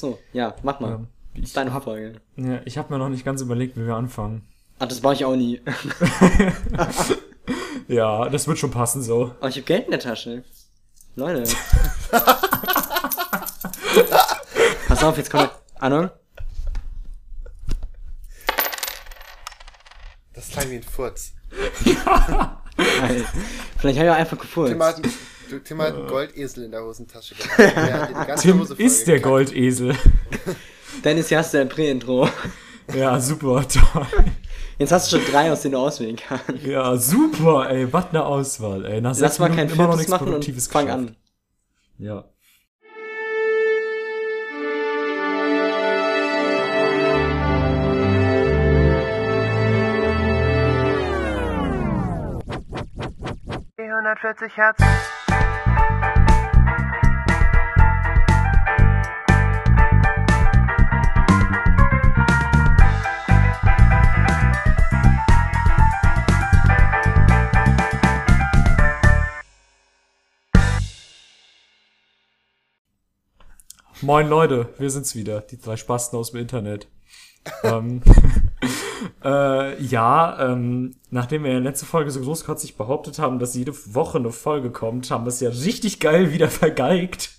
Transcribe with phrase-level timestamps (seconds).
[0.00, 0.94] so, ja, mach mal.
[1.34, 2.20] Ähm, ist deine Folge.
[2.36, 4.46] Ja, ich habe mir noch nicht ganz überlegt, wie wir anfangen.
[4.78, 5.60] Ah, das war ich auch nie.
[7.88, 9.34] Ja, das wird schon passen so.
[9.40, 10.44] Aber ich hab Geld in der Tasche.
[11.16, 11.44] Leute.
[14.86, 16.10] Pass auf, jetzt kommt Ahnung.
[20.34, 21.32] Das klang wie ein Furz.
[23.78, 24.76] Vielleicht habe ich auch einfach gefurzt.
[25.48, 27.58] Du, Tim hat einen Goldesel in der Hosentasche gehabt.
[28.28, 29.32] Der Tim Hose ist der gekackt.
[29.32, 29.94] Goldesel.
[31.04, 32.28] Dennis, hier hast du ein Prä-Intro.
[32.94, 34.06] Ja, super, toll.
[34.78, 36.62] Jetzt hast du schon drei, aus denen du auswählen kannst.
[36.64, 39.00] Ja, super, ey, was eine Auswahl, ey.
[39.00, 40.88] Nach Lass mal kein nichts machen und fang geschafft.
[40.90, 41.16] an.
[41.98, 42.24] Ja.
[53.78, 54.78] Die 140 Hertz.
[74.00, 76.86] Moin Leute, wir sind's wieder, die drei Spasten aus dem Internet.
[77.64, 78.00] ähm,
[79.24, 83.72] äh, ja, ähm, nachdem wir in der letzten Folge so großkotzig behauptet haben, dass jede
[83.94, 87.30] Woche eine Folge kommt, haben wir es ja richtig geil wieder vergeigt.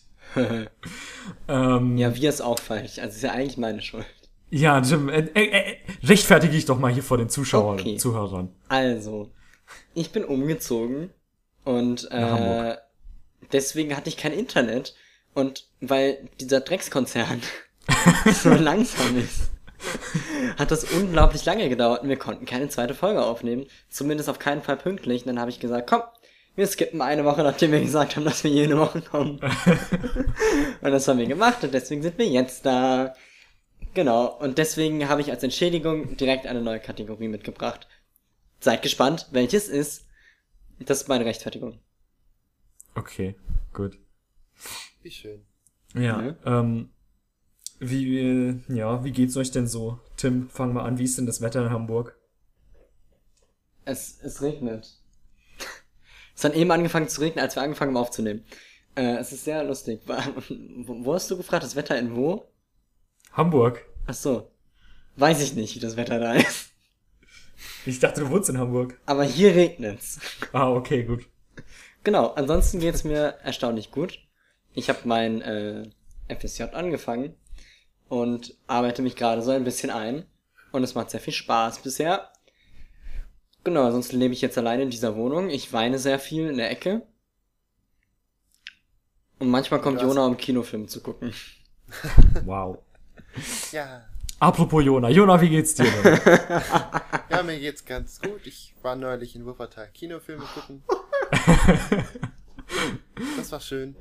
[1.48, 3.00] ähm, ja, wir ist auch falsch.
[3.00, 4.06] Also ist ja eigentlich meine Schuld.
[4.50, 7.98] ja Jim, äh, äh, äh, rechtfertige ich doch mal hier vor den Zuschauern, Okay.
[7.98, 8.54] Zuhörern.
[8.68, 9.32] Also,
[9.94, 11.12] ich bin umgezogen
[11.64, 12.76] und äh,
[13.52, 14.96] deswegen hatte ich kein Internet.
[15.36, 17.42] Und weil dieser Dreckskonzern
[18.34, 19.52] so langsam ist,
[20.58, 23.66] hat das unglaublich lange gedauert und wir konnten keine zweite Folge aufnehmen.
[23.90, 25.24] Zumindest auf keinen Fall pünktlich.
[25.24, 26.02] Und dann habe ich gesagt, komm,
[26.56, 29.40] wir skippen eine Woche, nachdem wir gesagt haben, dass wir jede Woche kommen.
[30.82, 33.16] und das haben wir gemacht und deswegen sind wir jetzt da.
[33.94, 37.88] Genau, und deswegen habe ich als Entschädigung direkt eine neue Kategorie mitgebracht.
[38.60, 40.06] Seid gespannt, welches ist.
[40.80, 41.80] Das ist meine Rechtfertigung.
[42.96, 43.36] Okay,
[43.74, 43.98] gut.
[45.02, 45.49] Wie schön.
[45.96, 46.36] Ja, Mhm.
[46.46, 46.90] ähm,
[47.80, 50.00] wie, äh, ja, wie geht's euch denn so?
[50.18, 52.18] Tim, fang mal an, wie ist denn das Wetter in Hamburg?
[53.86, 54.96] Es, es regnet.
[56.36, 58.46] Es hat eben angefangen zu regnen, als wir angefangen haben aufzunehmen.
[58.96, 60.02] Äh, es ist sehr lustig.
[60.08, 62.46] Wo, wo hast du gefragt, das Wetter in wo?
[63.34, 63.86] Hamburg.
[64.08, 64.50] Ach so.
[65.18, 66.72] Weiß ich nicht, wie das Wetter da ist.
[67.86, 69.00] Ich dachte, du wohnst in Hamburg.
[69.06, 70.20] Aber hier regnet's.
[70.54, 71.28] Ah, okay, gut.
[72.04, 74.20] Genau, ansonsten geht's mir erstaunlich gut.
[74.80, 75.90] Ich habe mein äh,
[76.34, 77.36] FSJ angefangen
[78.08, 80.26] und arbeite mich gerade so ein bisschen ein.
[80.72, 82.32] Und es macht sehr viel Spaß bisher.
[83.66, 85.50] Genau, ansonsten lebe ich jetzt alleine in dieser Wohnung.
[85.50, 87.02] Ich weine sehr viel in der Ecke.
[89.40, 91.34] Und manchmal kommt Jona, um Kinofilme zu gucken.
[92.46, 92.78] Wow.
[93.72, 94.06] Ja.
[94.40, 95.10] Apropos Jona.
[95.10, 96.20] Jona, wie geht's dir denn?
[97.32, 98.46] Ja, mir geht's ganz gut.
[98.46, 100.84] Ich war neulich in Wuppertal Kinofilme gucken.
[103.36, 103.96] Das war schön.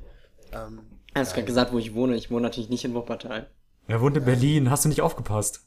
[0.51, 0.81] Ähm,
[1.13, 2.15] Er hat gerade gesagt, wo ich wohne.
[2.15, 3.49] Ich wohne natürlich nicht in Wuppertal.
[3.87, 4.69] Er wohnt in Berlin.
[4.69, 5.65] Hast du nicht aufgepasst?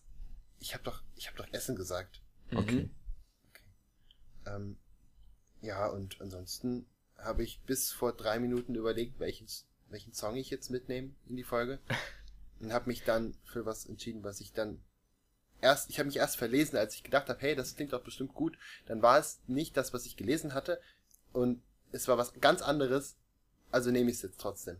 [0.62, 2.22] ich habe doch, ich habe doch Essen gesagt.
[2.54, 2.88] Okay.
[4.47, 4.78] Ähm,
[5.60, 6.87] ja, und ansonsten
[7.19, 9.48] habe ich bis vor drei Minuten überlegt, welchen,
[9.88, 11.81] welchen Song ich jetzt mitnehme in die Folge.
[12.60, 14.81] Und habe mich dann für was entschieden, was ich dann
[15.60, 18.34] erst, ich habe mich erst verlesen, als ich gedacht habe, hey, das klingt doch bestimmt
[18.34, 18.56] gut.
[18.87, 20.81] Dann war es nicht das, was ich gelesen hatte.
[21.32, 21.60] Und
[21.91, 23.16] es war was ganz anderes.
[23.72, 24.76] Also nehme ich es jetzt trotzdem.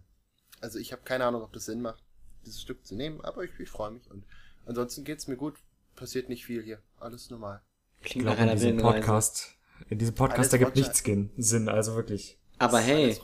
[0.60, 2.04] Also ich habe keine Ahnung, ob das Sinn macht,
[2.47, 4.08] dieses Stück zu nehmen, aber ich, ich freue mich.
[4.10, 4.25] Und
[4.66, 5.56] ansonsten geht's mir gut.
[5.97, 6.78] Passiert nicht viel hier.
[7.00, 7.60] Alles normal.
[8.00, 8.76] Ich Klingt nach in einer diesem.
[8.78, 9.56] Podcast,
[9.88, 10.80] in diesem Podcast, Alles da gibt Roger.
[10.80, 12.38] nichts Sinn, Sinn, also wirklich.
[12.58, 13.16] Aber hey.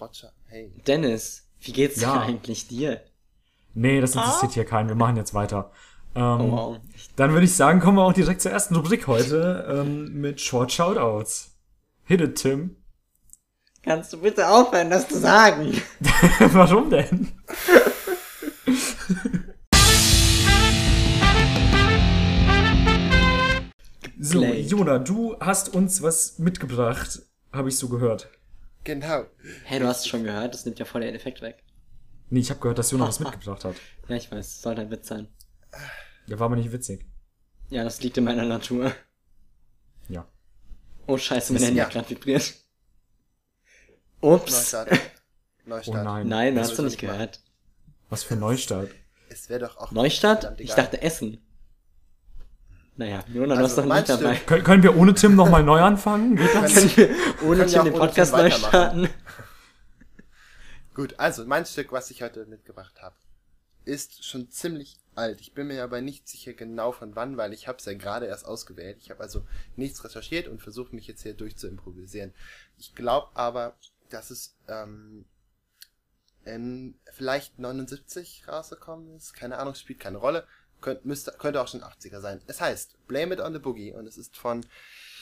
[0.46, 0.72] Hey.
[0.86, 2.14] Dennis, wie geht's Ja.
[2.14, 3.02] dir eigentlich dir?
[3.74, 4.88] Nee, das interessiert hier keinen.
[4.88, 5.70] Wir machen jetzt weiter.
[6.14, 6.80] Ähm, Oh wow.
[7.16, 10.72] Dann würde ich sagen, kommen wir auch direkt zur ersten Rubrik heute ähm, mit Short
[10.72, 11.54] Shoutouts.
[12.04, 12.76] Hit it, Tim.
[13.82, 15.80] Kannst du bitte aufhören, das zu sagen?
[16.52, 17.32] Warum denn?
[24.18, 24.44] so.
[24.44, 27.22] Jona, du hast uns was mitgebracht,
[27.52, 28.28] habe ich so gehört.
[28.82, 29.26] Genau.
[29.64, 31.62] Hey, du hast es schon gehört, das nimmt ja voll den Effekt weg.
[32.30, 33.76] Nee, ich habe gehört, dass Jona was mitgebracht hat.
[34.08, 35.28] Ja, ich weiß, es sollte ein Witz sein.
[36.28, 37.06] Der war aber nicht witzig.
[37.70, 38.92] Ja, das liegt in meiner Natur.
[40.08, 40.26] Ja.
[41.06, 41.84] Oh scheiße, mein Handy ja.
[41.84, 42.54] hat gerade vibriert.
[44.20, 44.52] Ups.
[44.52, 44.90] Neustart.
[45.64, 45.96] Neustart.
[45.96, 46.28] Oh nein.
[46.28, 47.40] Nein, Das hast du nicht gehört.
[48.08, 48.90] Was für ein Neustart.
[49.28, 49.90] Es wäre doch auch.
[49.92, 50.40] Neustadt?
[50.40, 51.44] verdammt Ich dachte Essen.
[52.96, 54.36] Naja, Jona, du Also, hast doch nicht dabei.
[54.38, 56.34] Können, können wir ohne Tim nochmal neu anfangen?
[56.36, 56.74] Geht das?
[56.74, 57.08] Können wir
[57.44, 58.68] ohne Können Tim den Podcast Tim neu weitermachen.
[58.70, 59.08] starten?
[60.94, 63.14] Gut, also mein Stück, was ich heute mitgebracht habe,
[63.84, 65.40] ist schon ziemlich alt.
[65.40, 68.26] Ich bin mir aber nicht sicher genau von wann, weil ich habe es ja gerade
[68.26, 68.98] erst ausgewählt.
[69.00, 69.44] Ich habe also
[69.76, 72.34] nichts recherchiert und versuche mich jetzt hier durch zu improvisieren.
[72.78, 73.76] Ich glaube aber,
[74.08, 75.24] dass es ähm,
[76.44, 79.34] in vielleicht 79 rausgekommen ist.
[79.34, 80.46] Keine Ahnung, spielt keine Rolle.
[80.80, 82.40] Könnt, müsste, könnte auch schon 80er sein.
[82.46, 84.64] Es heißt Blame It on the Boogie und es ist von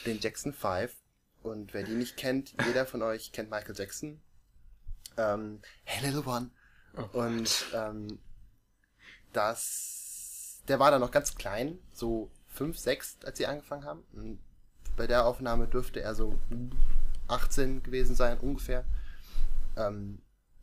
[0.04, 0.94] den Jackson 5.
[1.42, 4.20] Und wer die nicht kennt, jeder von euch kennt Michael Jackson.
[5.16, 6.50] Ähm, hey Little One.
[7.12, 8.18] Und ähm,
[9.32, 14.04] das, der war da noch ganz klein, so 5, 6, als sie angefangen haben.
[14.12, 14.40] Und
[14.96, 16.38] bei der Aufnahme dürfte er so
[17.28, 18.84] 18 gewesen sein, ungefähr.
[19.76, 20.18] Ähm,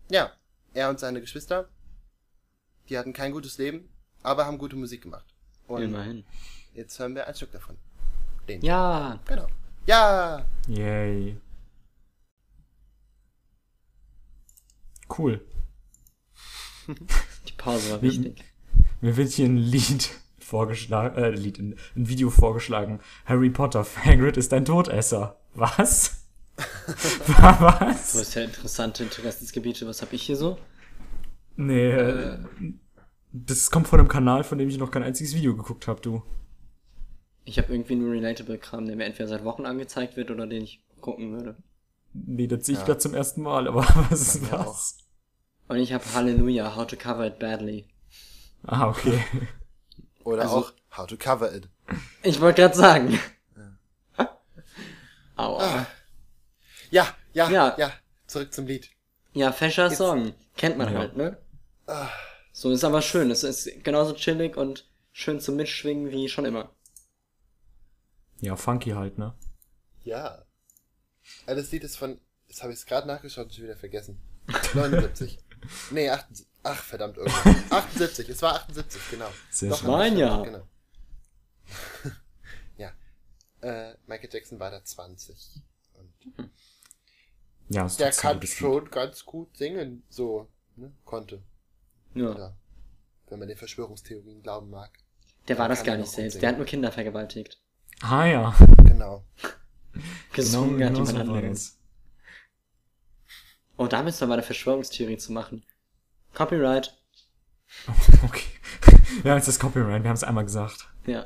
[0.10, 0.32] ja,
[0.74, 1.70] er und seine Geschwister,
[2.90, 3.90] die hatten kein gutes Leben,
[4.22, 5.26] aber haben gute Musik gemacht.
[5.68, 6.26] Und Immerhin.
[6.74, 7.78] jetzt hören wir ein Stück davon.
[8.48, 8.62] Den.
[8.62, 9.48] Ja, Genau.
[9.86, 10.46] Ja!
[10.68, 11.38] Yay.
[15.18, 15.46] Cool.
[16.88, 18.44] die Pause war wichtig.
[19.02, 23.02] Mir wird hier ein Lied vorgeschlagen, äh, Lied, ein, ein Video vorgeschlagen.
[23.26, 25.38] Harry Potter, Hagrid ist ein Todesser.
[25.54, 26.23] Was?
[26.88, 28.14] Du Was?
[28.14, 29.88] hast ja interessante Interessensgebiete.
[29.88, 30.58] Was habe ich hier so?
[31.56, 32.38] Nee, äh,
[33.32, 36.24] das kommt von einem Kanal, von dem ich noch kein einziges Video geguckt habe, du.
[37.46, 40.84] Ich habe irgendwie nur Relatable-Kram, der mir entweder seit Wochen angezeigt wird oder den ich
[41.02, 41.56] gucken würde.
[42.14, 42.86] Nee, das sehe ich Ja.
[42.86, 44.98] gerade zum ersten Mal, aber was ist was?
[45.68, 47.88] Und ich habe Hallelujah, How to Cover It Badly.
[48.64, 49.24] Ah, okay.
[50.24, 51.68] Oder Also- auch How to Cover It.
[52.22, 53.20] Ich wollte gerade sagen.
[55.36, 55.64] Aua.
[55.64, 55.88] Ah.
[56.94, 57.76] Ja, ja, Ja.
[57.78, 57.92] ja,
[58.28, 58.90] Zurück zum Lied.
[59.34, 60.34] Ja, fescher Jetzt- Song.
[60.56, 61.00] Kennt man Ja.
[61.00, 61.38] halt, ne?
[61.88, 62.10] Ah.
[62.52, 63.32] So ist aber schön.
[63.32, 66.72] Es ist genauso chillig und schön zum Mitschwingen wie schon immer.
[68.42, 69.34] Ja, funky halt, ne?
[70.04, 70.46] Ja.
[71.48, 74.22] Ah, Das Lied ist von, das habe ich jetzt gerade nachgeschaut und schon wieder vergessen.
[74.76, 75.40] 79.
[75.92, 76.48] nee, 78.
[76.62, 77.44] Ach, verdammt, irgendwas.
[77.72, 79.30] 78, es war 78, genau.
[79.50, 80.44] Sehr Doch, Mein Jahr.
[80.44, 80.68] Genau.
[82.78, 82.92] ja.
[83.62, 85.62] Äh, Michael Jackson war da 20.
[85.94, 86.52] Und
[87.74, 90.92] Ja, ist der kann schon ganz gut singen, so, ne?
[91.06, 91.42] Konnte.
[92.14, 92.32] Ja.
[92.32, 92.58] Oder,
[93.30, 94.92] wenn man den Verschwörungstheorien glauben mag.
[95.48, 96.34] Der war das gar nicht selbst.
[96.34, 96.42] singen.
[96.42, 97.60] Der hat nur Kinder vergewaltigt.
[98.02, 99.24] Ah ja, Genau.
[100.34, 101.80] Gesungen genau, hat genau jemand so war anderes.
[103.78, 105.66] Oh, da müssen wir mal eine Verschwörungstheorie zu machen.
[106.34, 106.98] Copyright.
[108.24, 108.44] Okay.
[109.24, 110.88] Ja, jetzt ist Copyright, wir haben es einmal gesagt.
[111.06, 111.26] Ja.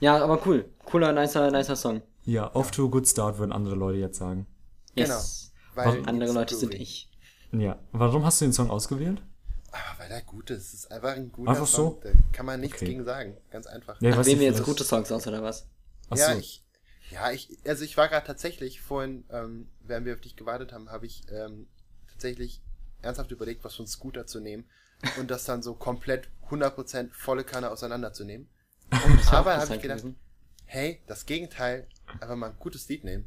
[0.00, 0.70] Ja, aber cool.
[0.86, 2.02] Cooler, nicer, nicer Song.
[2.24, 4.46] Ja, off to a good start, würden andere Leute jetzt sagen.
[4.94, 5.52] Yes.
[5.74, 7.08] Weil Andere Leute sind ich.
[7.52, 7.78] Ja.
[7.92, 9.22] Warum hast du den Song ausgewählt?
[9.70, 10.68] Ah, weil er gut ist.
[10.68, 11.76] Es ist einfach ein guter Einfach so?
[11.76, 12.00] Song.
[12.02, 12.86] Da kann man nichts Okay.
[12.86, 13.36] gegen sagen.
[13.50, 14.00] Ganz einfach.
[14.02, 15.66] Ja, ich Ach, wählen wir jetzt gute Songs aus, oder was?
[16.10, 16.38] Ach ja, so.
[16.38, 16.62] ich,
[17.10, 20.90] ja, ich, also ich war gerade tatsächlich vorhin, ähm, während wir auf dich gewartet haben,
[20.90, 21.68] habe ich ähm,
[22.10, 22.60] tatsächlich
[23.00, 24.64] ernsthaft überlegt, was von Scooter zu nehmen
[25.18, 28.48] und das dann so komplett 100% volle Kanne auseinanderzunehmen.
[28.90, 30.18] Wär Aber habe ich gedacht, gewesen.
[30.66, 31.86] hey, das Gegenteil,
[32.20, 33.26] einfach mal ein gutes Lied nehmen.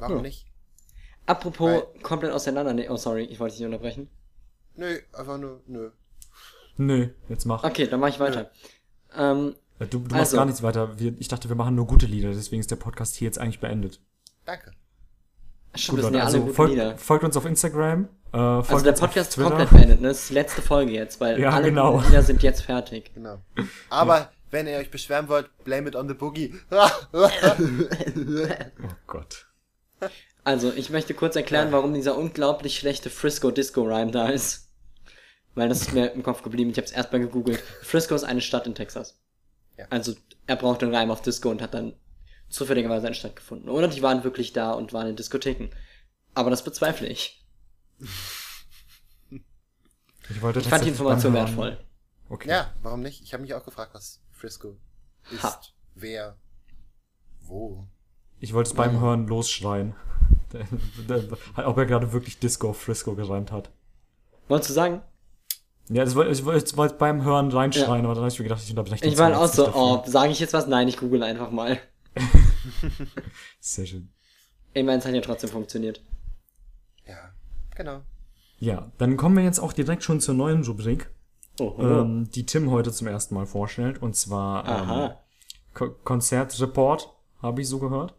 [0.00, 0.22] Warum Ja.
[0.22, 0.46] nicht?
[1.26, 2.72] Apropos komplett auseinander.
[2.72, 4.08] Nee, oh, sorry, ich wollte dich nicht unterbrechen.
[4.76, 5.90] Nö, einfach nur, nö.
[6.76, 7.62] Nö, jetzt mach.
[7.62, 8.50] Okay, dann mache ich weiter.
[9.16, 10.36] Ähm, Du, du machst Also.
[10.36, 10.98] gar nichts weiter.
[10.98, 13.60] Wir, ich dachte, wir machen nur gute Lieder, deswegen ist der Podcast hier jetzt eigentlich
[13.60, 13.98] beendet.
[14.44, 14.72] Danke.
[15.74, 16.98] schon, Gut, das sind Leute, ja also folgt, Lieder.
[16.98, 18.04] folgt uns auf Instagram.
[18.04, 20.08] Äh, folgt Also der Podcast ist komplett beendet, ne?
[20.08, 22.00] Das ist die letzte Folge jetzt, weil Ja, alle genau.
[22.02, 23.10] Lieder sind jetzt fertig.
[23.14, 23.40] Genau.
[23.88, 26.54] Aber wenn ihr euch beschweren wollt, blame it on the boogie.
[27.12, 27.28] Oh
[29.06, 29.46] Gott.
[30.44, 34.68] Also, ich möchte kurz erklären, warum dieser unglaublich schlechte Frisco Disco Rhyme da ist.
[35.54, 36.70] Weil das ist mir im Kopf geblieben.
[36.70, 37.60] Ich habe es erst mal gegoogelt.
[37.82, 39.20] Frisco ist eine Stadt in Texas.
[39.76, 39.86] Ja.
[39.90, 40.14] Also,
[40.46, 41.94] er braucht einen Reim auf Disco und hat dann
[42.48, 43.68] zufälligerweise eine Stadt gefunden.
[43.68, 45.70] Oder die waren wirklich da und waren in Diskotheken.
[46.34, 47.44] Aber das bezweifle ich.
[50.28, 51.78] Ich wollte Ich fand die Information wertvoll.
[52.28, 52.48] Okay.
[52.48, 53.22] ja, warum nicht?
[53.22, 54.76] Ich habe mich auch gefragt, was Frisco
[55.32, 55.60] ist, Ha.
[55.94, 56.38] wer,
[57.40, 57.88] wo.
[58.40, 59.94] Ich wollte es beim Hören losschreien.
[60.52, 60.66] Der-
[61.22, 63.70] der- Ob er gerade wirklich Disco auf Frisco gereimt hat.
[64.48, 65.02] Wolltest du sagen?
[65.88, 66.44] Ja, das wollte ich
[66.76, 69.46] wollte beim Hören reinschreien, aber dann habe ich mir gedacht, ich unterbreche Ich war auch
[69.46, 69.80] so, nicht dafür.
[69.82, 70.66] oh, sage ich jetzt was?
[70.66, 71.78] Nein, ich google einfach mal.
[73.60, 74.12] Sehr schön.
[74.74, 76.02] Immerhin, es hat ja trotzdem funktioniert.
[77.06, 77.32] Ja,
[77.76, 78.00] genau.
[78.58, 81.10] Ja, dann kommen wir jetzt auch direkt schon zur neuen Rubrik,
[81.60, 84.02] ähm, die Tim heute zum ersten Mal vorstellt.
[84.02, 85.14] Und zwar
[85.74, 87.08] ähm, Konzertreport,
[87.42, 88.14] habe ich so gehört.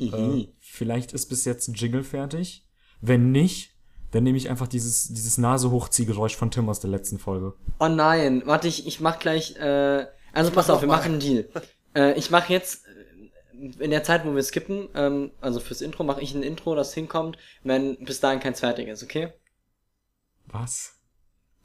[0.00, 2.66] Äh, vielleicht ist bis jetzt ein Jingle fertig.
[3.00, 3.74] Wenn nicht,
[4.10, 7.54] dann nehme ich einfach dieses, dieses Nasehochziehgeräusch von Tim aus der letzten Folge.
[7.78, 11.48] Oh nein, warte, ich, ich mach gleich, äh, also pass auf, wir machen einen Deal.
[11.94, 16.02] äh, ich mach jetzt, äh, in der Zeit, wo wir skippen, ähm, also fürs Intro
[16.02, 19.32] mache ich ein Intro, das hinkommt, wenn bis dahin keins fertig ist, okay?
[20.46, 20.96] Was?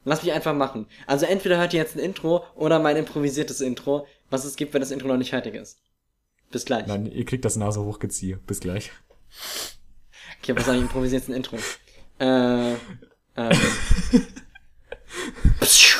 [0.03, 0.85] Lass mich einfach machen.
[1.07, 4.81] Also entweder hört ihr jetzt ein Intro oder mein improvisiertes Intro, was es gibt, wenn
[4.81, 5.79] das Intro noch nicht fertig ist.
[6.55, 6.87] Bis gleich.
[6.87, 8.37] Nein, ihr kriegt das Nase hochgeziehe.
[8.37, 8.93] Bis gleich.
[10.39, 11.57] Okay, was soll ich improvisieren jetzt ein Intro?
[12.17, 12.75] Äh,
[13.35, 13.59] ähm.
[15.59, 15.99] Pschuh,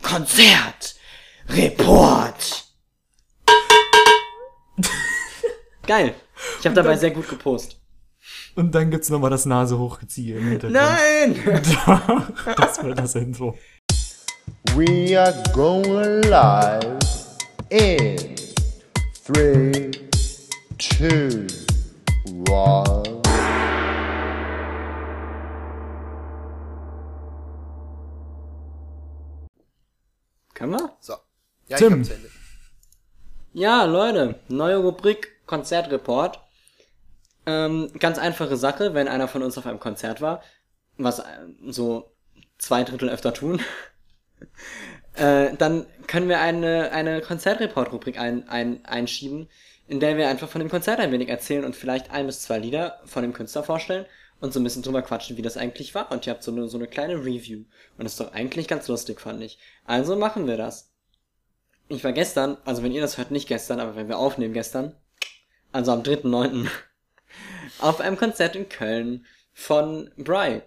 [0.00, 0.94] Konzert!
[1.50, 2.64] Report!
[5.86, 6.14] Geil.
[6.60, 7.78] Ich habe dabei sehr gut gepostet.
[8.54, 10.80] Und dann gibt's nochmal das Nase hochgeziehe im Hintergrund.
[10.80, 12.32] Nein!
[12.56, 13.58] Das wird das Intro.
[14.74, 16.98] We are going live
[17.68, 18.29] in
[19.32, 19.90] three,
[20.78, 21.46] two,
[22.48, 23.22] one.
[30.54, 30.96] Können wir?
[31.00, 31.14] So.
[31.68, 32.02] Ja, Tim.
[33.52, 36.40] Ja, Leute, neue Rubrik Konzertreport.
[37.46, 40.42] Ähm, ganz einfache Sache, wenn einer von uns auf einem Konzert war,
[40.98, 41.24] was äh,
[41.68, 42.12] so
[42.58, 43.60] zwei Drittel öfter tun,
[45.20, 49.48] äh, dann können wir eine, eine Konzertreport-Rubrik ein, ein, einschieben,
[49.86, 52.58] in der wir einfach von dem Konzert ein wenig erzählen und vielleicht ein bis zwei
[52.58, 54.06] Lieder von dem Künstler vorstellen
[54.40, 56.10] und so ein bisschen drüber quatschen, wie das eigentlich war.
[56.10, 57.64] Und ihr habt so eine, so eine kleine Review.
[57.98, 59.58] Und das ist doch eigentlich ganz lustig, fand ich.
[59.84, 60.90] Also machen wir das.
[61.88, 64.94] Ich war gestern, also wenn ihr das hört, nicht gestern, aber wenn wir aufnehmen gestern,
[65.70, 66.66] also am 3.9.,
[67.80, 70.62] auf einem Konzert in Köln von Bry.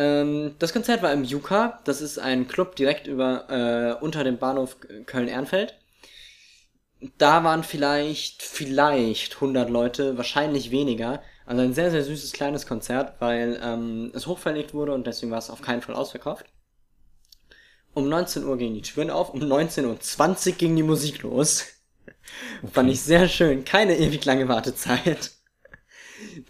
[0.00, 3.50] Ähm, das Konzert war im Juka, das ist ein Club direkt über,
[4.00, 5.74] äh, unter dem Bahnhof Köln-Ehrenfeld.
[7.18, 11.22] Da waren vielleicht, vielleicht 100 Leute, wahrscheinlich weniger.
[11.44, 15.38] Also ein sehr, sehr süßes kleines Konzert, weil ähm, es hochverlegt wurde und deswegen war
[15.38, 16.46] es auf keinen Fall ausverkauft.
[17.92, 21.66] Um 19 Uhr gingen die Türen auf, um 19.20 Uhr ging die Musik los.
[22.72, 23.64] Fand ich sehr schön.
[23.66, 25.32] Keine ewig lange Wartezeit.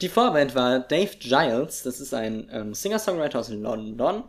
[0.00, 4.24] Die Vorband war Dave Giles, das ist ein ähm, Singer-Songwriter aus London,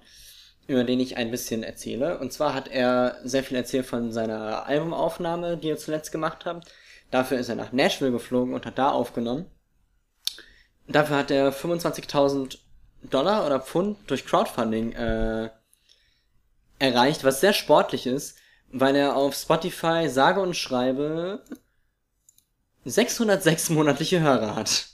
[0.68, 2.20] über den ich ein bisschen erzähle.
[2.20, 6.66] Und zwar hat er sehr viel erzählt von seiner Albumaufnahme, die er zuletzt gemacht hat.
[7.10, 9.46] Dafür ist er nach Nashville geflogen und hat da aufgenommen.
[10.88, 12.58] Dafür hat er 25.000
[13.04, 15.50] Dollar oder Pfund durch Crowdfunding äh,
[16.80, 18.38] erreicht, was sehr sportlich ist,
[18.72, 21.44] weil er auf Spotify sage und schreibe
[22.86, 24.91] 606 monatliche Hörer hat.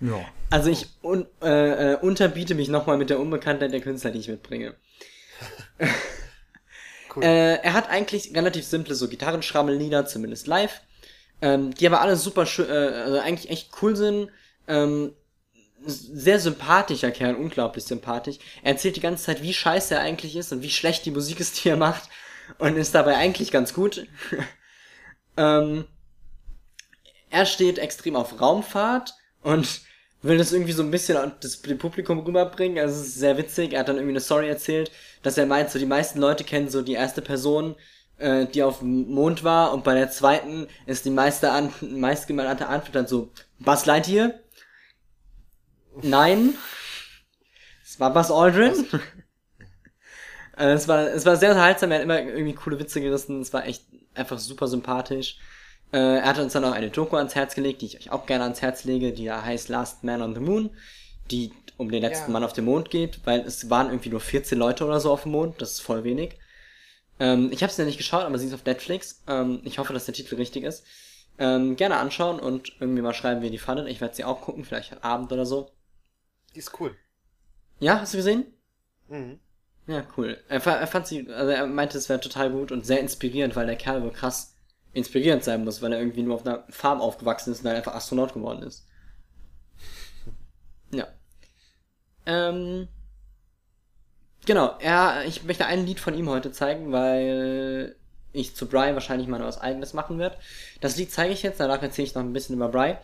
[0.00, 0.24] Ja.
[0.50, 4.28] Also ich un äh, äh, unterbiete mich nochmal mit der Unbekanntheit der Künstler, die ich
[4.28, 4.74] mitbringe.
[7.14, 7.24] Cool.
[7.24, 10.80] Äh, er hat eigentlich relativ simple so Gitarrenschrammellieder, zumindest live,
[11.42, 14.30] ähm, die aber alle super schön, äh, also eigentlich echt cool sind.
[14.68, 15.14] Ähm,
[15.84, 18.36] sehr sympathischer Kerl, unglaublich sympathisch.
[18.62, 21.40] Er erzählt die ganze Zeit, wie scheiße er eigentlich ist und wie schlecht die Musik
[21.40, 22.08] ist, die er macht.
[22.58, 24.06] Und ist dabei eigentlich ganz gut.
[25.36, 25.86] ähm,
[27.30, 29.82] er steht extrem auf Raumfahrt und
[30.22, 32.78] will das irgendwie so ein bisschen an das Publikum rüberbringen.
[32.78, 33.72] Also es ist sehr witzig.
[33.72, 34.90] Er hat dann irgendwie eine Story erzählt,
[35.22, 37.76] dass er meint, so die meisten Leute kennen so die erste Person,
[38.18, 42.68] äh, die auf dem Mond war und bei der zweiten ist die meiste an, meistgenannte
[42.68, 44.34] Antwort dann so Buzz Lightyear.
[46.02, 46.54] Nein.
[47.84, 48.86] Es war Buzz Aldrin.
[50.56, 53.52] Äh, es war, es war sehr unterhaltsam, er hat immer irgendwie coole Witze gerissen, es
[53.54, 55.38] war echt einfach super sympathisch.
[55.92, 58.26] Äh, er hat uns dann auch eine Doku ans Herz gelegt, die ich euch auch
[58.26, 60.70] gerne ans Herz lege, die da heißt Last Man on the Moon,
[61.30, 62.32] die um den letzten Ja.
[62.32, 65.22] Mann auf dem Mond geht, weil es waren irgendwie nur 14 Leute oder so auf
[65.22, 66.36] dem Mond, das ist voll wenig.
[67.18, 69.22] Ähm, ich habe es ja nicht geschaut, aber sie ist auf Netflix.
[69.26, 70.84] Ähm, ich hoffe, dass der Titel richtig ist.
[71.38, 73.88] Ähm, gerne anschauen und irgendwie mal schreiben, wie ihr die fandet.
[73.88, 75.70] Ich werde sie auch gucken, vielleicht heute Abend oder so.
[76.54, 76.94] Die ist cool.
[77.78, 78.44] Ja, hast du gesehen?
[79.08, 79.38] Mhm.
[79.86, 80.38] Ja, cool.
[80.48, 83.66] Er, er fand sie, also er meinte, es wäre total gut und sehr inspirierend, weil
[83.66, 84.54] der Kerl wohl krass
[84.92, 87.94] inspirierend sein muss, weil er irgendwie nur auf einer Farm aufgewachsen ist und dann einfach
[87.94, 88.86] Astronaut geworden ist.
[90.92, 91.06] Ja.
[92.26, 92.88] Ähm.
[94.46, 97.96] Genau, er, ich möchte ein Lied von ihm heute zeigen, weil
[98.32, 100.36] ich zu Bry wahrscheinlich mal was eigenes machen werde.
[100.80, 102.96] Das Lied zeige ich jetzt, danach erzähle ich noch ein bisschen über Bry.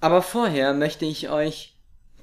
[0.00, 1.73] Aber vorher möchte ich euch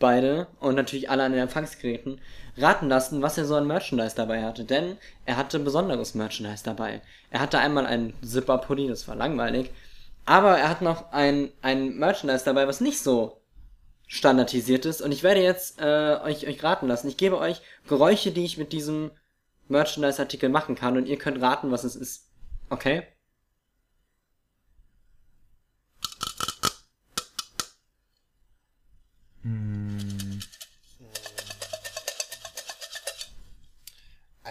[0.01, 2.19] beide und natürlich alle an den Empfangsgeräten
[2.57, 4.65] raten lassen, was er so an Merchandise dabei hatte.
[4.65, 7.01] Denn er hatte besonderes Merchandise dabei.
[7.29, 9.71] Er hatte einmal einen Zipper-Pulli, das war langweilig.
[10.25, 13.41] Aber er hat noch ein, ein Merchandise dabei, was nicht so
[14.07, 15.01] standardisiert ist.
[15.01, 17.07] Und ich werde jetzt äh, euch, euch raten lassen.
[17.07, 19.11] Ich gebe euch Geräusche, die ich mit diesem
[19.69, 20.97] Merchandise-Artikel machen kann.
[20.97, 22.27] Und ihr könnt raten, was es ist.
[22.69, 23.03] Okay?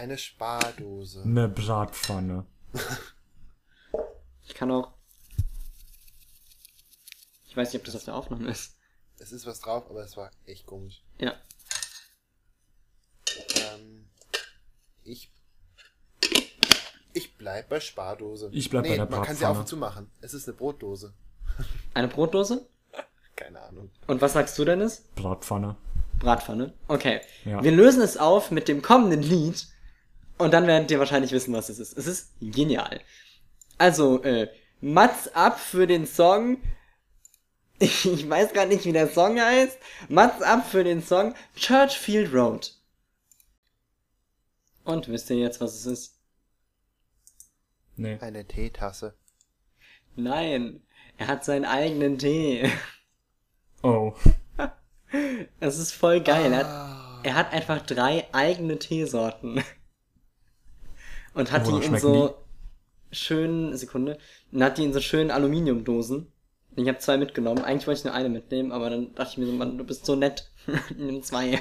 [0.01, 1.23] Eine Spardose.
[1.25, 2.47] Eine Bratpfanne.
[4.45, 4.95] Ich kann auch.
[7.47, 8.79] Ich weiß nicht, ob das auf der Aufnahme ist.
[9.19, 11.03] Es ist was drauf, aber es war echt komisch.
[11.19, 11.35] Ja.
[13.75, 14.09] Ähm,
[15.03, 15.31] Ich.
[17.13, 18.49] Ich bleib bei Spardose.
[18.53, 19.61] Ich bleib bei der Man kann sie auf Bratpfanne.
[19.61, 20.11] und zu machen.
[20.23, 21.13] Es ist eine Brotdose.
[21.93, 22.67] Eine Brotdose?
[23.37, 23.91] Keine Ahnung.
[24.07, 25.03] Und was sagst du, Dennis?
[25.17, 25.77] Bratpfanne.
[26.21, 26.73] Bratpfanne.
[26.89, 27.21] Okay.
[27.45, 27.63] Ja.
[27.63, 29.67] Wir lösen es auf mit dem kommenden Lied.
[30.41, 31.99] Und dann werdet ihr wahrscheinlich wissen, was es ist.
[31.99, 33.01] Es ist genial.
[33.77, 34.49] Also, äh,
[34.81, 36.59] Mats ab für den Song.
[37.83, 39.79] Ich weiß gar nicht, wie der Song heißt.
[40.11, 42.75] Mats ab für den Song Churchfield Road.
[44.85, 46.19] Und wisst ihr jetzt, was es ist?
[47.97, 48.19] Nee.
[48.21, 49.15] Eine Teetasse.
[50.15, 50.83] Nein,
[51.17, 52.71] er hat seinen eigenen Tee.
[53.83, 54.15] Oh.
[55.59, 56.53] Das ist voll geil.
[56.53, 59.65] Er hat, er hat einfach drei eigene Teesorten.
[61.35, 62.37] Und hat Oh, die in so
[63.13, 64.19] schönen, Sekunde,
[64.53, 66.27] und hat die in so schönen Aluminiumdosen.
[66.77, 67.65] Ich habe zwei mitgenommen.
[67.65, 70.07] Eigentlich wollte ich nur eine mitnehmen, aber dann dachte ich mir so, Mann, du bist
[70.07, 70.51] so nett.
[70.97, 71.61] Nimm zwei.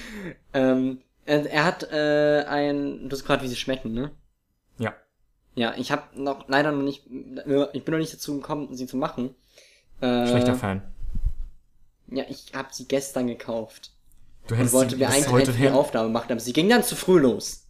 [0.54, 4.10] ähm, er, er hat äh, ein, du hast gerade, wie sie schmecken, ne?
[4.78, 4.94] Ja.
[5.54, 8.96] Ja, ich habe noch leider noch nicht, ich bin noch nicht dazu gekommen, sie zu
[8.96, 9.34] machen.
[10.00, 10.82] Äh, Schlechter Fan.
[12.08, 13.92] Ja, ich habe sie gestern gekauft.
[14.46, 15.74] Du Und hättest wollte sie mir eigentlich heute die her...
[15.74, 17.65] Aufnahme machen, aber sie ging dann zu früh los.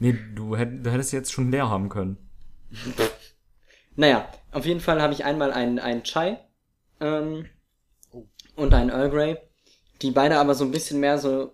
[0.00, 2.16] Nee, du, hätt, du hättest jetzt schon leer haben können.
[3.96, 6.38] Naja, auf jeden Fall habe ich einmal einen, einen Chai
[7.00, 7.46] ähm,
[8.12, 8.26] Oh.
[8.56, 9.38] und einen Earl Grey,
[10.02, 11.52] die beide aber so ein bisschen mehr so,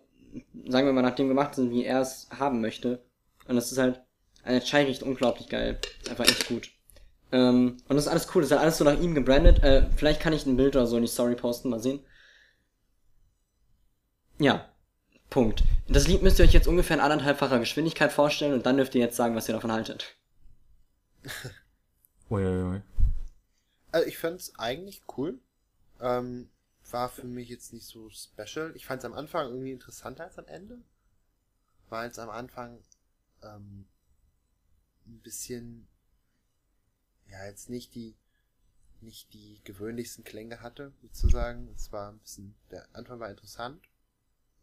[0.67, 3.05] sagen wir mal, nach dem gemacht sind, wie er es haben möchte.
[3.49, 4.03] Und das ist halt,
[4.45, 5.81] eine Chai riecht unglaublich geil.
[6.03, 6.71] Ist einfach echt gut.
[7.33, 9.63] Ähm, und das ist alles cool, das ist halt alles so nach ihm gebrandet.
[9.63, 12.01] Äh, vielleicht kann ich ein Bild oder so in die Story posten, mal sehen.
[14.39, 14.67] Ja,
[15.31, 15.65] Punkt.
[15.89, 19.01] Das Lied müsst ihr euch jetzt ungefähr in anderthalbfacher Geschwindigkeit vorstellen und dann dürft ihr
[19.01, 20.17] jetzt sagen, was ihr davon haltet.
[22.31, 22.83] Uiuiui.
[23.93, 25.39] Also ich fand's eigentlich cool.
[26.01, 26.49] Ähm,
[26.91, 28.73] war für mich jetzt nicht so special.
[28.75, 30.79] Ich fand's am Anfang irgendwie interessanter als am Ende.
[31.89, 32.79] Weil es am Anfang
[33.43, 33.87] ähm,
[35.07, 35.87] ein bisschen
[37.29, 38.15] ja jetzt nicht die
[39.01, 41.69] nicht die gewöhnlichsten Klänge hatte, sozusagen.
[41.77, 43.86] Es war ein bisschen, der Anfang war interessant.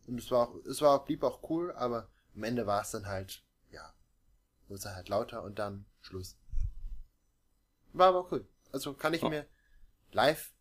[0.07, 3.05] Und es war auch, es war, blieb auch cool, aber am Ende war es dann
[3.05, 3.93] halt, ja,
[4.67, 6.37] wurde es halt lauter und dann Schluss.
[7.93, 8.47] War aber cool.
[8.71, 9.29] Also kann ich Ja.
[9.29, 9.45] mir
[10.11, 10.51] live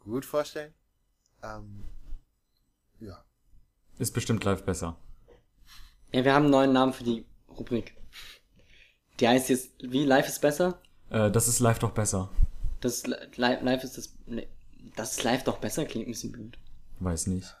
[0.00, 0.74] gut vorstellen.
[1.42, 1.84] Ähm,
[3.00, 3.24] ja.
[3.98, 4.96] Ist bestimmt live besser.
[6.12, 7.96] Ja, wir haben einen neuen Namen für die Rubrik.
[9.20, 10.80] Die heißt jetzt, wie, Live ist besser?
[11.10, 12.30] Äh, das ist live doch besser.
[12.80, 14.48] Das live, live ist das, nee,
[14.94, 16.58] das ist live doch besser, klingt ein bisschen blöd.
[17.00, 17.56] Weiß nicht.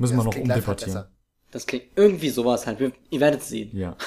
[0.00, 1.04] Müssen Ja, wir noch umdebattieren.
[1.50, 3.76] Das klingt irgendwie sowas halt, wir, ihr werdet sehen.
[3.76, 3.96] Ja.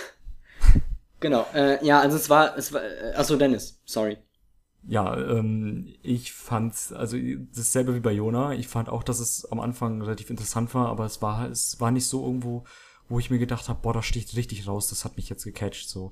[1.20, 4.18] Genau, äh, ja, also es war, es war, äh, achso, Dennis, sorry.
[4.86, 7.16] Ja, ähm, ich fand's, also
[7.56, 8.52] dasselbe wie bei Jona.
[8.56, 11.92] Ich fand auch, dass es am Anfang relativ interessant war, aber es war, es war
[11.92, 12.66] nicht so irgendwo,
[13.08, 15.88] wo ich mir gedacht habe, boah, das sticht richtig raus, das hat mich jetzt gecatcht,
[15.88, 16.12] so.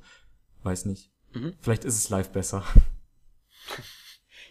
[0.63, 1.12] Weiß nicht.
[1.34, 1.56] Mhm.
[1.60, 2.63] Vielleicht ist es live besser.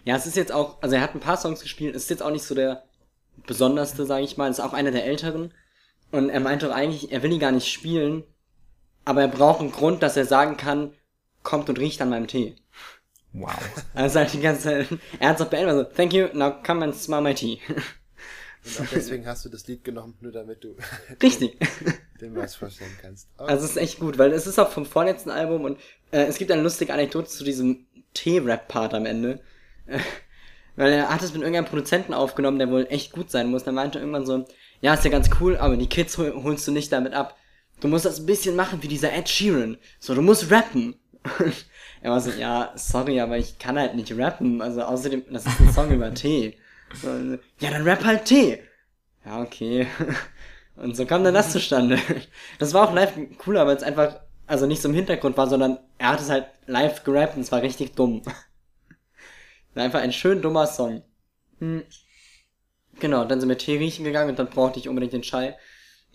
[0.05, 2.23] Ja, es ist jetzt auch, also er hat ein paar Songs gespielt, es ist jetzt
[2.23, 2.85] auch nicht so der
[3.47, 5.53] besonderste, sage ich mal, ist auch einer der älteren.
[6.11, 8.25] Und er meinte doch eigentlich, er will die gar nicht spielen,
[9.05, 10.93] aber er braucht einen Grund, dass er sagen kann,
[11.43, 12.57] kommt und riecht an meinem Tee.
[13.33, 13.53] Wow.
[13.95, 16.85] Also halt die ganze Zeit, er hat es auch beendet, also, thank you, now come
[16.85, 17.61] and smell my tea.
[18.63, 20.77] Und auch deswegen hast du das Lied genommen, nur damit du
[21.23, 21.59] Richtig.
[22.21, 23.29] dem was vorstellen kannst.
[23.39, 26.25] Aber Also es ist echt gut, weil es ist auch vom vorletzten Album und äh,
[26.25, 29.41] es gibt eine lustige Anekdote zu diesem Tee-Rap-Part am Ende.
[30.81, 33.65] Weil er hat es mit irgendeinem Produzenten aufgenommen, der wohl echt gut sein muss.
[33.65, 34.47] Der meinte irgendwann so,
[34.81, 37.37] ja, ist ja ganz cool, aber die Kids hol holst du nicht damit ab.
[37.81, 39.77] Du musst das ein bisschen machen wie dieser Ed Sheeran.
[39.99, 40.95] So, du musst rappen.
[42.03, 44.63] Er war so, ja, sorry, aber ich kann halt nicht rappen.
[44.63, 46.57] Also außerdem, das ist ein Song über Tee.
[46.95, 47.09] So,
[47.59, 48.63] ja, dann rap halt Tee.
[49.27, 49.87] Ja, okay.
[50.77, 51.99] Und so kam dann das zustande.
[52.59, 55.79] Das war auch live cooler, weil es einfach, also nicht so im Hintergrund war, sondern
[55.99, 58.23] er hat es halt live gerappt und es war richtig dumm.
[59.75, 61.03] War Einfach ein schön dummer Song.
[61.59, 61.85] Hm.
[62.99, 65.57] Genau, dann sind wir Tee riechen gegangen und dann brauchte ich unbedingt den Chai.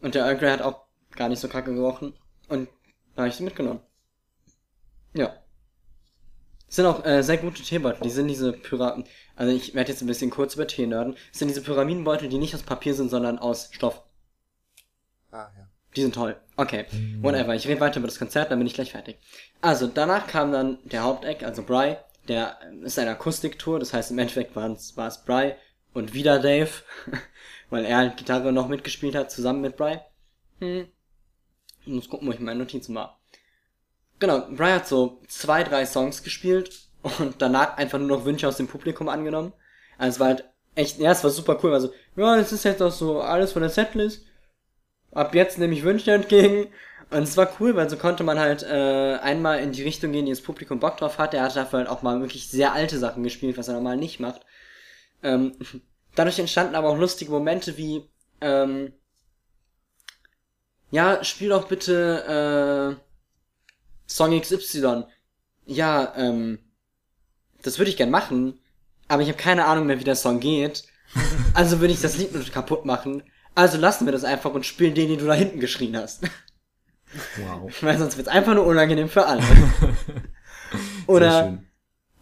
[0.02, 2.13] Und der Earl Grey hat auch gar nicht so kacke gerochen.
[2.48, 2.70] Und
[3.15, 3.80] da habe ich sie mitgenommen.
[5.13, 5.36] Ja.
[6.68, 8.02] Es sind auch äh, sehr gute Teebeutel.
[8.04, 9.04] Die sind diese Pyra...
[9.36, 11.15] Also ich werde jetzt ein bisschen kurz über Tee nörden.
[11.32, 14.04] Es sind diese Pyramidenbeutel, die nicht aus Papier sind, sondern aus Stoff.
[15.32, 15.68] ah, ja.
[15.96, 16.36] Die sind toll.
[16.58, 16.86] Okay,
[17.22, 17.56] whatever.
[17.56, 19.18] Ich rede weiter über das Konzert, dann bin ich gleich fertig.
[19.62, 21.98] Also, danach kam dann der Haupteck, also Bry.
[22.27, 25.53] Der ist eine Akustiktour, das heißt im Endeffekt war es, war es Bry
[25.93, 26.71] und wieder Dave,
[27.69, 29.99] weil er halt Gitarre noch mitgespielt hat, zusammen mit Bry.
[30.59, 30.88] Hm.
[31.81, 33.15] Ich muss gucken, wo ich meine Notizen mache.
[34.19, 38.57] Genau, Bry hat so zwei, drei Songs gespielt und danach einfach nur noch Wünsche aus
[38.57, 39.53] dem Publikum angenommen.
[39.97, 41.73] Also es war halt echt, ja, es war super cool.
[41.73, 44.25] Also, ja, es ist jetzt auch so alles von der Setlist
[45.15, 46.67] ab jetzt nehme ich Wünsche entgegen
[47.12, 50.26] Und es war cool, weil so konnte man halt äh, einmal in die Richtung gehen,
[50.26, 51.34] die das Publikum Bock drauf hat.
[51.34, 54.20] Er hat dafür halt auch mal wirklich sehr alte Sachen gespielt, was er normal nicht
[54.20, 54.41] macht.
[55.24, 55.56] Ähm,
[56.15, 58.10] dadurch entstanden aber auch lustige Momente wie,
[58.41, 58.94] ähm,
[60.91, 63.02] ja, spiel doch bitte äh,
[64.08, 65.04] Song XY.
[65.65, 66.60] Ja, ähm,
[67.62, 68.60] das würde ich gern machen,
[69.08, 70.84] aber ich habe keine Ahnung mehr, wie der Song geht.
[71.54, 73.24] Also würde ich das Lied nur kaputt machen.
[73.54, 76.24] Also lassen wir das einfach und spielen den, den du da hinten geschrien hast.
[77.38, 77.71] Wow.
[77.82, 79.41] Weil sonst wird's einfach nur unangenehm für alle.
[81.08, 81.67] Oder, schön.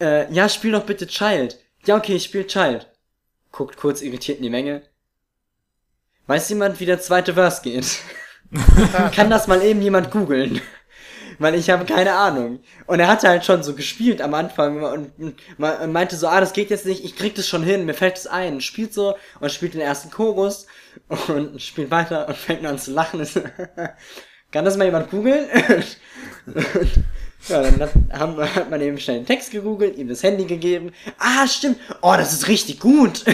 [0.08, 1.58] äh, ja, spiel doch bitte Child.
[1.86, 2.90] Ja, okay, ich spiel Child.
[3.52, 4.84] Guckt kurz irritiert in die Menge.
[6.28, 8.00] Weiß jemand, wie der zweite Verse geht?
[9.16, 10.62] Kann das mal eben jemand googeln?
[11.40, 12.60] Weil ich habe keine Ahnung.
[12.86, 16.40] Und er hatte halt schon so gespielt am Anfang und, und me- meinte so, ah,
[16.40, 18.62] das geht jetzt nicht, ich krieg das schon hin, mir fällt es ein.
[18.62, 20.68] Spielt so und spielt den ersten Chorus
[21.28, 23.28] und spielt weiter und fängt an zu lachen.
[24.54, 25.48] Kann das mal jemand googeln?
[27.50, 30.94] Ja, dann hat, hat man eben schnell den Text gegoogelt, ihm das Handy gegeben.
[31.18, 31.78] Ah, stimmt.
[32.02, 33.26] Oh, das ist richtig gut.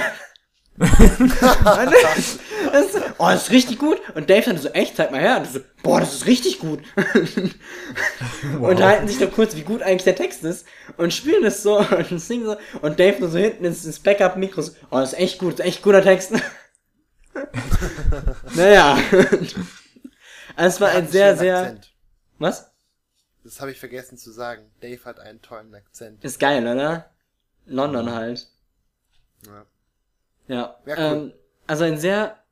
[0.79, 0.89] das,
[2.71, 4.01] das, oh, das ist richtig gut.
[4.15, 5.37] Und Dave dann so, echt, zeig mal her.
[5.37, 6.79] Und so, boah, das ist richtig gut.
[8.59, 10.65] Und halten sich doch kurz, wie gut eigentlich der Text ist.
[10.97, 12.57] Und spielen das so und singen so.
[12.81, 15.67] Und Dave nur so hinten ins, ins Backup-Mikro so, oh, das ist echt gut, das
[15.67, 16.33] ist echt guter Text.
[18.55, 18.97] naja.
[20.59, 21.57] Also es war ein sehr, sehr...
[21.57, 21.93] Akzent.
[22.37, 22.69] Was?
[23.45, 24.69] Das habe ich vergessen zu sagen.
[24.81, 26.21] Dave hat einen tollen Akzent.
[26.21, 27.09] Ist geil, oder?
[27.65, 28.45] London halt.
[29.45, 29.65] Ja.
[30.47, 30.75] Ja.
[30.85, 30.97] Ja, cool.
[30.97, 31.33] ähm,
[31.65, 32.43] also ein sehr.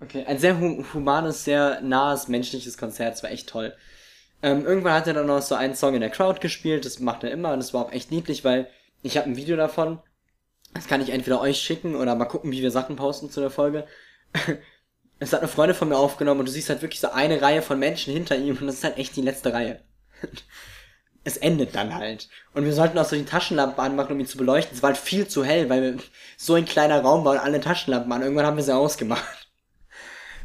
[0.00, 3.14] Okay, ein sehr hu humanes, sehr nahes, menschliches Konzert.
[3.14, 3.72] Es war echt toll.
[4.42, 6.84] Ähm, irgendwann hat er dann noch so einen Song in der Crowd gespielt.
[6.84, 8.68] Das macht er immer und das war auch echt niedlich, weil
[9.02, 10.00] ich habe ein Video davon.
[10.74, 13.50] Das kann ich entweder euch schicken oder mal gucken, wie wir Sachen posten zu der
[13.50, 13.86] Folge.
[15.18, 17.62] Es hat eine Freundin von mir aufgenommen und du siehst halt wirklich so eine Reihe
[17.62, 19.80] von Menschen hinter ihm und das ist halt echt die letzte Reihe.
[21.26, 22.28] es endet dann halt.
[22.54, 24.76] Und wir sollten auch so die Taschenlampen anmachen, um ihn zu beleuchten.
[24.76, 25.98] Es war halt viel zu hell, weil
[26.36, 28.22] so ein kleiner Raum war und alle Taschenlampen an.
[28.22, 29.24] Irgendwann haben wir sie ausgemacht.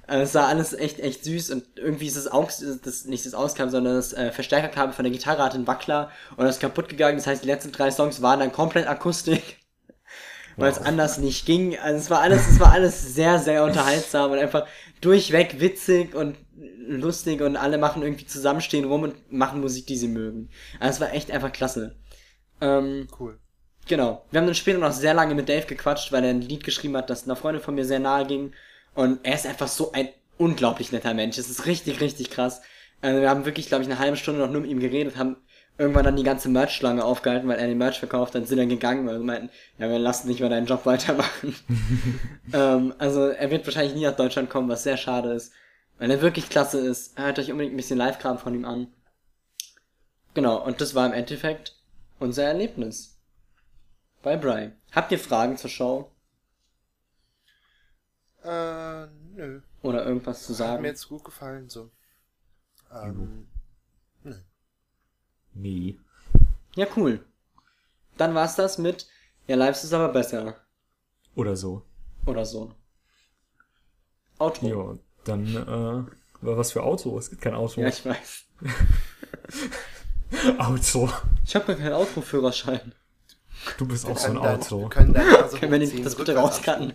[0.08, 3.34] Also es war alles echt, echt süß und irgendwie ist das Aus, das, nicht das
[3.34, 6.90] Auskabel, sondern das äh, Verstärkerkabel von der Gitarre hatte einen Wackler und das ist kaputt
[6.90, 7.16] gegangen.
[7.16, 9.61] Das heißt, die letzten drei Songs waren dann komplett Akustik.
[10.58, 11.78] Weil es anders nicht ging.
[11.78, 14.68] Also es war alles, es war alles sehr, sehr unterhaltsam und einfach
[15.00, 16.38] durchweg witzig und
[16.88, 20.50] lustig und alle machen irgendwie zusammenstehen rum und machen Musik, die sie mögen.
[20.80, 21.96] Also es war echt einfach klasse.
[22.60, 23.40] Ähm, Cool.
[23.88, 24.26] Genau.
[24.32, 26.96] Wir haben dann später noch sehr lange mit Dave gequatscht, weil er ein Lied geschrieben
[26.98, 28.54] hat, das einer Freundin von mir sehr nahe ging.
[28.94, 31.38] Und er ist einfach so ein unglaublich netter Mensch.
[31.38, 32.62] Es ist richtig, richtig krass.
[33.02, 35.38] Also wir haben wirklich, glaube ich, eine halbe Stunde noch nur mit ihm geredet, haben
[35.82, 39.08] irgendwann dann die ganze Merch-Schlange aufgehalten, weil er den Merch verkauft hat, sind dann gegangen,
[39.08, 41.56] weil wir meinten, ja, wir lassen nicht mal deinen Job weitermachen.
[42.54, 45.52] ähm, also er wird wahrscheinlich nie nach Deutschland kommen, was sehr schade ist.
[45.98, 47.18] Weil er wirklich klasse ist.
[47.20, 48.88] Hört euch unbedingt ein bisschen Live-Kram von ihm an.
[50.36, 51.76] Genau, und das war im Endeffekt
[52.20, 53.20] unser Erlebnis.
[54.22, 54.72] Bye, Bry.
[54.92, 56.12] Habt ihr Fragen zur Show?
[58.44, 59.62] Äh, nö.
[59.82, 60.82] Oder irgendwas zu Hat sagen?
[60.84, 61.90] mir jetzt gut gefallen, so.
[62.94, 63.48] Ähm,
[65.54, 65.98] Nee.
[66.76, 67.24] Ja, cool.
[68.18, 69.08] Dann war's das mit,
[69.48, 70.56] ja, Lives ist aber besser.
[71.36, 71.84] Oder so.
[72.26, 72.74] Oder so.
[74.38, 74.68] Outro.
[74.68, 76.12] Ja, dann, äh,
[76.42, 77.18] was für Auto?
[77.18, 77.82] Es gibt kein Auto.
[77.82, 78.46] Ja, ich weiß.
[80.58, 81.10] Auto.
[81.46, 82.94] Ich habe gar keinen Autoführerschein.
[83.78, 84.82] Du bist auch so ein dein- Auto.
[84.82, 86.94] wir können deine Nase Können wir nicht das bitte rauscutten?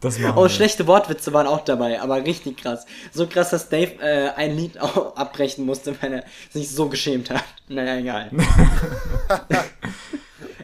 [0.00, 0.48] Das Oh, wir.
[0.48, 2.86] schlechte Wortwitze waren auch dabei, aber richtig krass.
[3.12, 7.28] So krass, dass Dave äh, ein Lied auch abbrechen musste, weil er sich so geschämt
[7.30, 7.44] hat.
[7.68, 8.30] Naja, egal.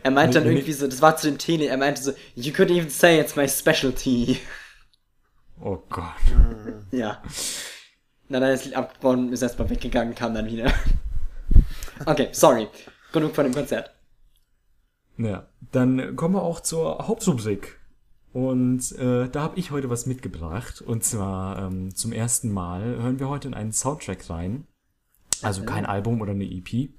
[0.03, 2.71] er meinte dann irgendwie so, das war zu dem Tele, er meinte so, you could
[2.71, 4.41] even say it's my specialty.
[5.61, 6.05] Oh Gott.
[6.93, 7.23] Ja.
[8.29, 10.73] Na, dann ist das Lied abgebrochen, ist erstmal weggegangen, kam dann wieder.
[12.05, 12.69] Okay, sorry.
[13.13, 13.91] Genug von dem Konzert.
[15.17, 17.79] Ja, dann kommen wir auch zur Hauptrubrik.
[18.37, 20.83] Und äh, da habe ich heute was mitgebracht.
[20.83, 24.67] Und zwar ähm, zum ersten Mal hören wir heute in einen Soundtrack rein.
[25.41, 26.91] Also kein Album oder eine EP.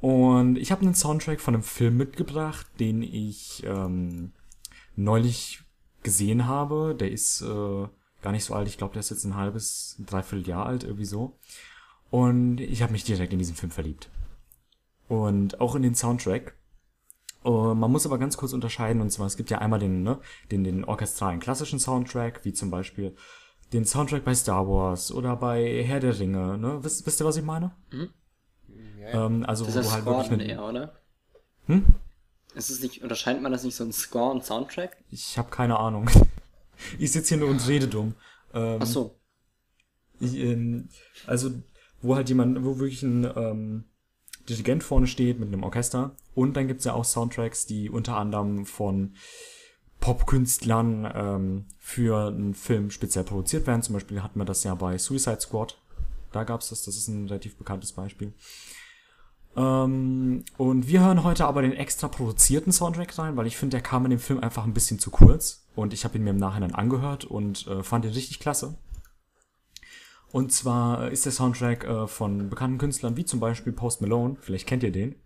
[0.00, 4.30] Und ich habe einen Soundtrack von einem Film mitgebracht, den ich ähm,
[4.94, 5.64] neulich
[6.04, 6.94] gesehen habe.
[6.94, 7.88] Der ist äh,
[8.22, 8.68] gar nicht so alt.
[8.68, 11.40] Ich glaube, der ist jetzt ein halbes, ein dreiviertel Jahr alt, irgendwie so.
[12.08, 14.10] Und ich habe mich direkt in diesen Film verliebt.
[15.08, 16.54] Und auch in den Soundtrack.
[17.42, 20.18] Uh, man muss aber ganz kurz unterscheiden, und zwar, es gibt ja einmal den, ne,
[20.50, 23.16] den, den orchestralen klassischen Soundtrack, wie zum Beispiel
[23.72, 26.82] den Soundtrack bei Star Wars oder bei Herr der Ringe, ne?
[26.82, 27.72] Wisst, wisst ihr, was ich meine?
[27.92, 29.26] Ja, ja.
[29.26, 31.00] Ähm, also, Das wo ist halt Score wirklich eine, eher, oder?
[31.66, 31.84] Hm?
[32.54, 34.96] Ist es nicht, unterscheidet man das nicht so ein Score und Soundtrack?
[35.10, 36.10] Ich habe keine Ahnung.
[36.98, 38.14] Ich sitze hier nur und rede dumm.
[38.54, 39.20] Ähm, Ach so.
[40.18, 40.88] Ich, ähm,
[41.26, 41.50] also,
[42.00, 43.84] wo halt jemand, wo wirklich ein ähm,
[44.50, 46.12] Dirigent vorne steht mit einem Orchester.
[46.34, 49.14] Und dann gibt's ja auch Soundtracks, die unter anderem von
[50.00, 53.82] Popkünstlern ähm, für einen Film speziell produziert werden.
[53.82, 55.78] Zum Beispiel hatten wir das ja bei Suicide Squad.
[56.32, 58.32] Da gab's das, das ist ein relativ bekanntes Beispiel.
[59.56, 63.82] Ähm, und wir hören heute aber den extra produzierten Soundtrack rein, weil ich finde, der
[63.82, 65.66] kam in dem Film einfach ein bisschen zu kurz.
[65.76, 68.74] Und ich habe ihn mir im Nachhinein angehört und äh, fand ihn richtig klasse.
[70.32, 74.66] Und zwar ist der Soundtrack äh, von bekannten Künstlern wie zum Beispiel Post Malone, vielleicht
[74.66, 75.16] kennt ihr den.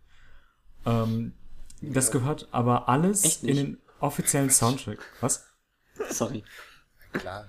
[0.87, 1.35] Ähm,
[1.81, 4.99] das gehört aber alles in den offiziellen Soundtrack.
[5.21, 5.47] Was?
[6.11, 6.43] Sorry.
[7.12, 7.47] Klar.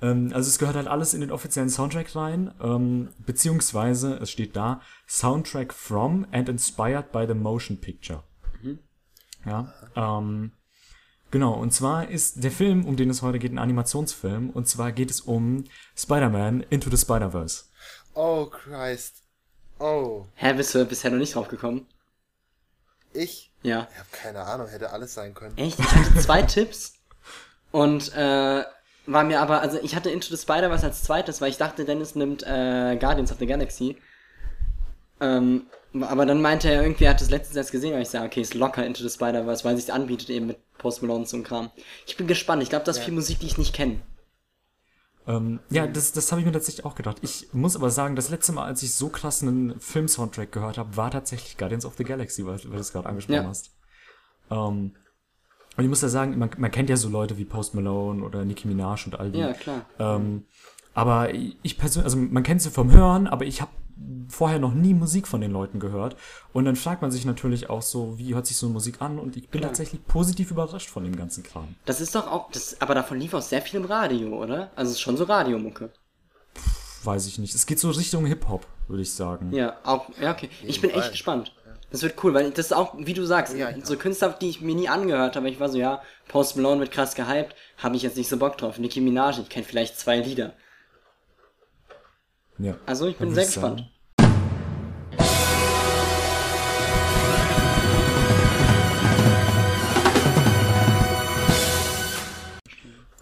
[0.00, 4.56] Ähm, also es gehört halt alles in den offiziellen Soundtrack rein, ähm, beziehungsweise es steht
[4.56, 8.22] da Soundtrack from and inspired by the motion picture.
[9.46, 10.52] Ja, ähm,
[11.34, 11.52] genau.
[11.52, 14.50] Und zwar ist der Film, um den es heute geht, ein Animationsfilm.
[14.50, 15.64] Und zwar geht es um
[15.96, 17.64] Spider-Man Into the Spider-Verse.
[18.14, 19.16] Oh, Christ.
[19.80, 21.86] Oh, Hä, bist du bisher noch nicht drauf gekommen?
[23.12, 23.50] ich?
[23.62, 23.88] Ja.
[23.92, 25.56] Ich habe keine Ahnung, hätte alles sein können.
[25.56, 25.78] Echt?
[25.78, 26.94] Ich hatte zwei Tipps
[27.70, 28.64] und äh,
[29.06, 32.14] war mir aber, also ich hatte Into the Spider-Verse als zweites, weil ich dachte, Dennis
[32.14, 33.96] nimmt äh, Guardians of the Galaxy.
[35.20, 35.66] Ähm,
[36.02, 38.40] aber dann meinte er irgendwie, er hat das letztens erst gesehen, und ich sage, okay,
[38.40, 41.36] ist locker Into the Spider-Verse, weil es sich anbietet eben mit Post Malone und so
[41.36, 41.70] ein Kram.
[42.06, 43.04] Ich bin gespannt, ich glaube, das ist Ja.
[43.06, 44.00] viel Musik, die ich nicht kenne.
[45.26, 47.16] Ähm, ja, das, das habe ich mir tatsächlich auch gedacht.
[47.22, 50.96] Ich muss aber sagen, das letzte Mal, als ich so krass einen Film-Soundtrack gehört habe,
[50.96, 53.48] war tatsächlich Guardians of the Galaxy, weil, weil du es gerade angesprochen Ja.
[53.48, 53.70] hast.
[54.50, 54.94] Ähm,
[55.76, 58.44] und ich muss ja sagen, man, man kennt ja so Leute wie Post Malone oder
[58.44, 59.38] Nicki Minaj und all die.
[59.38, 59.86] Ja, klar.
[59.98, 60.44] Ähm,
[60.92, 63.72] aber ich persönlich, also man kennt sie vom Hören, aber ich habe
[64.28, 66.16] vorher noch nie Musik von den Leuten gehört.
[66.52, 69.18] Und dann fragt man sich natürlich auch so, wie hört sich so eine Musik an?
[69.18, 69.70] Und ich bin Klar.
[69.70, 71.74] tatsächlich positiv überrascht von dem ganzen Kram.
[71.84, 74.70] Das ist doch auch, das, aber davon lief auch sehr viel im Radio, oder?
[74.76, 75.90] Also es ist schon so Radiomucke.
[77.04, 77.54] Weiß ich nicht.
[77.54, 79.52] Es geht so Richtung Hip-Hop, würde ich sagen.
[79.52, 80.48] Ja, auch, ja, okay.
[80.62, 81.52] Ich bin echt gespannt.
[81.90, 83.84] Das wird cool, weil das ist auch, wie du sagst, Ja, ja.
[83.84, 85.48] so Künstler, die ich mir nie angehört habe.
[85.48, 88.58] Ich war so, ja, Post Malone wird krass gehypt, habe ich jetzt nicht so Bock
[88.58, 88.78] drauf.
[88.78, 90.54] Nicki Minaj, ich kenne vielleicht zwei Lieder.
[92.58, 92.76] Ja.
[92.86, 93.80] Also ich bin sehr gespannt.
[93.80, 93.90] sagen,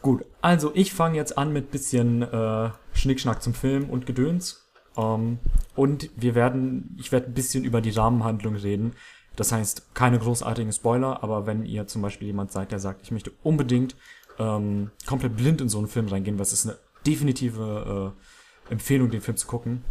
[0.03, 4.69] Gut, also ich fange jetzt an mit bisschen äh, Schnickschnack zum Film und Gedöns.
[4.97, 5.39] Ähm,
[5.77, 8.95] und wir werden, ich werde ein bisschen über die Rahmenhandlung reden.
[9.37, 13.13] Das heißt, keine großartigen Spoiler, aber wenn ihr zum Beispiel jemand seid, der sagt, ich
[13.13, 13.97] möchte unbedingt
[14.39, 18.23] ähm, komplett blind in so einen Film reingehen, was ist eine definitive äh,
[18.73, 19.85] Empfehlung, den Film zu gucken,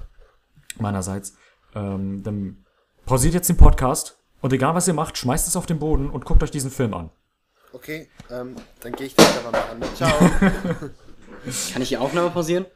[0.78, 1.36] meinerseits,
[1.76, 2.66] ähm, dann
[3.06, 6.26] pausiert jetzt den Podcast und egal was ihr macht, schmeißt es auf den Boden und
[6.26, 7.12] guckt euch diesen Film an.
[7.74, 9.84] Okay, ähm, dann gehe ich das aber mal an.
[9.96, 10.12] Ciao.
[11.74, 12.66] Kann ich die Aufnahme pausieren?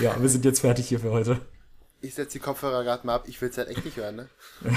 [0.00, 1.40] Ja, wir sind jetzt fertig hier für heute.
[2.00, 3.24] Ich setze die Kopfhörer gerade mal ab.
[3.28, 4.28] Ich will es halt echt nicht hören, ne?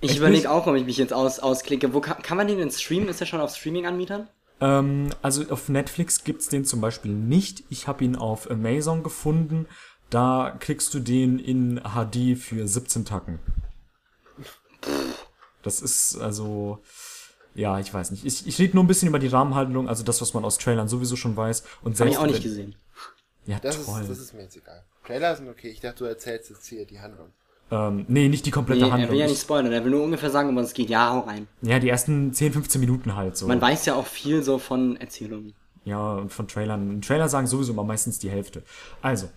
[0.00, 1.92] Ich überlege auch, ob ich mich jetzt aus, ausklicke.
[1.92, 3.08] Wo kann, kann man den denn streamen?
[3.08, 4.28] Ist der schon auf Streaming-Anbietern?
[4.60, 7.64] Ähm, also auf Netflix gibt's den zum Beispiel nicht.
[7.70, 9.66] Ich habe ihn auf Amazon gefunden.
[10.10, 13.38] Da kriegst du den in HD für 17 Tacken.
[15.62, 16.82] Das ist also,
[17.54, 18.24] ja, ich weiß nicht.
[18.24, 20.88] Ich, ich rede nur ein bisschen über die Rahmenhandlung, also das, was man aus Trailern
[20.88, 21.62] sowieso schon weiß.
[21.82, 22.74] Und Habe selbst ich auch nicht gesehen.
[23.46, 24.04] Ja, Das ist, toll.
[24.06, 24.84] das ist mir jetzt egal.
[25.04, 25.68] Trailer sind okay.
[25.68, 27.32] Ich dachte, du erzählst jetzt hier die Handlung.
[27.70, 29.10] Ähm, nee, nicht die komplette Nee, er Handlung.
[29.12, 30.88] will ja nicht spoilern, er will nur ungefähr sagen, um was es geht.
[30.90, 31.46] Ja, hau rein.
[31.62, 33.46] ja, die ersten 10, 15 Minuten halt so.
[33.46, 35.54] Man weiß ja auch viel so von Erzählungen.
[35.84, 36.98] Ja, und von Trailern.
[36.98, 38.62] Ein Trailer sagen sowieso immer meistens die Hälfte.
[39.00, 39.28] Also,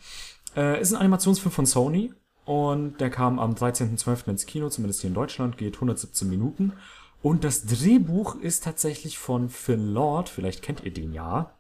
[0.56, 2.12] äh, ist ein Animationsfilm von Sony
[2.46, 4.30] und der kam am 13.12.
[4.30, 6.74] ins Kino, zumindest hier in Deutschland, geht 117 Minuten.
[7.22, 11.52] Und das Drehbuch ist tatsächlich von Phil Lord, vielleicht kennt ihr den ja.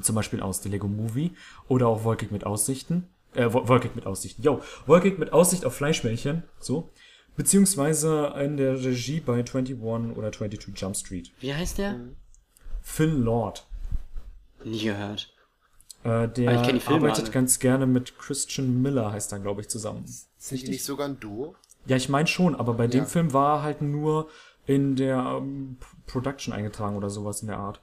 [0.00, 1.32] Zum Beispiel aus The Lego Movie
[1.68, 3.08] oder auch Wolkig mit Aussichten.
[3.36, 4.42] Äh, Wo- Wolkig mit Aussichten.
[4.42, 6.42] Yo, Wolkig mit Aussicht auf Fleischmännchen.
[6.60, 6.90] So.
[7.36, 11.32] Beziehungsweise in der Regie bei 21 oder 22 Jump Street.
[11.40, 12.00] Wie heißt der?
[12.82, 13.66] Phil Lord.
[14.64, 15.32] Nie gehört.
[16.02, 17.30] Äh, der Filme arbeitet alle.
[17.32, 20.04] ganz gerne mit Christian Miller, heißt er, glaube ich, zusammen.
[20.38, 21.54] Sind nicht sogar ein Duo?
[21.86, 23.06] Ja, ich meine schon, aber bei dem Ja.
[23.06, 24.28] Film war er halt nur
[24.66, 27.82] in der ähm, Production eingetragen oder sowas in der Art.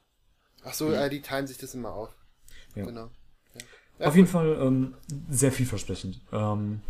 [0.65, 2.09] Ach so, äh, die teilen sich das immer auf.
[2.75, 2.85] Ja.
[2.85, 3.09] Genau.
[3.99, 4.07] Ja.
[4.07, 4.95] Auf jeden Fall ähm,
[5.29, 6.21] sehr vielversprechend.
[6.31, 6.81] Ähm,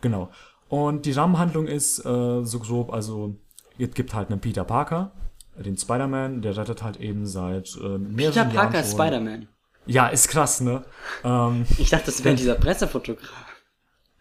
[0.00, 0.30] genau.
[0.68, 3.36] Und die Rahmenhandlung ist äh, so grob, also
[3.78, 5.12] es gibt halt einen Peter Parker,
[5.56, 9.48] den Spider-Man, der rettet halt eben seit äh, mehreren Peter Jahren Parker ist Spider-Man.
[9.86, 10.84] Ja, ist krass, ne?
[11.24, 13.28] Ähm, Ich dachte, das wäre dieser Pressefotograf.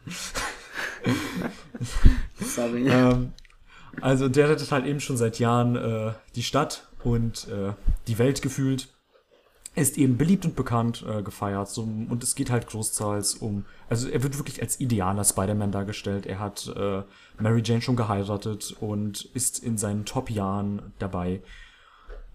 [2.40, 2.88] Sorry.
[2.88, 3.34] ähm,
[4.02, 7.74] also der rettet halt eben schon seit Jahren äh, die Stadt und äh,
[8.08, 8.88] die Welt gefühlt.
[9.78, 13.64] Er ist eben beliebt und bekannt äh, gefeiert so, und es geht halt großteils um,
[13.92, 16.26] also er wird wirklich als idealer Spider-Man dargestellt.
[16.26, 17.04] Er hat äh,
[17.38, 21.44] Mary Jane schon geheiratet und ist in seinen Top-Jahren dabei.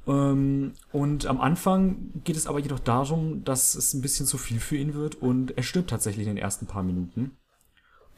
[0.07, 4.61] Ähm, und am Anfang geht es aber jedoch darum, dass es ein bisschen zu viel
[4.61, 7.33] für ihn wird und er stirbt tatsächlich in den ersten paar Minuten.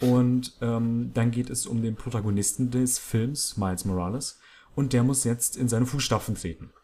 [0.02, 4.38] Und ähm, dann geht es um den Protagonisten des Films, Miles Morales,
[4.74, 6.74] und der muss jetzt in seine Fußstapfen treten.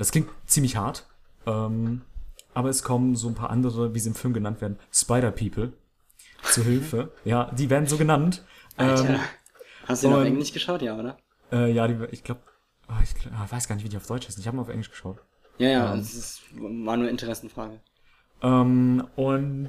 [0.00, 1.06] Das klingt ziemlich hart,
[1.44, 2.00] ähm,
[2.54, 5.74] aber es kommen so ein paar andere, wie sie im Film genannt werden, Spider-People
[6.42, 7.12] zu Hilfe.
[7.26, 8.42] Ja, die werden so genannt.
[8.78, 9.10] Alter.
[9.10, 9.20] Ähm,
[9.84, 11.18] Hast du den auf Englisch geschaut, ja, oder?
[11.52, 12.40] äh, ja, die, ich glaube,
[13.02, 14.38] ich, glaub, ah, ich weiß gar nicht, wie die auf Deutsch ist.
[14.38, 15.18] Ich habe mal auf Englisch geschaut.
[15.58, 16.00] Ja, ja, Ähm.
[16.00, 17.80] es ist, war nur Interessenfrage.
[18.40, 19.68] Ähm, und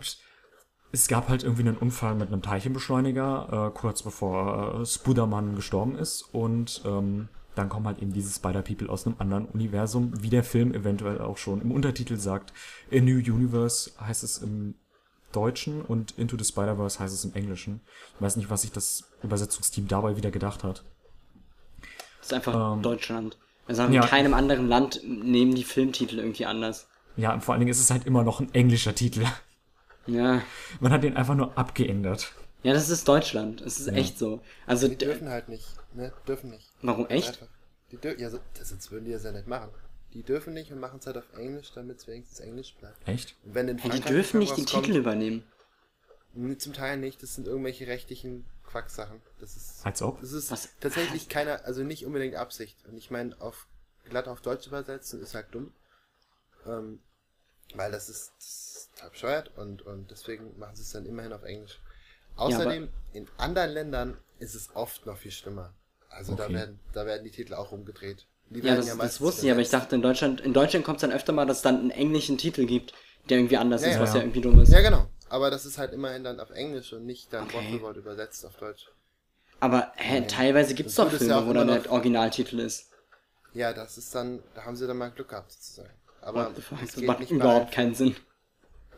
[0.94, 5.98] es gab halt irgendwie einen Unfall mit einem Teilchenbeschleuniger, äh, kurz bevor äh, Spuderman gestorben
[5.98, 6.22] ist.
[6.22, 10.74] Und ähm, dann kommen halt eben diese Spider-People aus einem anderen Universum, wie der Film
[10.74, 12.54] eventuell auch schon im Untertitel sagt.
[12.92, 14.76] A New Universe heißt es im
[15.32, 17.82] Deutschen und Into the Spider-Verse heißt es im Englischen.
[18.16, 20.84] Ich weiß nicht, was sich das Übersetzungsteam dabei wieder gedacht hat.
[22.20, 23.38] Das ist einfach Ähm, Deutschland.
[23.68, 24.06] Also in ja.
[24.06, 26.88] keinem anderen Land nehmen die Filmtitel irgendwie anders.
[27.16, 29.26] Ja, und vor allen Dingen ist es halt immer noch ein englischer Titel.
[30.08, 30.42] Ja.
[30.80, 32.34] Man hat den einfach nur abgeändert.
[32.64, 33.62] Ja, das ist Deutschland.
[33.62, 34.42] Es ist echt so.
[34.68, 36.12] Also, Die dürfen halt nicht, ne?
[36.28, 36.71] Dürfen nicht.
[36.82, 37.30] Warum echt?
[37.42, 37.48] Einfach.
[37.92, 39.72] Die dür ja, so, das, würden die das ja nicht machen.
[40.14, 43.08] Die dürfen nicht und machen es halt auf Englisch, damit es wenigstens Englisch bleibt.
[43.08, 43.36] Echt?
[43.44, 45.44] Und wenn in Hey, die dürfen nicht die rauskommt- Titel übernehmen.
[46.34, 49.22] Nee, Zum Teil nicht, das sind irgendwelche rechtlichen Quacksachen.
[49.40, 50.22] Das ist, Als ob?
[50.22, 50.70] das ist Was?
[50.80, 52.78] tatsächlich keiner, also nicht unbedingt Absicht.
[52.88, 53.68] Und ich meine, auf
[54.06, 55.74] glatt auf Deutsch übersetzen ist halt dumm.
[56.66, 57.00] Ähm,
[57.76, 61.34] weil das ist, das ist total bescheuert und, und deswegen machen sie es dann immerhin
[61.34, 61.80] auf Englisch.
[62.36, 65.74] Außerdem, in anderen Ländern ist es oft noch viel schlimmer.
[66.12, 66.54] Also da Okay.
[66.54, 68.26] werden, da werden die Titel auch umgedreht.
[68.50, 70.98] Die Ja, das, das meistens wusste ich, aber ich dachte in Deutschland, in Deutschland kommt
[70.98, 72.94] es dann öfter mal, dass es dann einen englischen Titel gibt,
[73.30, 74.02] der irgendwie anders Ja, ist, ja.
[74.02, 74.72] was ja irgendwie dumm ist.
[74.74, 75.08] Ja, genau.
[75.30, 77.54] Aber das ist halt immerhin dann auf Englisch und nicht dann Okay.
[77.56, 78.88] Wort für Wort übersetzt auf Deutsch.
[79.62, 82.90] Aber hä, teilweise gibt es Das doch Filme, ja wo dann der noch- Originaltitel ist.
[83.54, 85.94] Ja, das ist dann, da haben sie dann mal Glück gehabt sozusagen.
[86.22, 88.16] Aber das Das macht überhaupt keinen Sinn.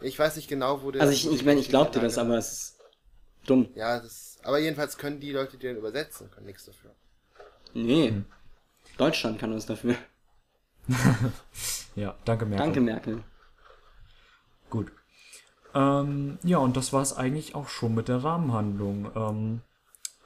[0.02, 1.02] Ich weiß nicht genau, wo der.
[1.02, 2.76] Also ich, ich meine, wo ich glaub dir das, Lage- aber es ist
[3.46, 3.70] dumm.
[3.76, 4.38] Ja, das.
[4.44, 6.92] Aber jedenfalls können die Leute, die den übersetzen, können nichts dafür.
[7.74, 8.10] Nee.
[8.10, 8.26] Hm.
[8.98, 9.96] Deutschland kann uns dafür.
[11.96, 12.66] Ja, danke, Merkel.
[12.66, 13.24] Danke, Merkel.
[14.70, 14.92] Gut.
[15.76, 19.12] Ähm, ja, und das war es eigentlich auch schon mit der Rahmenhandlung.
[19.16, 19.62] Ähm,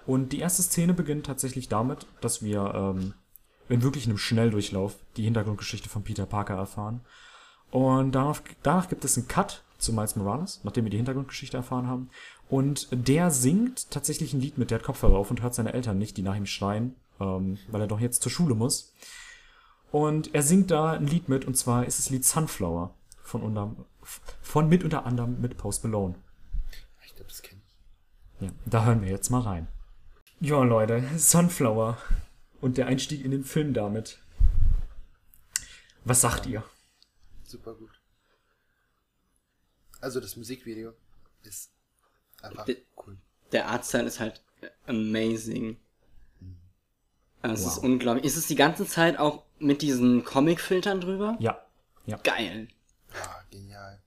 [0.05, 3.13] und die erste Szene beginnt tatsächlich damit, dass wir ähm,
[3.69, 7.01] in wirklich einem Schnelldurchlauf die Hintergrundgeschichte von Peter Parker erfahren.
[7.71, 11.87] Und danach, danach gibt es einen Cut zu Miles Morales, nachdem wir die Hintergrundgeschichte erfahren
[11.87, 12.09] haben.
[12.49, 15.97] Und der singt tatsächlich ein Lied mit, der hat Kopfhörer auf und hört seine Eltern
[15.97, 18.93] nicht, die nach ihm schreien, ähm, weil er doch jetzt zur Schule muss.
[19.91, 23.75] Und er singt da ein Lied mit, und zwar ist es Lied Sunflower von, unter,
[24.41, 26.15] von mit unter anderem mit Post Malone.
[27.05, 28.41] Ich glaube, das kenne ich.
[28.41, 29.67] Ja, da hören wir jetzt mal rein.
[30.39, 31.97] Ja, Leute, Sunflower
[32.61, 34.19] und der Einstieg in den Film damit.
[36.03, 36.63] Was sagt ihr?
[37.43, 38.01] Super gut.
[39.99, 40.93] Also das Musikvideo
[41.41, 41.71] ist
[42.41, 43.17] einfach D- cool.
[43.51, 44.43] Der Artstyle ist halt
[44.85, 45.77] amazing.
[47.41, 47.83] Also Es ist Wow.
[47.83, 48.25] unglaublich.
[48.25, 51.37] Ist es die ganze Zeit auch mit diesen Comic-Filtern drüber?
[51.39, 51.61] Ja,
[52.05, 52.17] ja.
[52.23, 52.67] Geil.
[53.13, 54.01] Ja, genial.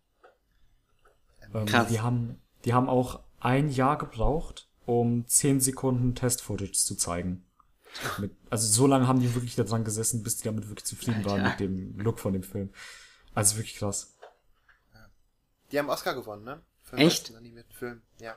[1.54, 1.88] Ähm, Krass.
[1.88, 7.44] Die haben, die haben auch ein Jahr gebraucht, um 10 Sekunden Test-Footage zu zeigen.
[8.18, 11.40] Mit, also so lange haben die wirklich daran gesessen, bis die damit wirklich zufrieden waren
[11.40, 11.50] Alter.
[11.50, 12.70] mit dem Look von dem Film.
[13.34, 14.14] Also wirklich krass.
[15.72, 16.60] Die haben Oscar gewonnen, ne?
[16.84, 17.32] Für Echt?
[17.72, 18.02] Film.
[18.20, 18.36] Ja.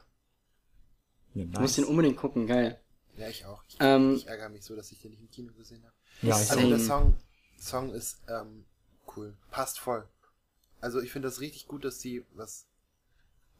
[1.34, 2.80] Ja, Du musst den unbedingt gucken, geil.
[3.18, 3.64] Ja, ich auch.
[3.68, 5.94] Ich, Ähm, ich ärgere mich so, dass ich den nicht im Kino gesehen habe.
[6.22, 7.18] Ja, ich Also der Song,
[7.60, 8.66] Song ist ähm,
[9.16, 9.36] cool.
[9.52, 10.08] Passt voll.
[10.82, 12.66] Also ich finde das richtig gut, dass sie was,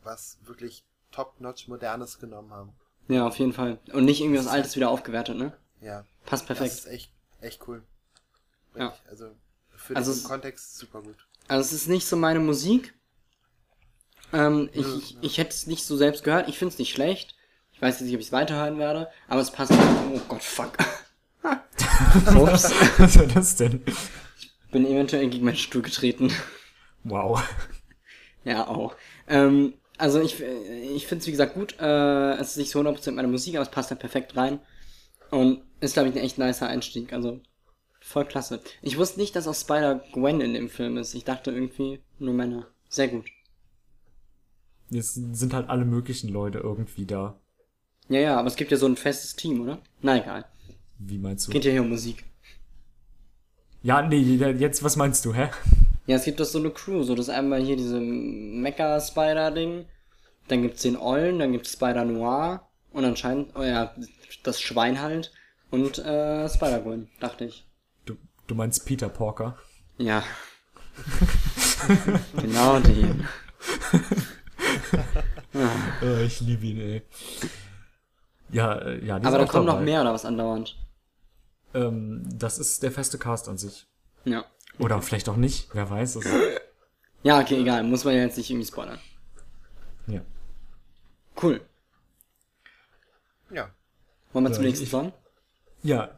[0.04, 2.74] was wirklich top-notch Modernes genommen haben.
[3.08, 3.80] Ja, auf jeden Fall.
[3.92, 5.56] Und nicht irgendwie was Das Altes wieder aufgewertet, ne?
[5.82, 6.06] Ja.
[6.26, 6.74] Passt Das perfekt.
[6.74, 7.12] ist echt,
[7.42, 7.84] echt cool.
[8.76, 8.86] Ja.
[8.86, 9.36] Wirklich, Also
[9.76, 11.18] für Also diesen es- Kontext super gut.
[11.48, 12.94] Also es ist nicht so meine Musik.
[14.32, 16.48] Ähm, ich, ich, ich hätte es nicht so selbst gehört.
[16.50, 17.36] Ich finde es nicht schlecht.
[17.84, 19.74] Ich weiß jetzt nicht, ob ich es weiterhören werde, aber es passt.
[19.74, 20.78] Oh Gott, fuck.
[22.34, 22.72] Ups.
[22.98, 23.84] Was war das denn?
[24.72, 26.32] Bin eventuell gegen meinen Stuhl getreten.
[27.04, 27.44] Wow.
[28.46, 28.96] Ja, auch.
[29.28, 31.76] Ähm, also ich, ich finde es wie gesagt gut.
[31.78, 34.62] Äh, es ist nicht so 100% meine Musik, aber es passt da perfekt rein.
[35.30, 37.12] Und ist, glaube ich, ein echt nicer Einstieg.
[37.12, 37.42] Also
[38.00, 38.62] voll klasse.
[38.82, 41.16] Ich wusste nicht, dass auch Spider-Gwen in dem Film ist.
[41.16, 42.66] Ich dachte irgendwie nur Männer.
[42.88, 43.26] Sehr gut.
[44.90, 47.43] Jetzt sind halt alle möglichen Leute irgendwie da.
[48.10, 49.80] Ja, ja, aber es gibt ja so ein festes Team, oder?
[50.02, 50.46] Na egal.
[51.00, 51.52] Wie meinst du?
[51.52, 52.24] Geht ja hier um Musik.
[53.82, 55.50] Ja, nee, jetzt, was meinst du, hä?
[56.06, 57.04] Ja, es gibt doch so eine Crew.
[57.04, 59.86] So, das einmal hier diese Mecha-Spider-Ding.
[60.48, 62.68] Dann gibt's den Ollen, dann gibt's Spider-Noir.
[62.92, 63.94] Und anscheinend, oh ja,
[64.44, 65.32] das Schwein halt.
[65.72, 67.66] Und äh, Spider-Gwen, dachte ich.
[68.06, 68.16] Du,
[68.48, 69.58] du meinst Peter Porker?
[69.98, 70.24] Ja.
[72.42, 73.28] genau den.
[76.02, 77.02] Äh, ich liebe ihn, ey.
[78.54, 80.78] Ja, äh, ja, die Aber da kommt noch mehr oder was andauernd.
[81.74, 83.88] Ähm, das ist der feste Cast an sich.
[84.26, 84.46] Ja.
[84.80, 86.26] Oder vielleicht auch nicht, wer weiß es.
[87.24, 87.84] Ja, okay, egal.
[87.84, 89.00] Muss man ja jetzt nicht irgendwie spoilern.
[90.08, 90.22] Ja.
[91.42, 91.62] Cool.
[93.52, 93.70] Ja.
[94.34, 95.14] Wollen wir Ja, zum nächsten ich- Song?
[95.84, 96.12] Ja,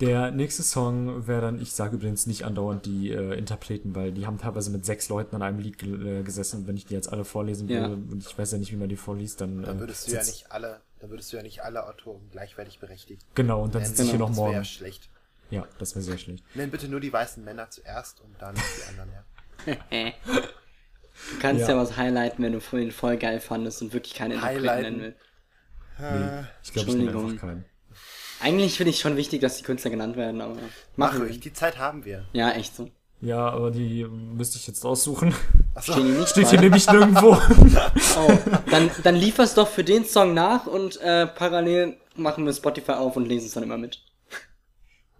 [0.00, 4.26] der nächste Song wäre dann, ich sage übrigens nicht andauernd die äh, Interpreten, weil die
[4.26, 6.66] haben teilweise mit sechs Leuten an einem Lied äh, gesessen.
[6.66, 7.80] Wenn ich die jetzt alle vorlesen Ja.
[7.88, 9.62] würde, und ich weiß ja nicht, wie man die vorliest, dann.
[9.62, 12.78] Dann äh, würdest du ja nicht alle, dann würdest du ja nicht alle Autoren gleichwertig
[12.78, 13.26] berechtigt.
[13.34, 14.56] Genau, und dann sitze ich hier noch das wäre morgen.
[14.58, 15.08] ja schlecht.
[15.50, 16.44] Ja, das wäre sehr schlecht.
[16.54, 20.12] Nenn bitte nur die weißen Männer zuerst und dann die anderen, ja.
[21.32, 21.68] Du kannst ja.
[21.70, 21.76] Ja.
[21.76, 24.96] was highlighten, wenn du vorhin voll geil fandest und wirklich keine Interpreten Highlighten.
[24.98, 25.14] nennen
[25.98, 26.40] willst.
[26.42, 27.30] Nee, ich glaube, ich nenne Entschuldigung.
[27.32, 27.64] einfach keinen.
[28.42, 30.54] Eigentlich finde ich schon wichtig, dass die Künstler genannt werden, aber
[30.96, 32.24] Mach machen ruhig, die Zeit haben wir.
[32.32, 32.90] Ja, echt so.
[33.20, 35.34] Ja, aber die müsste ich jetzt aussuchen.
[35.74, 37.36] Achso, Stehen die nicht Steht hier nämlich nirgendwo.
[38.18, 38.38] Oh,
[38.70, 43.16] dann, dann liefer's doch für den Song nach und äh, parallel machen wir Spotify auf
[43.16, 44.02] und lesen es dann immer mit.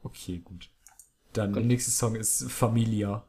[0.03, 0.69] Okay, gut.
[1.33, 3.23] Dann der nächste Song ist Familia.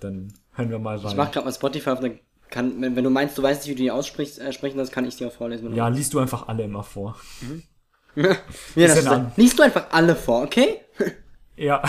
[0.00, 1.08] Dann hören wir mal rein.
[1.08, 2.20] Ich mach grad mal Spotify auf, dann
[2.50, 4.90] kann, wenn, wenn du meinst, du weißt nicht, wie du die aussprichst, äh, sprechen das
[4.92, 5.74] kann ich dir auch vorlesen.
[5.74, 7.16] ja, liest du einfach alle immer vor.
[8.16, 8.38] Ja, Ist
[8.76, 10.82] das ja ist, dann- liest du einfach alle vor, okay?
[11.56, 11.82] Ja.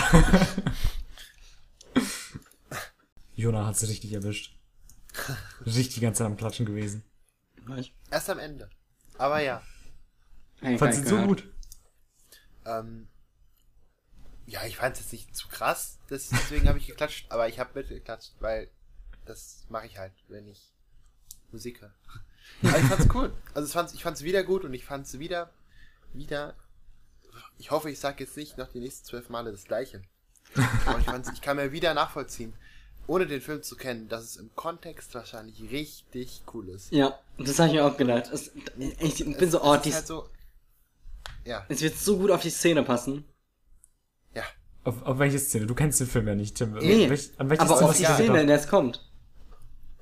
[3.36, 4.58] Jona hat sie richtig erwischt.
[5.66, 7.04] Richtig die ganze Zeit am Klatschen gewesen.
[8.12, 8.70] erst am Ende.
[9.18, 9.64] Aber ja.
[10.60, 11.28] Hey, Fand geil sie so gehört.
[11.28, 11.54] gut.
[12.66, 13.08] Ähm,
[14.46, 17.72] ja, ich fand es jetzt nicht zu krass, deswegen habe ich geklatscht, aber ich habe
[17.74, 18.70] mitgeklatscht, weil
[19.26, 20.74] das mache ich halt, wenn ich
[21.52, 21.94] Musik höre.
[22.62, 23.36] Aber ich fand's cool.
[23.56, 25.52] Also es fand's, ich fand's wieder gut und ich fand's wieder,
[26.14, 26.56] wieder,
[27.58, 30.04] ich hoffe, ich sage jetzt nicht noch die nächsten zwölf Male das Gleiche.
[30.86, 32.54] Aber ich, fand's, ich kann mir wieder nachvollziehen,
[33.08, 36.92] ohne den Film zu kennen, dass es im Kontext wahrscheinlich richtig cool ist.
[36.92, 38.30] Ja, das habe ich mir auch gedacht.
[38.32, 38.52] Es,
[39.00, 40.30] ich bin Es- so, oh, es die, ist halt so,
[41.46, 43.24] ja, es wird so gut auf die Szene passen.
[44.34, 44.44] ja.
[44.84, 45.66] Auf, auf welche Szene?
[45.66, 46.74] Du kennst den Film ja nicht, Tim.
[46.74, 49.04] Nee, Welch, an welche aber Szene auf die ja Szene, in der es kommt.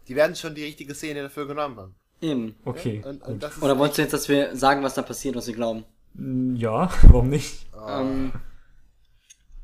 [0.10, 1.96] Die werden schon die richtige Szene dafür genommen haben.
[2.20, 2.56] Eben.
[2.66, 5.54] Okay, Und, und Oder wolltest du jetzt, dass wir sagen, was da passiert, was wir
[5.56, 5.86] glauben?
[6.16, 7.66] Mm, Ja, warum nicht?
[7.88, 8.34] Ähm,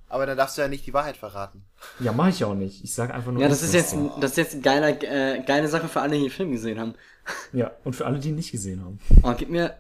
[0.10, 1.64] Aber dann darfst du ja nicht die Wahrheit verraten.
[2.00, 2.84] Ja, mache ich auch nicht.
[2.84, 3.42] Ich sage einfach nur.
[3.42, 6.24] ja, das ist jetzt, das ist jetzt eine geile, äh, geile Sache für alle, die
[6.24, 6.94] den Film gesehen haben.
[7.54, 9.00] Ja, und für alle, die ihn nicht gesehen haben.
[9.22, 9.76] Oh, gib mir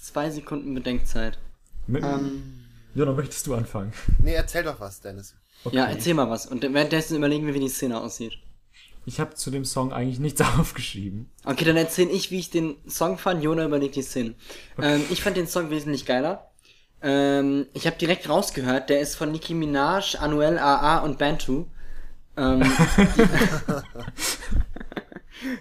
[0.00, 1.38] zwei Sekunden Bedenkzeit.
[1.86, 3.92] Mit, Ähm, Jona, möchtest du anfangen?
[4.22, 5.34] Nee, erzähl doch was, Dennis.
[5.64, 5.76] Okay.
[5.76, 6.46] Ja, erzähl mal was.
[6.46, 8.38] Und währenddessen überlegen wir, wie die Szene aussieht.
[9.04, 11.28] Ich habe zu dem Song eigentlich nichts aufgeschrieben.
[11.44, 13.42] Okay, dann erzähl ich, wie ich den Song fand.
[13.42, 14.34] Jona überlegt die Szene.
[14.80, 16.51] Ähm, ich fand den Song wesentlich geiler.
[17.02, 21.66] Ähm, ich habe direkt rausgehört, der ist von Nicki Minaj, Anuel AA und Bantu.
[22.36, 22.62] Ähm,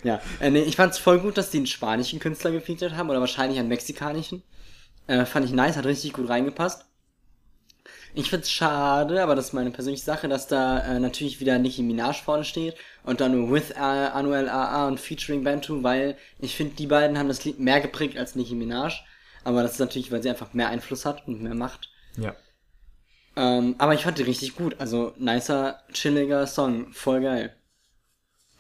[0.04, 3.20] ja, äh, nee, ich fand's voll gut, dass die einen spanischen Künstler gefeatured haben oder
[3.20, 4.44] wahrscheinlich einen mexikanischen.
[5.08, 6.86] Äh, fand ich nice, hat richtig gut reingepasst.
[8.14, 11.82] Ich find's schade, aber das ist meine persönliche Sache, dass da äh, natürlich wieder Nicki
[11.82, 16.56] Minaj vorne steht und dann nur with äh, Anuel AA und featuring Bantu, weil ich
[16.56, 19.02] finde, die beiden haben das Lied mehr geprägt als Nicki Minaj.
[19.44, 21.90] Aber das ist natürlich, weil sie einfach mehr Einfluss hat und mehr Macht.
[22.18, 22.36] Ja.
[23.36, 24.80] Ähm, aber ich fand die richtig gut.
[24.80, 26.92] Also, nicer, chilliger Song.
[26.94, 27.56] Voll geil.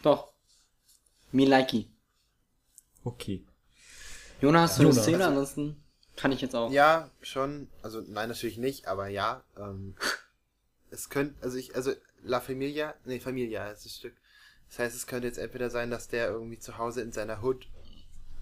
[0.01, 0.29] Doch.
[1.31, 1.89] Me likey.
[3.03, 3.45] Okay.
[4.41, 4.93] Jona, hast du eine.
[4.93, 5.25] Szene?
[5.25, 5.83] Ansonsten
[6.15, 6.71] kann ich jetzt auch.
[6.71, 7.67] Ja, schon.
[7.81, 9.43] Also nein, natürlich nicht, aber ja.
[9.57, 9.95] Ähm,
[10.89, 14.15] es könnte, also ich, also La Familia, nee, Familia heißt das Stück.
[14.69, 17.67] Das heißt, es könnte jetzt entweder sein, dass der irgendwie zu Hause in seiner Hood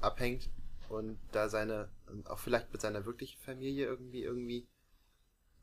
[0.02, 0.50] abhängt
[0.90, 4.68] und da seine, und auch vielleicht mit seiner wirklichen Familie irgendwie, irgendwie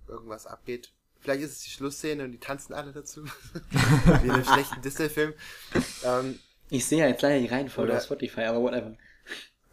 [0.09, 0.93] irgendwas abgeht.
[1.21, 3.25] Vielleicht ist es die Schlussszene und die tanzen alle dazu.
[4.23, 5.33] Wie in einem schlechten Disney-Film.
[6.05, 8.95] Ähm, Ich sehe ja jetzt leider die Reihenfolge Oder- auf Spotify, aber whatever.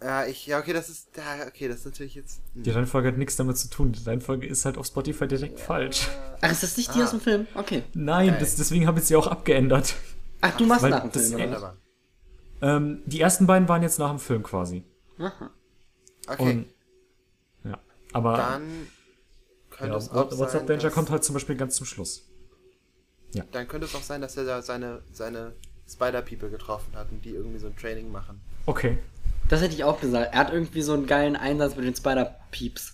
[0.02, 2.42] ja, ich, ja, okay, das ist, ja, okay, das ist natürlich jetzt.
[2.56, 2.64] hm.
[2.64, 3.92] Die Reihenfolge hat nichts damit zu tun.
[3.92, 6.08] Die Reihenfolge ist halt auf Spotify direkt falsch.
[6.42, 7.04] Ach, ist das nicht die Ah.
[7.04, 7.46] aus dem Film?
[7.54, 7.84] Okay.
[7.94, 9.96] Nein, das, deswegen habe ich sie auch abgeändert.
[10.42, 11.44] Ach, du machst Weil nach dem das- Film, oder?
[11.52, 11.62] was?
[11.62, 11.78] Wunderbar.
[12.62, 14.84] Ähm, die ersten beiden waren jetzt nach dem Film quasi.
[15.20, 15.52] Aha.
[16.28, 16.42] Okay,
[17.64, 17.80] Und, ja.
[18.14, 18.88] Aber dann
[19.70, 22.30] könnte ja, es auch WhatsApp sein, Danger dass, kommt halt zum Beispiel ganz zum Schluss.
[23.52, 25.54] dann könnte es auch sein, dass er da seine, seine
[25.90, 28.40] Spider-People getroffen hat und die irgendwie so ein Training machen.
[28.66, 28.98] Okay.
[29.50, 30.34] Das hätte ich auch gesagt.
[30.34, 32.94] Er hat irgendwie so einen geilen Einsatz mit den Spider-Peeps.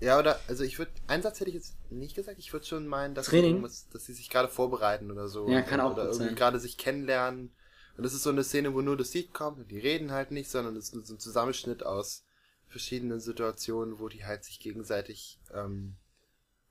[0.00, 2.86] Ja, oder, also ich würde, einen Satz hätte ich jetzt nicht gesagt, ich würde schon
[2.86, 3.44] meinen, dass, Training?
[3.44, 5.48] sie irgendwas- dass sie sich gerade vorbereiten oder so.
[5.48, 6.34] Ja, kann auch Oder gut irgendwie sein.
[6.36, 7.50] gerade sich kennenlernen.
[7.96, 10.30] Und das ist so eine Szene, wo nur das Lied kommt und die reden halt
[10.30, 12.24] nicht, sondern es ist so ein Zusammenschnitt aus
[12.68, 15.96] verschiedenen Situationen, wo die halt sich gegenseitig, ähm,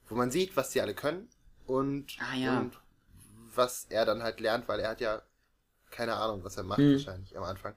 [0.07, 1.27] wo man sieht, was die alle können
[1.65, 2.59] und, Ah, ja.
[2.59, 2.77] und
[3.55, 5.21] was er dann halt lernt, weil er hat ja
[5.89, 6.93] keine Ahnung, was er macht Hm.
[6.93, 7.73] wahrscheinlich am Anfang.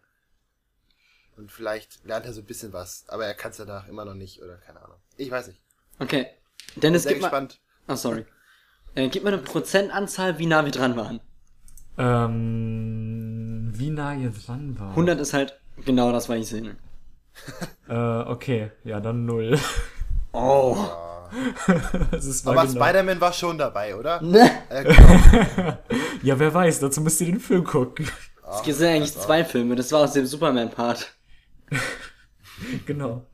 [1.36, 4.14] Und vielleicht lernt er so ein bisschen was, aber er kann es danach immer noch
[4.14, 4.99] nicht oder keine Ahnung.
[5.16, 5.62] Ich weiß nicht.
[6.01, 6.26] Okay.
[6.76, 7.28] Dennis, Sehr gib mal...
[7.28, 7.61] gespannt.
[7.86, 8.26] Oh, sorry.
[8.96, 11.20] Äh, gib mal eine Prozentanzahl, wie nah wir dran waren.
[11.96, 13.17] Ähm,
[13.79, 14.91] wie nah ihr dran war.
[14.91, 16.76] 100 ist halt genau das, was ich sehe.
[17.89, 19.59] Äh, okay, ja, dann null.
[20.33, 20.76] Oh.
[22.11, 22.85] das ist war Aber genau.
[22.85, 24.20] Spider-Man war schon dabei, oder?
[24.22, 24.51] Ne?
[24.68, 25.79] Äh, genau.
[26.22, 28.09] Ja, wer weiß, dazu müsst ihr den Film gucken.
[28.51, 29.76] Es gibt ja eigentlich zwei Filme.
[29.76, 31.14] Das war aus dem Superman-Part.
[32.87, 33.26] genau.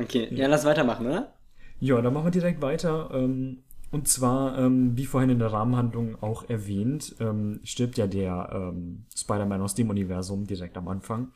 [0.00, 1.34] Okay, ja, lass weitermachen, oder?
[1.80, 3.10] Ja, dann machen wir direkt weiter.
[3.12, 8.50] Ähm, und zwar, ähm, wie vorhin in der Rahmenhandlung auch erwähnt, ähm, stirbt ja der
[8.52, 11.32] ähm, Spider-Man aus dem Universum direkt am Anfang.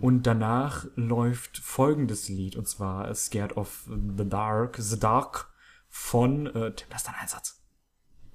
[0.00, 5.48] Und danach läuft folgendes Lied, und zwar Scared of the Dark, The Dark
[5.88, 7.62] von, äh, Tim, das ist dein Einsatz.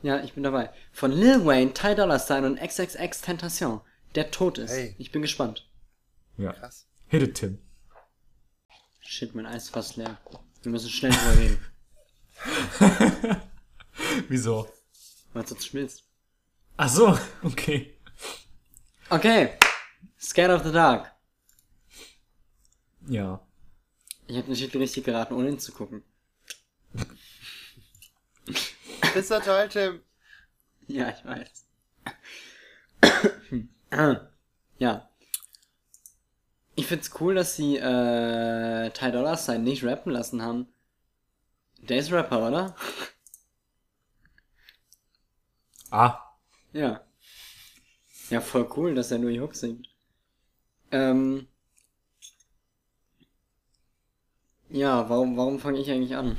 [0.02, 0.72] Ja, ich bin dabei.
[0.94, 3.82] Von Lil Wayne, Ty Dolla Sign und XXX Tentation.
[4.16, 4.72] Der tot ist.
[4.72, 4.96] Hey.
[4.98, 5.70] Ich bin gespannt.
[6.38, 6.54] Ja.
[6.54, 6.88] Krass.
[7.08, 7.58] Hit it, Tim.
[9.02, 10.18] Shit, mein Eis ist fast leer.
[10.64, 11.58] Wir müssen schnell drüber reden,
[14.30, 14.68] Wieso?
[15.34, 16.04] weil es sonst schmilzt.
[16.78, 17.98] Ach so, okay.
[19.10, 19.58] Okay.
[20.20, 21.12] Scared of the Dark.
[23.08, 23.42] Ja.
[24.28, 26.04] Ich habe natürlich richtig geraten, ohne hinzugucken.
[29.14, 30.02] Bis der toll, Tim.
[30.88, 31.66] Ja, ich weiß.
[34.80, 35.10] ja.
[36.76, 40.68] Ich find's cool, dass sie äh, Ty Dolla Sign nicht rappen lassen haben.
[41.80, 42.76] Der ist Rapper, oder?
[45.92, 46.18] Ah.
[46.74, 47.02] Ja.
[48.30, 49.88] Ja, voll cool, dass er nur die Hook singt.
[50.92, 51.48] Ähm.
[54.70, 56.38] Ja, warum, warum fange ich eigentlich an?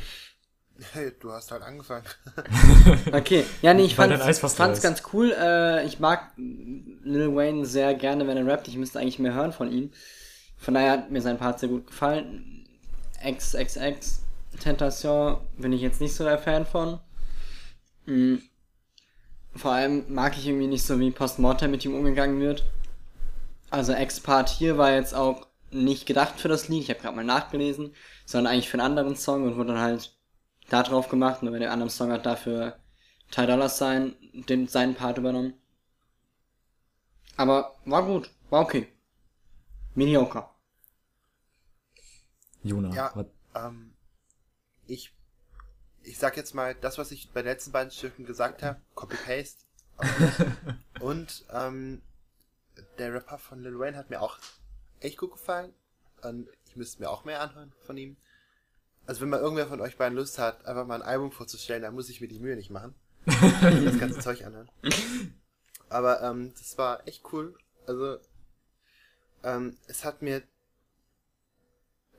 [0.93, 2.05] Hey, du hast halt angefangen.
[3.13, 5.33] Okay, ja, nee, ich Weil fand's, Eis fand's ganz cool.
[5.39, 8.69] Äh, ich mag Lil Wayne sehr gerne, wenn er rappt.
[8.69, 9.93] Ich müsste eigentlich mehr hören von ihm.
[10.57, 12.67] Von daher hat mir sein Part sehr gut gefallen.
[13.25, 14.23] XXX
[14.61, 17.01] Tentation bin ich jetzt nicht so der Fan von.
[18.07, 18.37] Mm.
[19.55, 22.65] Vor allem mag ich irgendwie nicht so, wie Postmortem mit ihm umgegangen wird.
[23.71, 27.25] Also X-Part hier war jetzt auch nicht gedacht für das Lied, ich habe gerade mal
[27.25, 27.95] nachgelesen,
[28.27, 30.15] sondern eigentlich für einen anderen Song und wurde dann halt
[30.69, 32.79] da drauf gemacht, nur bei dem anderen Song hat dafür
[33.31, 34.15] Ty Dolla Sign
[34.49, 35.55] den, seinen Part übernommen.
[37.37, 38.89] Aber war gut, war okay.
[39.95, 40.49] Mediocre.
[42.63, 42.95] Jona.
[42.95, 43.13] Ja,
[43.55, 43.95] ähm,
[44.87, 45.13] ich,
[46.05, 49.65] ich sag jetzt mal, das, was ich bei den letzten beiden Stücken gesagt habe, Copy-Paste.
[51.01, 52.03] Und, ähm,
[52.99, 54.39] der Rapper von Lil Wayne hat mir auch
[55.01, 55.73] echt gut gefallen.
[56.23, 58.17] Und ich müsste mir auch mehr anhören von ihm.
[59.07, 61.95] Also wenn mal irgendwer von euch beiden Lust hat, einfach mal ein Album vorzustellen, dann
[61.95, 62.95] muss ich mir die Mühe nicht machen.
[63.25, 64.71] das ganze Zeug anhören.
[65.89, 67.57] Aber ähm, das war echt cool.
[67.87, 68.19] Also
[69.43, 70.43] ähm, es hat mir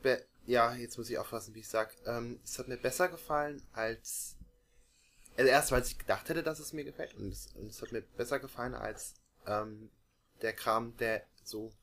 [0.02, 1.96] be ja, jetzt muss ich aufpassen, wie ich sag.
[2.06, 4.36] Ähm, es hat mir besser gefallen als
[5.36, 7.92] also erst, weil ich gedacht hätte, dass es mir gefällt und es, und es hat
[7.92, 9.16] mir besser gefallen als
[9.48, 9.90] ähm,
[10.42, 11.74] der Kram, der so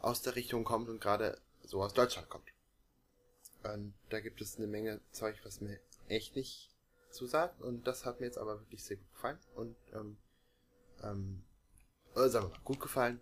[0.00, 2.48] aus der Richtung kommt und gerade so aus Deutschland kommt.
[3.64, 6.70] Und da gibt es eine Menge Zeug, was mir echt nicht
[7.10, 10.16] zusagt und das hat mir jetzt aber wirklich sehr gut gefallen und ähm,
[11.02, 11.42] ähm,
[12.14, 13.20] oder sagen wir mal, gut gefallen.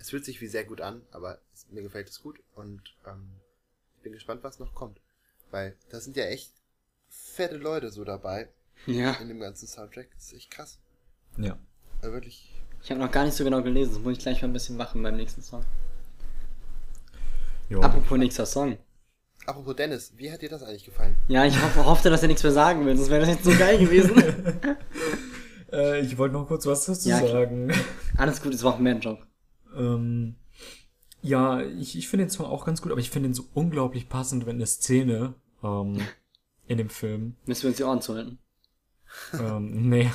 [0.00, 3.28] Es fühlt sich wie sehr gut an, aber es, mir gefällt es gut und ähm,
[3.98, 4.98] ich bin gespannt, was noch kommt.
[5.52, 6.52] Weil da sind ja echt
[7.08, 8.48] fette Leute so dabei
[8.86, 9.12] Ja.
[9.20, 10.08] in dem ganzen Soundtrack.
[10.14, 10.78] Das ist echt krass.
[11.36, 11.58] Ja.
[12.00, 12.54] Also wirklich.
[12.82, 14.76] Ich habe noch gar nicht so genau gelesen, das muss ich gleich mal ein bisschen
[14.78, 15.64] machen beim nächsten Song.
[17.68, 17.80] Jo.
[17.82, 18.78] Apropos nächster Song.
[19.46, 21.16] Apropos Dennis, wie hat dir das eigentlich gefallen?
[21.28, 23.50] Ja, ich hoffe, hoffte, dass er nichts mehr sagen will, sonst wäre das jetzt so
[23.56, 24.14] geil gewesen.
[25.72, 27.72] Äh, ich wollte noch kurz was dazu Ja, sagen.
[28.16, 29.24] Alles gut, es war auch mehr ein Joke.
[29.76, 30.36] Ähm,
[31.22, 34.08] ja, ich, ich finde den Song auch ganz gut, aber ich finde ihn so unglaublich
[34.08, 36.00] passend, wenn eine Szene ähm,
[36.66, 37.36] in dem Film.
[37.46, 38.38] Müssen wir uns die Ohren zuhalten.
[39.34, 40.10] Ähm, nee.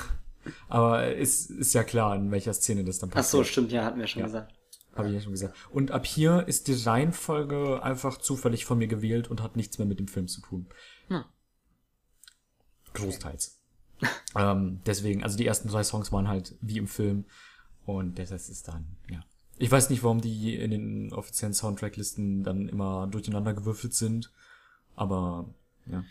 [0.69, 3.47] Aber ist, ist ja klar, in welcher Szene das dann Ach so, passiert.
[3.47, 4.25] stimmt, ja, hatten wir schon Ja.
[4.27, 4.53] gesagt.
[4.95, 5.55] Habe ich ja schon gesagt.
[5.71, 9.87] Und ab hier ist die Reihenfolge einfach zufällig von mir gewählt und hat nichts mehr
[9.87, 10.67] mit dem Film zu tun.
[11.09, 11.23] Hm.
[12.93, 13.59] Großteils.
[14.35, 17.25] ähm, deswegen, also die ersten drei Songs waren halt wie im Film
[17.85, 19.23] und der Rest ist dann, ja.
[19.57, 24.31] Ich weiß nicht, warum die in den offiziellen Soundtracklisten dann immer durcheinander gewürfelt sind.
[24.95, 25.45] Aber,
[25.85, 26.03] ja.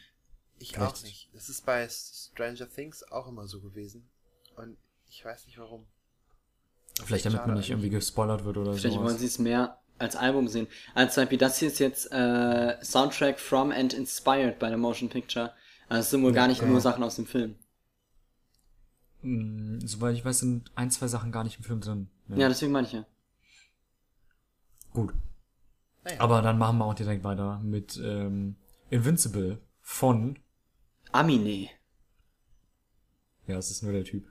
[0.59, 1.28] Ich Vielleicht- auch nicht.
[1.34, 4.09] Das ist bei Stranger Things auch immer so gewesen.
[4.57, 4.76] Und
[5.09, 5.84] ich weiß nicht warum.
[7.05, 9.20] Vielleicht damit man nicht irgendwie gespoilert wird oder Vielleicht wollen sowas.
[9.20, 10.68] sie es mehr als Album sehen.
[10.95, 15.09] Also zum Beispiel, das hier ist jetzt äh, Soundtrack from and inspired by the Motion
[15.09, 15.53] Picture.
[15.88, 16.66] Also es sind wohl gar nicht Ja.
[16.68, 17.57] nur Sachen aus dem Film.
[19.22, 22.09] Hm, Soweit ich weiß, sind ein, zwei Sachen gar nicht im Film drin.
[22.28, 23.05] Ja, deswegen meine ich ja.
[24.95, 25.12] Gut.
[26.05, 26.20] Naja.
[26.20, 28.57] Aber dann machen wir auch direkt weiter mit ähm,
[28.90, 30.38] Invincible von.
[31.12, 31.68] Amine.
[33.47, 34.24] Ja, es ist nur der Typ.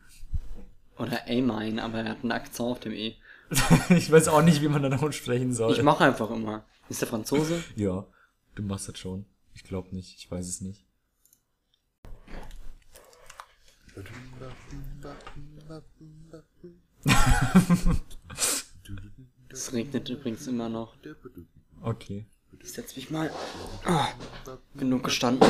[0.97, 3.16] Oder Amine, aber er hat einen Akzent auf dem E.
[3.89, 5.74] ich weiß auch nicht, wie man da sprechen soll.
[5.74, 6.66] Ich mache einfach immer.
[6.89, 7.64] Ist der Franzose?
[7.76, 8.05] Ja,
[8.55, 9.26] du machst das schon.
[9.53, 10.86] Ich glaube nicht, ich weiß es nicht.
[19.54, 20.95] Es regnet übrigens immer noch.
[21.82, 22.26] Okay.
[22.60, 23.32] Ich setz mich mal.
[23.86, 24.08] Ah,
[24.76, 25.47] genug gestanden.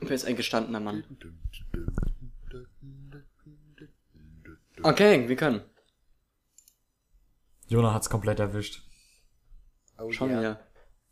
[0.00, 1.04] Wer ist ein gestandener Mann?
[4.82, 5.62] Okay, wir können.
[7.66, 8.82] Jonah hat's komplett erwischt.
[9.98, 10.38] Oh, Schon ja.
[10.38, 10.60] wieder.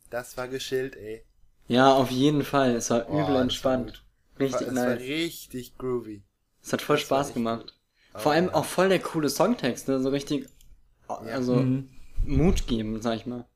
[0.09, 1.25] Das war geschillt, ey.
[1.67, 2.77] Ja, auf jeden Fall.
[2.77, 4.05] Es war Oh, übel war entspannt.
[4.39, 5.01] Richtig das war nice.
[5.01, 6.23] richtig groovy.
[6.63, 7.77] Es hat voll das war Spaß gemacht.
[8.15, 8.55] Vor allem ja.
[8.55, 10.01] auch voll der coole Songtext, ne?
[10.01, 10.49] So richtig,
[11.19, 11.89] also Mhm.
[12.25, 13.47] Mut geben, sag ich mal.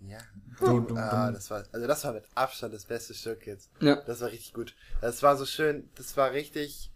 [0.00, 0.18] Ja.
[0.60, 3.70] Dum, dum, Ah, das war, also das war mit Abstand das beste Stück jetzt.
[3.80, 3.96] Ja.
[3.96, 4.74] Das war richtig gut.
[5.00, 6.90] Das war so schön, das war richtig,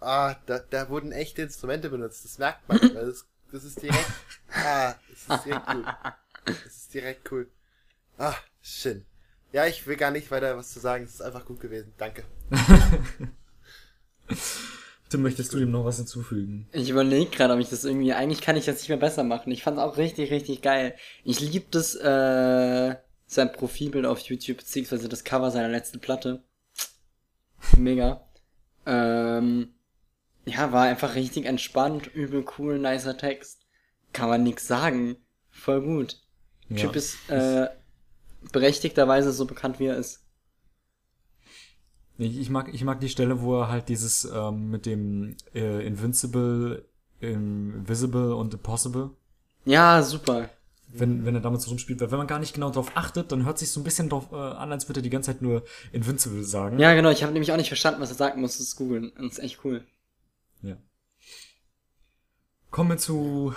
[0.00, 4.10] ah, da, da wurden echte Instrumente benutzt, das merkt man, weil das, das ist direkt,
[4.50, 5.84] ah, das ist direkt cool.
[6.44, 7.50] Das ist direkt cool.
[8.18, 9.04] Ah, schön.
[9.52, 11.92] Ja, ich will gar nicht weiter was zu sagen, es ist einfach gut gewesen.
[11.98, 12.24] Danke.
[15.14, 16.66] Tim, möchtest du dem noch was hinzufügen?
[16.72, 19.52] Ich überlege gerade, ob ich das irgendwie, eigentlich kann ich das nicht mehr besser machen.
[19.52, 20.96] Ich fand's auch richtig, richtig geil.
[21.22, 26.42] Ich lieb das, äh, sein Profilbild auf YouTube, beziehungsweise das Cover seiner letzten Platte.
[27.76, 28.26] Mega.
[28.86, 29.74] Ähm,
[30.46, 33.60] ja, war einfach richtig entspannt, übel cool, nicer Text.
[34.12, 35.14] Kann man nix sagen.
[35.48, 36.20] Voll gut.
[36.70, 36.78] Ja.
[36.78, 37.68] Typ ist, äh,
[38.50, 40.23] berechtigterweise so bekannt wie er ist.
[42.18, 45.84] Ich, ich, mag, ich mag die Stelle, wo er halt dieses ähm, mit dem äh,
[45.86, 46.84] Invincible,
[47.20, 49.10] Invisible und Impossible,
[49.64, 50.48] Ja, super.
[50.88, 53.44] wenn, wenn er damit so rumspielt, weil wenn man gar nicht genau drauf achtet, dann
[53.44, 55.64] hört sich so ein bisschen drauf äh, an, als würde er die ganze Zeit nur
[55.92, 56.78] Invincible sagen.
[56.78, 59.12] Ja, genau, ich habe nämlich auch nicht verstanden, was er sagt, musste es googeln.
[59.16, 59.84] Das ist echt cool.
[60.62, 60.76] Ja.
[62.70, 63.54] Kommen wir zu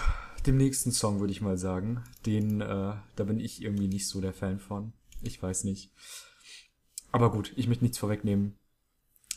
[0.47, 2.03] dem nächsten Song, würde ich mal sagen.
[2.25, 4.93] Den, äh, da bin ich irgendwie nicht so der Fan von.
[5.21, 5.91] Ich weiß nicht.
[7.11, 8.57] Aber gut, ich möchte nichts vorwegnehmen.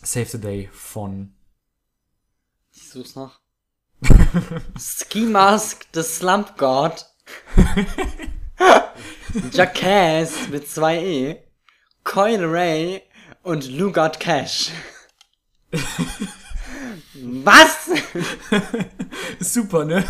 [0.02, 1.34] Save the Day von
[2.72, 3.40] Ich such's noch.
[4.78, 7.04] Ski Mask, the Slump God.
[9.52, 11.36] Jackass mit zwei E.
[12.04, 13.02] Coil Ray
[13.42, 14.70] und Lou Got Cash.
[17.14, 17.90] Was?
[19.40, 20.04] Super, ne?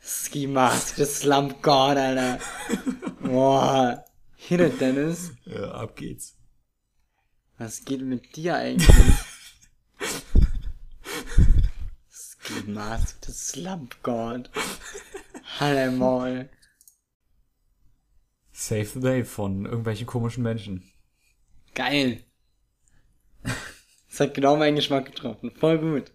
[0.00, 2.38] Ski Mask, the Slump God, Alter.
[3.22, 4.04] Boah.
[4.36, 5.32] Hit it, Dennis.
[5.44, 6.36] Ja, ab geht's.
[7.60, 8.88] Was geht mit dir eigentlich?
[12.10, 14.48] Ski Mask, the Slump God.
[15.58, 16.48] Hallo Maul.
[18.50, 20.90] Save the Day von irgendwelchen komischen Menschen.
[21.74, 22.24] Geil.
[23.42, 25.50] Das hat genau meinen Geschmack getroffen.
[25.50, 26.12] Voll gut.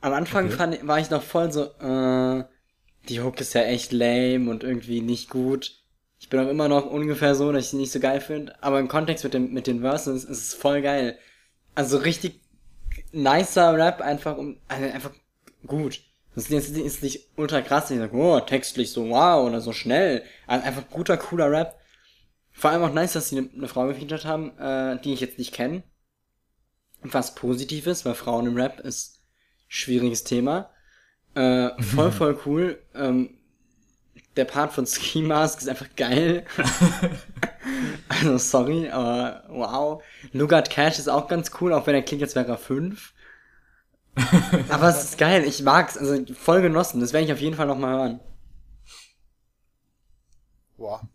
[0.00, 0.56] Am Anfang Okay.
[0.56, 2.44] fand, war ich noch voll so, äh,
[3.08, 5.83] die Hook ist ja echt lame und irgendwie nicht gut.
[6.18, 8.54] Ich bin auch immer noch ungefähr so, dass ich sie nicht so geil finde.
[8.62, 11.18] Aber im Kontext mit, dem, mit den Verses ist es voll geil.
[11.74, 12.40] Also richtig
[13.12, 15.12] nicer Rap, einfach um, also einfach
[15.66, 16.00] gut.
[16.34, 19.72] Das ist jetzt ist nicht ultra krass, ich sag, oh, textlich so wow oder so
[19.72, 20.24] schnell.
[20.46, 21.78] Also einfach guter, cooler Rap.
[22.50, 25.38] Vor allem auch nice, dass sie eine, eine Frau gefeatured haben, äh, die ich jetzt
[25.38, 25.82] nicht kenne.
[27.02, 29.22] Was positiv ist, weil Frauen im Rap ist
[29.68, 30.70] schwieriges Thema.
[31.34, 32.82] Äh, voll, voll cool.
[32.94, 33.38] Ähm,
[34.36, 36.44] der Part von Ski Mask ist einfach geil.
[38.08, 40.02] also sorry, aber wow.
[40.32, 43.12] Lugat Cash ist auch ganz cool, auch wenn er klingt, als wäre er fünf.
[44.68, 47.00] aber es ist geil, ich mag's, also voll genossen.
[47.00, 48.20] Das werde ich auf jeden Fall nochmal hören.
[50.76, 51.08] Boah.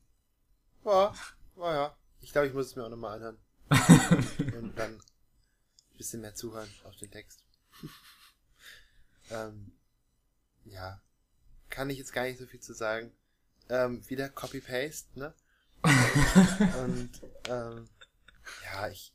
[0.84, 1.14] Boah.
[1.56, 1.96] Boah, ja.
[2.22, 3.38] Ich glaube, ich muss es mir auch nochmal anhören.
[4.58, 7.44] Und dann ein bisschen mehr zuhören auf den Text.
[9.30, 9.72] ähm,
[10.66, 11.02] ja.
[11.80, 13.10] Kann ich jetzt gar nicht so viel zu sagen.
[13.70, 15.34] Ähm, wieder Copy-Paste, ne?
[15.82, 17.10] Und,
[17.48, 17.88] ähm,
[18.66, 19.14] ja, ich,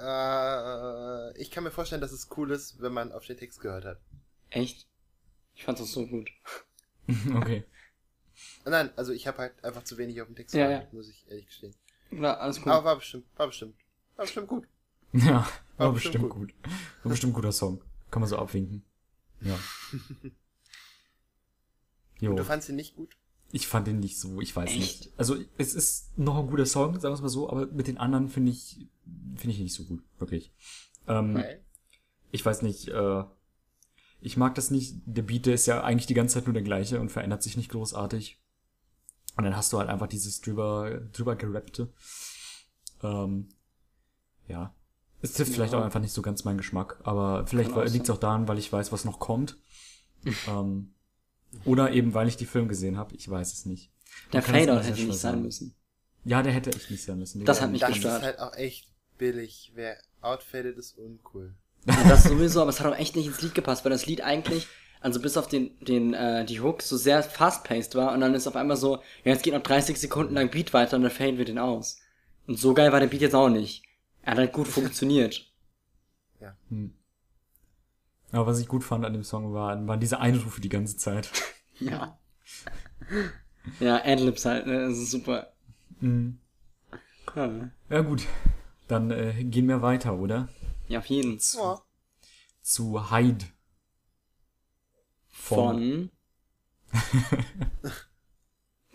[0.00, 3.84] äh, ich kann mir vorstellen, dass es cool ist, wenn man auf den Text gehört
[3.84, 4.00] hat.
[4.48, 4.86] Echt?
[5.54, 6.30] Ich fand's auch so gut.
[7.36, 7.64] okay.
[8.64, 11.28] Nein, also ich habe halt einfach zu wenig auf den Text Ja, geachtet, muss ich
[11.28, 11.74] ehrlich gestehen.
[12.12, 12.68] Ja, alles gut.
[12.68, 13.76] Aber war bestimmt, war bestimmt,
[14.16, 14.66] war bestimmt gut.
[15.12, 15.46] Ja,
[15.76, 16.54] war War bestimmt bestimmt gut.
[17.02, 17.84] War bestimmt guter Song.
[18.10, 18.82] Kann man so abwinken.
[19.42, 19.58] Ja.
[22.22, 22.34] Jo.
[22.36, 23.16] Du fandst ihn nicht gut?
[23.50, 24.78] Ich fand ihn nicht so, ich weiß Echt?
[24.78, 25.12] nicht.
[25.18, 27.98] Also es ist noch ein guter Song, sagen wir es mal so, aber mit den
[27.98, 28.86] anderen finde ich
[29.36, 30.52] finde ich ihn nicht so gut, wirklich.
[31.08, 31.60] Ähm, Weil?
[32.30, 33.24] ich weiß nicht, äh,
[34.20, 35.02] ich mag das nicht.
[35.04, 37.56] Der Beat, der ist ja eigentlich die ganze Zeit nur der gleiche und verändert sich
[37.56, 38.40] nicht großartig.
[39.36, 41.92] Und dann hast du halt einfach dieses drüber, drüber gerappte.
[43.02, 43.48] Ähm,
[44.46, 44.72] ja.
[45.22, 48.18] Es trifft vielleicht auch einfach nicht so ganz meinen Geschmack, aber vielleicht liegt es auch
[48.18, 49.56] daran, weil ich weiß, was noch kommt.
[50.48, 50.94] ähm,
[51.64, 53.14] oder eben, weil ich die Film gesehen habe.
[53.14, 53.90] Ich weiß es nicht.
[54.32, 55.74] Der Fadeout hätte nicht sein müssen.
[56.24, 57.44] Ja, der hätte echt nicht sein müssen.
[57.44, 58.18] Das hat mich das gestört.
[58.18, 58.88] ist halt auch echt
[59.18, 59.72] billig.
[59.74, 61.54] Wer outfadet, ist uncool.
[61.86, 64.20] Ja, das sowieso, aber es hat auch echt nicht ins Lied gepasst, weil das Lied
[64.20, 64.68] eigentlich,
[65.00, 68.46] also bis auf den, den, äh, die Hook so sehr fast-paced war und dann ist
[68.46, 71.38] auf einmal so, ja, jetzt geht noch 30 Sekunden lang Beat weiter und dann faden
[71.38, 71.98] wir den aus.
[72.46, 73.82] Und so geil war der Beat jetzt auch nicht.
[74.22, 75.50] Er hat halt gut funktioniert.
[76.68, 76.94] Hm.
[78.32, 81.30] Aber was ich gut fand an dem Song war, waren diese Einrufe die ganze Zeit.
[81.80, 82.16] Ja.
[83.80, 85.52] Ja, Adlibs halt, ne, das ist super.
[86.00, 86.38] Mhm.
[87.34, 88.24] Ja, Ja gut,
[88.86, 90.48] dann äh, gehen wir weiter, oder?
[90.86, 91.40] ja auf jeden.
[91.54, 91.82] Ja.
[92.60, 93.44] Zu Hyde.
[95.28, 96.10] Von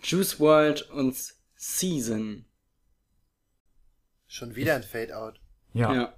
[0.02, 1.16] Juice World und
[1.56, 2.44] Season.
[4.28, 5.40] Schon wieder ein Fade-out.
[5.74, 6.14] Ja, Ja.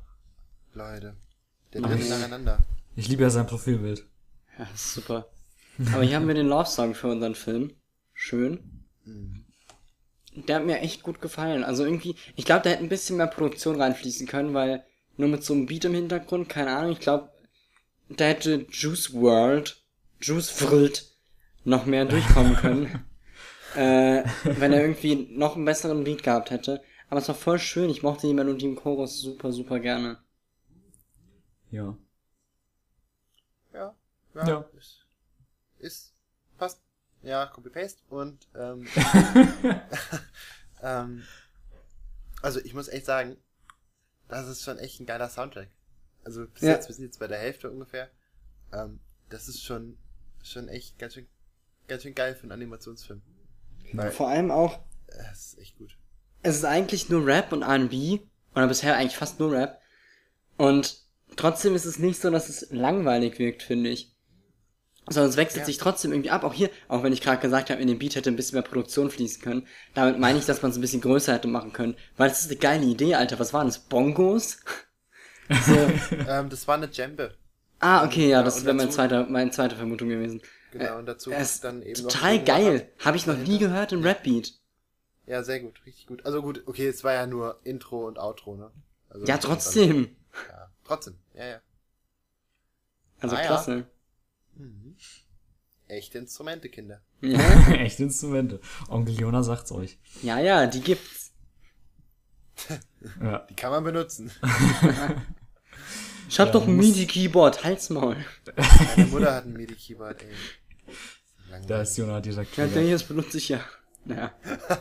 [0.72, 1.16] Leute.
[1.72, 2.58] Der dritte nacheinander.
[3.00, 4.06] Ich liebe ja sein Profilbild.
[4.58, 5.30] Ja, super.
[5.94, 7.72] Aber hier haben wir den Love Song für unseren Film.
[8.12, 8.84] Schön.
[9.04, 9.46] Mhm.
[10.46, 11.64] Der hat mir echt gut gefallen.
[11.64, 14.84] Also irgendwie, ich glaube, da hätte ein bisschen mehr Produktion reinfließen können, weil
[15.16, 17.30] nur mit so einem Beat im Hintergrund, keine Ahnung, ich glaube,
[18.10, 19.82] da hätte Juice World,
[20.20, 21.06] Juice World
[21.64, 23.04] noch mehr durchkommen können.
[23.76, 26.82] äh, wenn er irgendwie noch einen besseren Beat gehabt hätte.
[27.08, 27.88] Aber es war voll schön.
[27.88, 30.18] Ich mochte die Melodie im Chorus super, super gerne.
[31.70, 31.96] Ja.
[34.34, 34.46] Ja.
[34.48, 34.64] Ja.
[34.76, 35.06] Ist,
[35.78, 36.14] ist.
[36.58, 36.80] Passt.
[37.22, 38.02] Ja, Copy-Paste.
[38.08, 38.86] Und, ähm,
[40.82, 41.22] ähm,
[42.42, 43.36] also ich muss echt sagen,
[44.28, 45.68] das ist schon echt ein geiler Soundtrack.
[46.24, 46.70] Also bis Ja.
[46.72, 48.10] jetzt, wir sind jetzt bei der Hälfte ungefähr.
[48.72, 49.96] Ähm, das ist schon,
[50.42, 51.26] schon echt ganz schön,
[51.88, 53.22] ganz schön geil für einen Animationsfilm.
[53.92, 54.78] Weil, Vor allem auch,
[55.08, 55.96] das ist echt gut.
[56.42, 58.20] es ist eigentlich nur Rap und R&B
[58.54, 59.80] oder bisher eigentlich fast nur Rap
[60.56, 61.02] und
[61.36, 64.14] trotzdem ist es nicht so, dass es langweilig wirkt, finde ich.
[65.10, 65.66] Sondern es wechselt Ja.
[65.66, 66.44] sich trotzdem irgendwie ab.
[66.44, 68.62] Auch hier, auch wenn ich gerade gesagt habe, in den Beat hätte ein bisschen mehr
[68.62, 69.66] Produktion fließen können.
[69.94, 71.96] Damit meine ich, dass man es ein bisschen größer hätte machen können.
[72.16, 73.38] Weil es ist eine geile Idee, Alter.
[73.38, 73.78] Was waren das?
[73.78, 74.58] Bongos?
[75.66, 75.74] So.
[76.28, 77.34] ähm, das war eine Djembe.
[77.80, 80.40] ah, okay, ja, Ja, das und wäre mein zweiter, meine zweite Vermutung gewesen.
[80.70, 82.88] Genau, und dazu Es ist dann eben total noch geil.
[83.04, 84.52] Habe ich noch nie gehört im Rap-Beat.
[85.26, 86.24] Ja, sehr gut, richtig gut.
[86.26, 88.70] Also gut, okay, es war ja nur Intro und Outro, ne?
[89.08, 90.16] Also Ja, trotzdem.
[90.48, 91.18] Ja, trotzdem.
[91.34, 91.60] Ja, ja.
[93.20, 93.84] Also Ah, ja.
[95.90, 97.00] Echte Instrumente, Kinder.
[97.20, 97.38] Ja.
[97.72, 98.60] Echte Instrumente.
[98.88, 99.98] Onkel Jona sagt's euch.
[100.22, 101.32] ja, ja, die gibt's.
[103.20, 103.38] Ja.
[103.50, 104.30] Die kann man benutzen.
[106.28, 108.24] Ich hab Ja, doch ein MIDI-Keyboard, halt's mal.
[108.94, 110.28] Meine Mutter hat ein MIDI-Keyboard, ey.
[111.50, 111.66] Langweilig.
[111.66, 113.60] Da ist Jona direkt Ja, der das benutze ich ja.
[114.04, 114.32] Naja.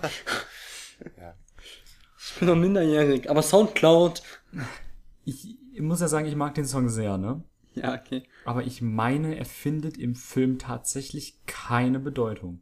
[1.17, 1.33] Ja.
[2.19, 4.21] Ich bin noch minderjährig, aber Soundcloud.
[5.23, 7.41] Ich muss ja sagen, ich mag den Song sehr, ne?
[7.75, 8.23] Ja, okay.
[8.45, 12.61] Aber ich meine, er findet im Film tatsächlich keine Bedeutung.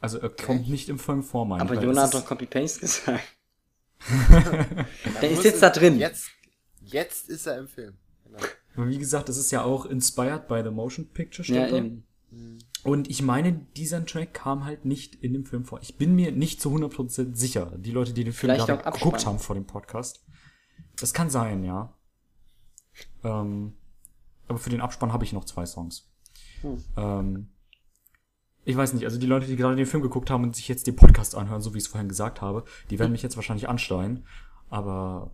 [0.00, 2.80] Also er kommt nicht im Film vor, meine Aber weil Jona es hat doch Copy-Paste
[2.80, 3.22] gesagt.
[5.20, 5.98] Der ist jetzt da drin.
[5.98, 6.30] Jetzt,
[6.80, 7.98] jetzt ist er im Film.
[8.24, 8.38] Genau.
[8.76, 11.76] Aber wie gesagt, das ist ja auch inspired by the motion picture, Ja, steht da.
[11.76, 12.06] eben.
[12.82, 15.80] Und ich meine, dieser Track kam halt nicht in dem Film vor.
[15.82, 17.72] Ich bin mir nicht zu 100% sicher.
[17.76, 20.24] Die Leute, die den Film Vielleicht gerade geguckt haben vor dem Podcast.
[20.98, 21.94] Das kann sein, ja.
[23.24, 23.74] Ähm,
[24.50, 26.10] aber für den Abspann habe ich noch zwei Songs.
[26.60, 26.84] Hm.
[26.96, 27.48] Ähm,
[28.64, 30.86] ich weiß nicht, also die Leute, die gerade den Film geguckt haben und sich jetzt
[30.86, 33.68] den Podcast anhören, so wie ich es vorhin gesagt habe, die werden mich jetzt wahrscheinlich
[33.68, 34.26] ansteuern.
[34.68, 35.30] Aber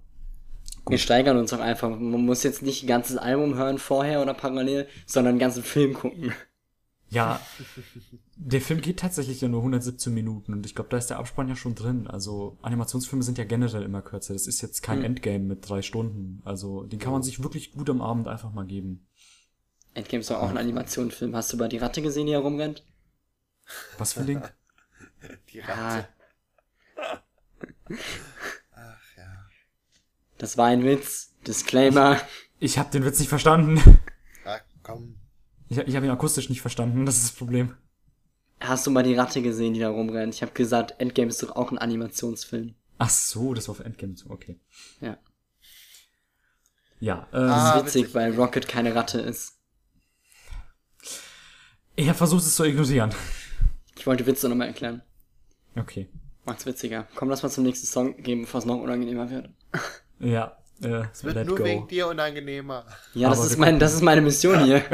[0.89, 1.89] Wir steigern uns auch einfach.
[1.89, 5.95] Man muss jetzt nicht ein ganzes Album hören vorher oder parallel, sondern einen ganzen Film
[5.95, 6.33] gucken.
[7.09, 7.41] Ja,
[8.37, 11.49] der Film geht tatsächlich ja nur 117 Minuten und ich glaube, da ist der Abspann
[11.49, 12.09] ja schon drin.
[12.09, 14.33] Also Animationsfilme sind ja generell immer kürzer.
[14.33, 15.05] Das ist jetzt kein Hm.
[15.05, 16.43] Endgame mit drei Stunden.
[16.45, 19.07] Also den kann man sich wirklich gut am Abend einfach mal geben.
[19.95, 21.35] Endgame ist doch auch ein Animationsfilm.
[21.37, 22.85] Hast du bei die Ratte gesehen, die herumrennt?
[23.99, 24.43] Was für ein Ding?
[25.53, 26.09] Die Ah, Ratte.
[28.75, 29.47] Ach ja.
[30.39, 31.35] das war ein Witz.
[31.47, 32.21] Disclaimer.
[32.59, 33.81] Ich habe den Witz nicht verstanden.
[34.45, 35.17] Ah, komm.
[35.69, 37.07] Ich, ich habe ihn akustisch nicht verstanden.
[37.07, 37.75] Das ist das Problem.
[38.61, 40.35] Hast du mal die Ratte gesehen, die da rumrennt?
[40.35, 42.75] Ich habe gesagt, Endgame ist doch auch ein Animationsfilm.
[42.99, 44.59] Ach so, das war auf Endgame so, okay.
[45.01, 45.19] Ja.
[47.01, 47.47] Ja, äh, Ah.
[47.47, 48.15] Das ist witzig, witzig.
[48.15, 49.53] weil Rocket keine Ratte ist.
[51.97, 53.15] er versucht es zu ignorieren.
[53.99, 55.03] Ich wollte Witze nochmal erklären.
[55.77, 56.09] Okay.
[56.47, 57.07] Macht's witziger.
[57.17, 59.51] Komm, lass mal zum nächsten Song gehen, bevor es noch unangenehmer wird.
[60.21, 61.65] Ja, äh, Es wird let nur go.
[61.65, 62.87] wegen dir unangenehmer.
[63.15, 64.83] Ja, das ist, mein, das ist meine Mission hier.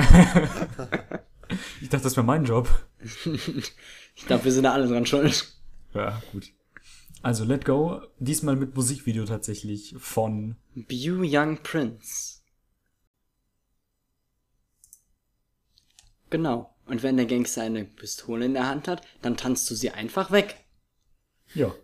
[1.83, 2.69] Ich dachte, das wäre mein Job.
[4.15, 5.55] Ich glaube, wir sind da alle dran schuld.
[5.95, 6.53] Ja, gut.
[7.23, 12.41] Also, Let Go, diesmal mit Musikvideo tatsächlich von Bew Young Prince.
[16.31, 16.75] Genau.
[16.87, 20.31] Und wenn der Gangster eine Pistole in der Hand hat, dann tanzt du sie einfach
[20.31, 20.57] weg.
[21.55, 21.75] Ja.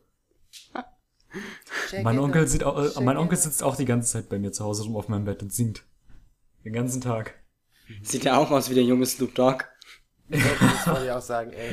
[2.02, 4.84] Mein Onkel, sieht auch, mein Onkel sitzt auch die ganze Zeit bei mir zu Hause
[4.84, 5.84] rum auf meinem Bett und singt.
[6.64, 7.34] Den ganzen Tag.
[8.02, 9.64] Sieht ja auch aus wie der junge Snoop Dogg.
[10.28, 11.72] Das wollte ich auch sagen, ey.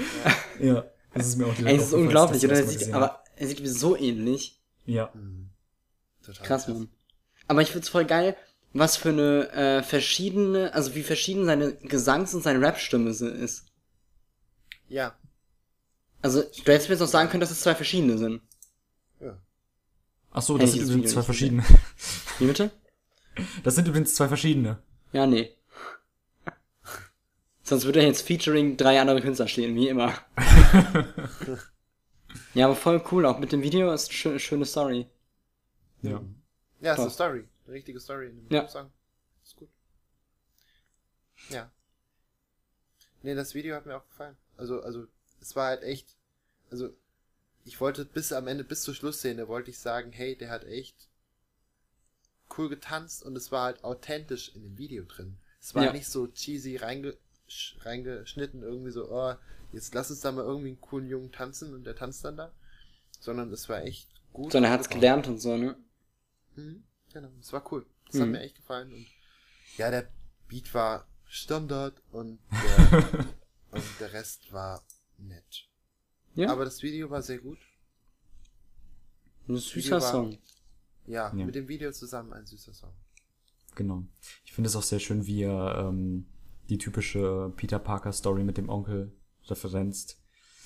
[0.59, 0.75] Ja.
[0.75, 2.55] Ja, das ist mir auch direkt Ey, das ist unglaublich, oder?
[2.55, 4.61] Er sieht, aber er sieht mir so ähnlich.
[4.85, 5.11] Ja.
[6.23, 6.89] Total Krass, Mann.
[7.47, 8.35] Aber ich find's voll geil,
[8.73, 13.65] was für eine äh, verschiedene, also wie verschieden seine Gesangs- und seine Rap-Stimme so ist.
[14.87, 15.15] Ja.
[16.21, 18.41] Also, du hättest mir jetzt noch sagen können, dass es zwei verschiedene sind.
[20.37, 21.63] Ach so, das sind übrigens Video zwei verschiedene.
[22.39, 22.71] Wie bitte?
[23.63, 24.81] Das sind übrigens zwei verschiedene.
[25.11, 25.53] Ja, nee.
[27.63, 30.13] Sonst würde jetzt Featuring drei andere Künstler stehen, wie immer.
[32.53, 35.09] ja, aber voll cool, auch mit dem Video ist schö schöne Story.
[36.01, 36.21] Ja.
[36.79, 37.47] Ja, ist eine Story.
[37.65, 38.67] Eine richtige Story in dem Ja.
[38.69, 38.89] Song.
[39.43, 39.69] Ist gut.
[41.49, 41.69] Ja.
[43.21, 44.37] Nee, das Video hat mir auch gefallen.
[44.55, 45.07] Also, also,
[45.41, 46.15] es war halt echt,
[46.71, 46.89] also,
[47.65, 51.09] ich wollte bis am Ende, bis zur Schlussszene, wollte ich sagen, hey, der hat echt
[52.57, 55.37] cool getanzt und es war halt authentisch in dem Video drin.
[55.59, 55.91] Es war Ja.
[55.91, 57.17] nicht so cheesy reinge,
[57.49, 59.35] sch- reingeschnitten, irgendwie so, oh,
[59.73, 62.53] jetzt lass uns da mal irgendwie einen coolen Jungen tanzen und der tanzt dann da.
[63.19, 64.51] Sondern es war echt gut.
[64.51, 65.75] Sondern er hat's gelernt und so, ne?
[66.55, 67.85] Mhm, genau, es war cool.
[68.05, 68.33] Das hat Mhm.
[68.33, 68.93] mir echt gefallen.
[68.93, 69.07] Und
[69.77, 70.07] ja, der
[70.47, 73.25] Beat war Standard und der,
[73.71, 74.85] und der Rest war
[75.17, 75.67] nett.
[76.35, 77.57] Ja, Aber das Video war sehr gut.
[79.47, 80.37] ein süßer war- Song.
[81.07, 81.45] Ja, Ja.
[81.45, 82.91] mit dem Video zusammen ein süßer Song.
[83.75, 84.03] Genau.
[84.43, 86.25] Ich finde es auch sehr schön, wie er ähm,
[86.69, 89.11] die typische Peter Parker Story mit dem Onkel
[89.47, 90.19] referenzt.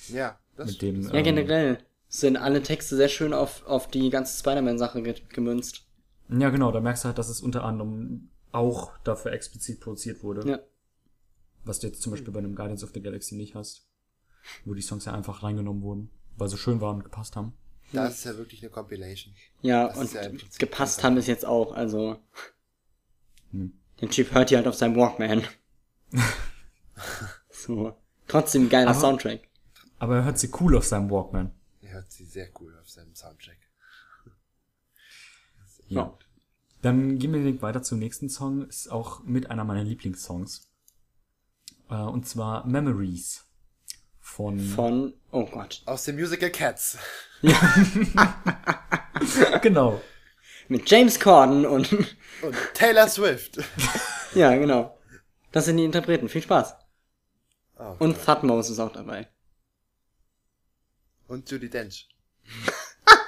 [0.08, 0.96] Ja, das Mit stimmt.
[0.96, 5.02] dem, Das- Ja, Ähm, generell sind alle Texte sehr schön auf, auf die ganze Spider-Man-Sache
[5.02, 5.84] ge gemünzt.
[6.30, 10.48] Ja, genau, da merkst du halt, dass es unter anderem auch dafür explizit produziert wurde.
[10.48, 10.58] Ja.
[11.64, 13.86] Was du jetzt zum Beispiel bei einem Guardians of the Galaxy nicht hast.
[14.64, 17.52] Wo die Songs ja einfach reingenommen wurden, weil sie schön waren und gepasst haben.
[17.92, 19.34] Das ist ja wirklich eine Compilation.
[19.62, 22.18] Ja, Das und ist ja gepasst haben es jetzt auch, also.
[23.50, 23.72] Hm.
[24.00, 25.44] Der Typ hört die halt auf seinem Walkman.
[27.50, 27.96] so.
[28.28, 29.48] Trotzdem geiler Aber- Soundtrack.
[29.98, 31.52] Aber er hört sie cool auf seinem Walkman.
[31.82, 33.58] Er hört sie sehr cool auf seinem Soundtrack.
[35.88, 36.16] Ja.
[36.82, 38.66] Dann gehen wir direkt weiter zum nächsten Song.
[38.66, 40.70] Ist auch mit einer meiner Lieblingssongs.
[41.90, 43.44] Äh, und zwar Memories.
[44.30, 45.82] Von, Von, oh Gott.
[45.86, 46.96] Aus dem Musical Cats.
[49.60, 50.00] genau.
[50.68, 51.92] Mit James Corden und,
[52.42, 53.58] Und Taylor Swift.
[54.34, 54.96] ja, genau.
[55.50, 56.28] Das sind die Interpreten.
[56.28, 56.76] Viel Spaß.
[57.76, 58.24] Oh, Und Gott.
[58.24, 59.28] Thutmose ist auch dabei.
[61.26, 62.08] Und Judy Dench.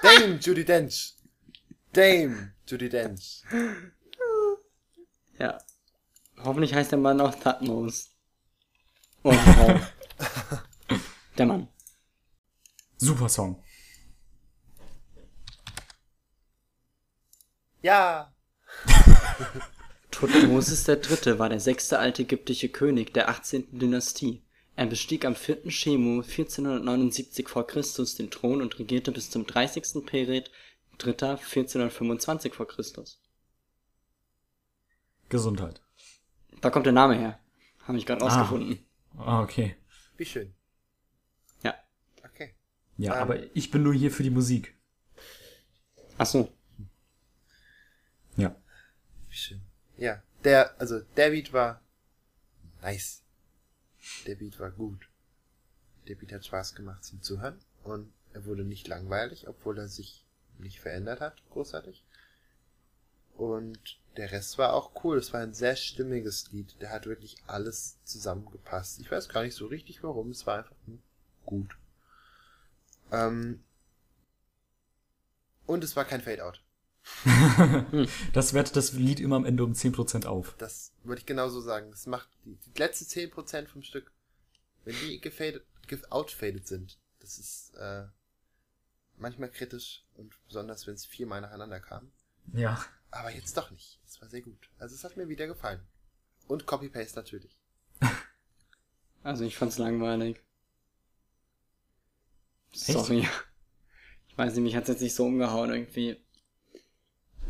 [0.02, 1.16] Dame Judy Dench.
[1.92, 3.42] Dame Judy Dench.
[5.38, 5.58] Ja.
[6.44, 8.06] Hoffentlich heißt der Mann auch Thutmose.
[9.24, 9.80] Oh, Frau.
[11.38, 11.68] Der Mann.
[12.98, 13.62] Super Song.
[17.82, 18.32] Ja.
[20.10, 23.78] Thutmoses der Dritte war der sechste alte ägyptische König der 18.
[23.78, 24.42] Dynastie.
[24.76, 25.68] Er bestieg am 4.
[25.68, 27.62] Chemu 1479 v.
[27.64, 27.82] Chr.
[28.18, 30.06] den Thron und regierte bis zum 30.
[30.06, 30.50] Peret
[31.02, 31.12] III.
[31.12, 32.64] 1425 v.
[32.66, 32.82] Chr.
[35.28, 35.80] Gesundheit.
[36.60, 37.38] Da kommt der Name her.
[37.86, 38.28] Habe ich gerade Ah.
[38.28, 38.78] rausgefunden.
[39.18, 39.76] Ah, okay.
[40.16, 40.54] Wie schön.
[43.02, 43.16] Ja.
[43.16, 43.22] Ähm.
[43.22, 44.76] aber ich bin nur hier für die Musik.
[46.18, 46.52] Ach so.
[48.36, 48.54] Ja.
[49.28, 49.60] Wie schön.
[49.96, 50.22] Ja.
[50.44, 51.80] Der, also der Beat war
[52.80, 53.24] nice.
[54.26, 55.08] Der Beat war gut.
[56.06, 60.24] Der Beat hat Spaß gemacht zum Zuhören und er wurde nicht langweilig, obwohl er sich
[60.58, 62.04] nicht verändert hat, großartig.
[63.34, 65.18] Und der Rest war auch cool.
[65.18, 66.80] Es war ein sehr stimmiges Lied.
[66.80, 69.00] Der hat wirklich alles zusammengepasst.
[69.00, 70.30] Ich weiß gar nicht so richtig warum.
[70.30, 70.98] Es war einfach nur
[71.44, 71.76] gut.
[73.12, 73.62] Ähm
[75.66, 76.62] und es war kein Fade-Out.
[78.32, 80.54] Das wertet das Lied immer am Ende um 10% auf.
[80.58, 81.90] Das würde ich genauso sagen.
[81.90, 84.12] Das macht die, die letzten 10% vom Stück.
[84.84, 85.64] Wenn die gefadet,
[86.10, 86.98] outfaded sind.
[87.20, 88.04] Das ist äh,
[89.16, 92.10] manchmal kritisch und besonders wenn es viermal nacheinander kam.
[92.52, 92.84] Ja.
[93.10, 94.00] Aber jetzt doch nicht.
[94.06, 94.70] Es war sehr gut.
[94.78, 95.80] Also es hat mir wieder gefallen.
[96.48, 97.56] Und Copy-Paste natürlich.
[99.24, 100.42] Also ich fand's langweilig.
[102.72, 102.84] Echt?
[102.86, 103.28] Sorry.
[104.28, 106.16] Ich weiß nicht, mich hat's jetzt nicht so umgehauen irgendwie.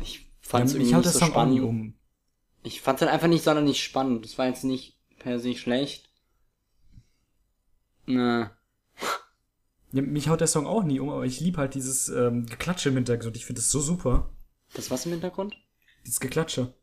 [0.01, 1.61] Ich fand's ja, irgendwie nicht so spannend.
[1.61, 1.95] um.
[2.63, 4.25] Ich fand's halt einfach nicht sonderlich spannend.
[4.25, 6.09] Das war jetzt nicht per se schlecht.
[8.05, 8.57] Na,
[9.93, 12.89] Ja, mich haut der Song auch nie um, aber ich lieb halt dieses ähm, Geklatsche
[12.89, 13.37] im Hintergrund.
[13.37, 14.29] Ich finde das so super.
[14.73, 15.55] das was im Hintergrund?
[16.05, 16.73] Dieses Geklatsche.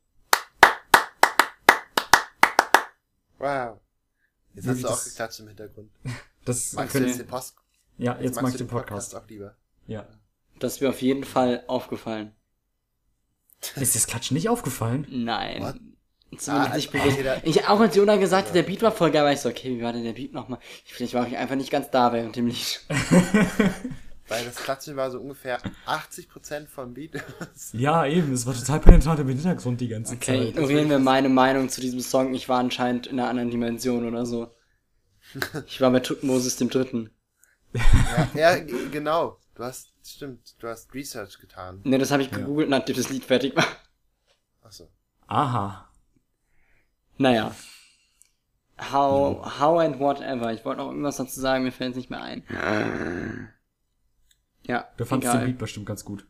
[3.38, 3.80] Wow.
[4.54, 5.90] Jetzt Ja, hast du auch das- geklatscht im Hintergrund.
[6.46, 7.54] Das Magst können- du jetzt den Post?
[8.00, 9.14] Ja, jetzt mag magst ich du den Podcast.
[9.14, 9.56] auch lieber.
[9.86, 10.06] Ja.
[10.58, 12.32] Das ist mir auf jeden Fall aufgefallen.
[13.76, 15.06] Ist das Klatschen nicht aufgefallen?
[15.10, 15.62] Nein.
[15.62, 15.74] What?
[16.38, 17.16] Zumindest Ah, nicht bewegt.
[17.16, 19.48] jeder- Ich, auch als Jona gesagt hat, der Beat war voll geil, war ich so,
[19.48, 20.60] okay, wie war denn der Beat nochmal?
[20.84, 22.80] Vielleicht war ich einfach nicht ganz da während dem Lied.
[24.28, 27.14] Weil das Klatschen war so ungefähr 80% vom Beat.
[27.72, 28.32] Ja, eben.
[28.32, 30.48] Es war total penetrant im Hintergrund die ganze Okay, Zeit.
[30.50, 32.32] ignorieren wir meine Meinung zu diesem Song.
[32.32, 34.54] Ich war anscheinend in einer anderen Dimension oder so.
[35.66, 37.10] Ich war bei Tutmosis dem Dritten.
[38.34, 39.38] Ja, ja, genau.
[39.54, 41.80] Du hast, stimmt, du hast Research getan.
[41.84, 43.66] Ne, das habe ich gegoogelt, nachdem das Lied fertig war.
[44.62, 44.88] Achso.
[45.26, 45.88] Aha.
[47.18, 47.54] Naja.
[48.92, 50.52] How, how and whatever.
[50.54, 52.42] Ich wollte noch irgendwas dazu sagen, mir fällt es nicht mehr ein.
[54.66, 55.40] Ja, Du fandst egal.
[55.40, 56.26] den Beat bestimmt ganz gut.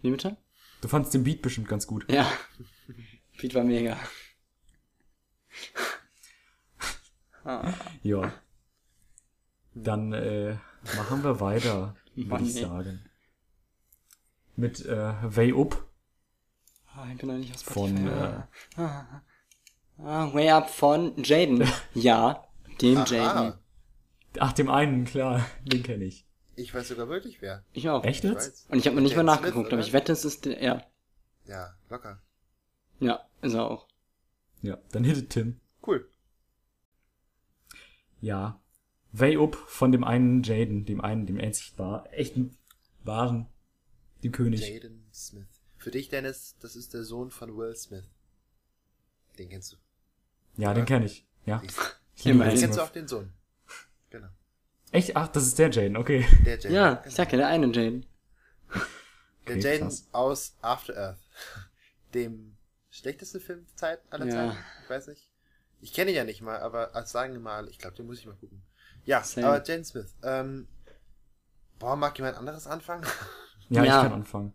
[0.00, 0.36] Wie bitte?
[0.80, 2.10] Du fandst den Beat bestimmt ganz gut.
[2.10, 2.26] Ja.
[3.40, 3.96] Beat war mega.
[8.02, 8.32] Ja.
[9.74, 10.56] Dann äh,
[10.96, 13.04] machen wir weiter, würde ich sagen.
[14.56, 15.88] Mit äh, Way Up
[16.94, 18.42] Ah, ich bin noch nicht aus von Spotify.
[18.76, 18.82] äh,
[19.98, 21.66] Ah, Way Up von Jaden.
[21.94, 22.44] ja,
[22.82, 23.04] dem.
[23.06, 23.54] Jaden.
[24.38, 26.26] Ach, dem einen, klar, den kenne ich.
[26.54, 27.64] Ich weiß sogar wirklich wer.
[27.72, 28.04] Ich auch.
[28.04, 28.68] Echt jetzt?
[28.70, 30.62] Und ich habe noch nicht mal Jaden Smith, nachgeguckt, aber ich wette, es ist der.
[30.62, 30.82] Ja,
[31.46, 32.20] Ja, locker.
[33.00, 33.88] ja, ist er auch.
[34.60, 35.60] Ja, dann hittet Tim.
[35.86, 36.08] Cool.
[38.20, 38.60] Ja.
[39.12, 42.56] Way Up von dem einen Jaden, dem einen, dem einzig war, echten,
[43.04, 43.46] wahren,
[44.22, 44.66] dem König.
[44.68, 45.46] Jaden Smith.
[45.76, 48.04] Für dich, Dennis, das ist der Sohn von Will Smith.
[49.38, 49.76] Den kennst du.
[50.56, 51.26] Ja, den kenne ich.
[51.44, 51.62] Ja.
[52.14, 53.32] Ich liebe Den kennst du auch den Sohn.
[54.10, 54.28] Genau.
[54.92, 55.16] Echt?
[55.16, 56.26] Ach, das ist der Jaden, okay.
[56.44, 56.72] Der Jaden.
[56.72, 57.06] Ja, genau.
[57.08, 58.06] ich sag ja, der eine Jaden.
[59.48, 60.06] Der Okay, Jaden krass.
[60.12, 61.18] aus After Earth.
[62.14, 62.56] Dem
[62.90, 64.32] schlechtesten Film der Zeit aller Ja.
[64.32, 64.58] Zeiten.
[64.84, 65.28] Ich weiß nicht.
[65.80, 68.18] Ich kenne ihn ja nicht mal, aber als sagen wir mal, ich glaube, den muss
[68.20, 68.62] ich mal gucken.
[69.04, 69.46] Ja, Same.
[69.46, 70.14] aber Jaden Smith.
[70.22, 70.68] Ähm,
[71.78, 73.04] boah, mag jemand anderes anfangen?
[73.68, 73.96] Ja, Ja.
[73.96, 74.52] ich kann anfangen.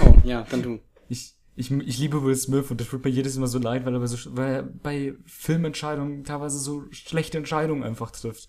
[0.00, 0.80] Oh, ja, dann du.
[1.08, 3.94] Ich, ich, ich liebe Will Smith und das tut mir jedes Mal so leid, weil
[3.94, 8.48] er bei, so, weil er bei Filmentscheidungen teilweise so schlechte Entscheidungen einfach trifft.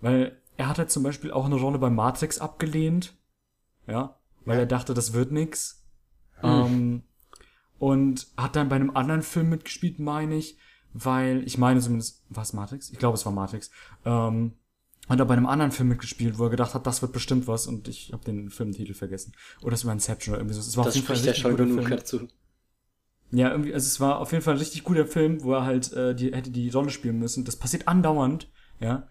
[0.00, 3.14] Weil er hat halt zum Beispiel auch eine Rolle bei Matrix abgelehnt.
[3.86, 4.18] Ja.
[4.44, 4.60] Weil Ja.
[4.62, 5.82] er dachte, das wird nix.
[6.42, 7.02] Ähm,
[7.78, 10.58] und hat dann bei einem anderen Film mitgespielt, meine ich,
[10.92, 12.90] weil, ich meine zumindest, war es Matrix?
[12.90, 13.70] Ich glaube, es war Matrix.
[14.04, 14.52] Ähm,
[15.08, 17.66] hat er bei einem anderen Film mitgespielt, wo er gedacht hat, das wird bestimmt was
[17.66, 19.32] und ich habe den Filmtitel vergessen.
[19.62, 20.60] Oder es war Inception oder irgendwie so.
[20.60, 21.90] Es war Das auf jeden Fall ein spricht ja richtig guter genug Film.
[21.90, 22.28] dazu.
[23.32, 25.92] Ja, irgendwie, also es war auf jeden Fall ein richtig guter Film, wo er halt
[25.92, 27.44] äh, die, hätte die Rolle spielen müssen.
[27.44, 29.08] Das passiert andauernd, ja.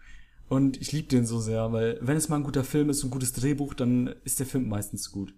[0.49, 3.11] Und ich liebe den so sehr, weil wenn es mal ein guter Film ist, ein
[3.11, 5.33] gutes Drehbuch, dann ist der Film meistens gut.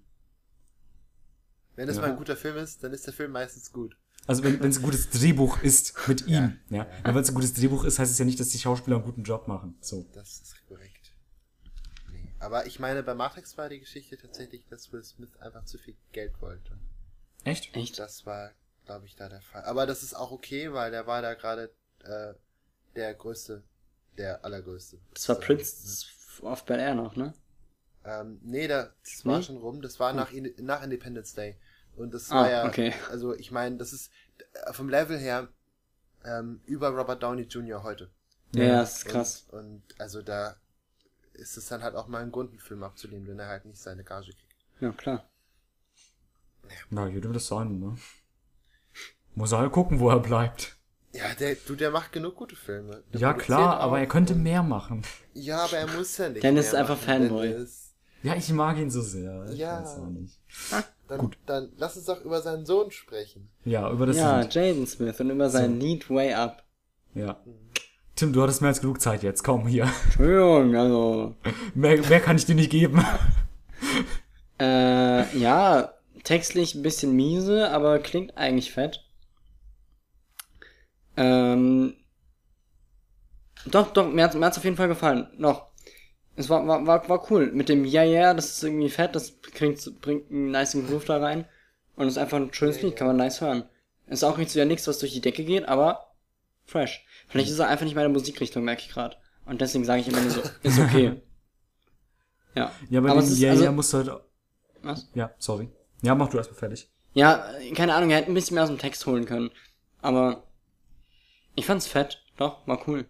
[1.76, 2.02] Wenn es Ja.
[2.02, 3.98] mal ein guter Film ist, dann ist der Film meistens gut.
[4.28, 6.78] Also wenn wenn es ein gutes Drehbuch ist mit ihm, ja.
[6.86, 6.88] ja.
[7.04, 9.24] Wenn es ein gutes Drehbuch ist, heißt es ja nicht, dass die Schauspieler einen guten
[9.24, 9.76] Job machen.
[9.82, 10.06] So.
[10.14, 11.12] Das ist korrekt.
[12.12, 12.28] Nee.
[12.40, 15.96] Aber ich meine, bei Matrix war die Geschichte tatsächlich, dass Will Smith einfach zu viel
[16.12, 16.78] Geld wollte.
[17.44, 17.76] Echt?
[17.76, 17.98] Echt?
[17.98, 18.52] Das war,
[18.86, 19.64] glaube ich, da der Fall.
[19.64, 22.34] Aber das ist auch okay, weil der war da gerade äh,
[22.96, 23.64] der größte,
[24.18, 25.00] der allergrößte.
[25.16, 25.42] Das war So.
[25.42, 26.06] Prince
[26.44, 27.34] of Bel Air noch, ne?
[28.06, 29.82] Ähm, nee, da, das war schon rum.
[29.82, 31.56] Das war nach, In- nach Independence Day.
[31.96, 32.94] Und das Ah, war ja, okay.
[33.10, 34.12] also ich meine, das ist
[34.66, 35.48] äh, vom Level her
[36.26, 37.84] ähm, über Robert Downey Jr.
[37.84, 38.10] heute.
[38.54, 38.76] Ja, Ja.
[38.82, 39.46] das ist krass.
[39.52, 40.56] Und, und also da
[41.34, 43.80] ist es dann halt auch mal ein Grund, einen Film abzulehnen, wenn er halt nicht
[43.82, 44.56] seine Gage kriegt.
[44.80, 45.24] Ja, klar.
[46.90, 47.98] Na, jedem das sein, ne?
[49.36, 50.78] Muss er halt gucken, wo er bleibt.
[51.14, 53.04] Ja, der, du, der macht genug gute Filme.
[53.14, 55.04] Der Ja, klar, aber er könnte und- mehr machen.
[55.34, 56.44] Ja, aber er muss ja nicht.
[56.44, 57.50] Dennis mehr ist einfach machen, Fanboy.
[57.50, 57.94] Dennis.
[58.24, 59.46] Ja, ich mag ihn so sehr.
[59.50, 59.82] Ich Ja.
[59.82, 60.40] weiß auch nicht.
[61.12, 61.38] Dann, Gut.
[61.46, 63.50] dann lass uns doch über seinen Sohn sprechen.
[63.66, 64.54] Ja, über das ja, Lied.
[64.56, 66.64] Jaden Smith und immer sein Lied Way Up.
[67.14, 67.36] Ja.
[68.16, 69.44] Tim, du hattest mehr als genug Zeit jetzt.
[69.44, 69.90] Komm, hier.
[70.06, 71.36] Entschuldigung, also.
[71.76, 73.06] Mehr, mehr kann ich dir nicht geben.
[74.58, 75.92] Äh, ja,
[76.24, 79.04] textlich ein bisschen miese, aber klingt eigentlich fett.
[81.18, 81.96] Ähm,
[83.66, 85.28] Doch, doch, mir hat's, mir hat's auf jeden Fall gefallen.
[85.38, 85.71] Noch.
[86.36, 87.52] Es war, war, war, war cool.
[87.52, 91.18] Mit dem Ja, ja, das ist irgendwie fett, das bringt, bringt einen nice Groove da
[91.18, 91.46] rein.
[91.96, 93.66] Und ist einfach ein schönes Lied, kann man nice hören.
[94.08, 96.12] Ist auch nicht so ja nichts, was durch die Decke geht, aber
[96.66, 97.06] fresh.
[97.28, 99.18] Vielleicht ist er einfach nicht meine Musikrichtung, merke ich gerade.
[99.46, 101.22] Und deswegen sage ich immer nur so, ist okay.
[102.54, 102.72] Ja.
[102.90, 104.12] Ja, aber, aber den ist, Yeah, also, yeah musst du halt.
[104.82, 105.10] Was?
[105.14, 105.70] Ja, sorry.
[106.02, 106.90] Ja, mach du erstmal fertig.
[107.14, 109.52] Ja, keine Ahnung, er hätte ein bisschen mehr aus dem Text holen können.
[110.02, 110.44] Aber
[111.56, 112.22] ich fand's fett.
[112.38, 113.06] Doch, war cool.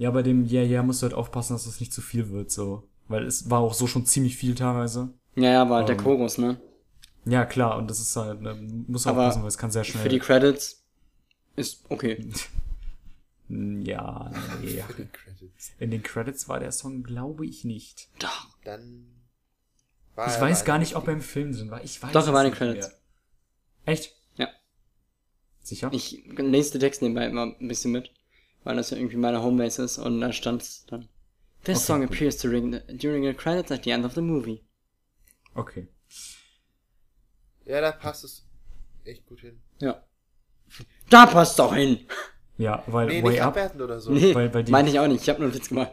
[0.00, 2.50] Ja, bei dem Yeah, yeah musst du halt aufpassen, dass es nicht zu viel wird,
[2.50, 2.88] so.
[3.08, 5.12] Weil es war auch so schon ziemlich viel teilweise.
[5.34, 6.58] Ja, ja, war halt der Ähm, Chorus, ne?
[7.26, 10.02] Ja, klar, und das ist halt, ne, muss Aber aufpassen, weil es kann sehr schnell.
[10.02, 10.82] Für die Credits
[11.54, 12.32] ist okay.
[13.50, 14.30] ja,
[14.62, 14.68] nee.
[14.68, 15.72] Für die Credits.
[15.78, 18.08] In den Credits war der Song, glaube ich, nicht.
[18.20, 18.48] Doch.
[18.64, 19.04] Dann
[20.14, 21.84] war Ich weiß gar nicht, ob er im Film drin war.
[21.84, 22.88] Ich weiß Doch, er war in den Credits.
[22.88, 22.96] mehr.
[23.84, 24.16] Echt?
[24.36, 24.48] Ja.
[25.60, 25.90] Sicher?
[25.92, 28.10] Ich lese den Text nebenbei immer ein bisschen mit,
[28.64, 31.08] weil das ja irgendwie meine Homebase ist und da stand's dann.
[31.64, 32.10] This Okay, song gut.
[32.10, 34.64] appears during the, during the credits at the end of the movie.
[35.54, 35.88] Okay.
[37.64, 38.46] Ja, da passt es
[39.04, 39.60] echt gut hin.
[39.80, 40.02] Ja.
[41.08, 42.06] Da passt doch hin!
[42.56, 43.48] Ja, weil Nee, Way nicht Up.
[43.48, 44.10] abwertend oder so.
[44.12, 45.92] Nee, weil- weil die- meinte ich auch nicht, ich habe nur einen Witz gemacht.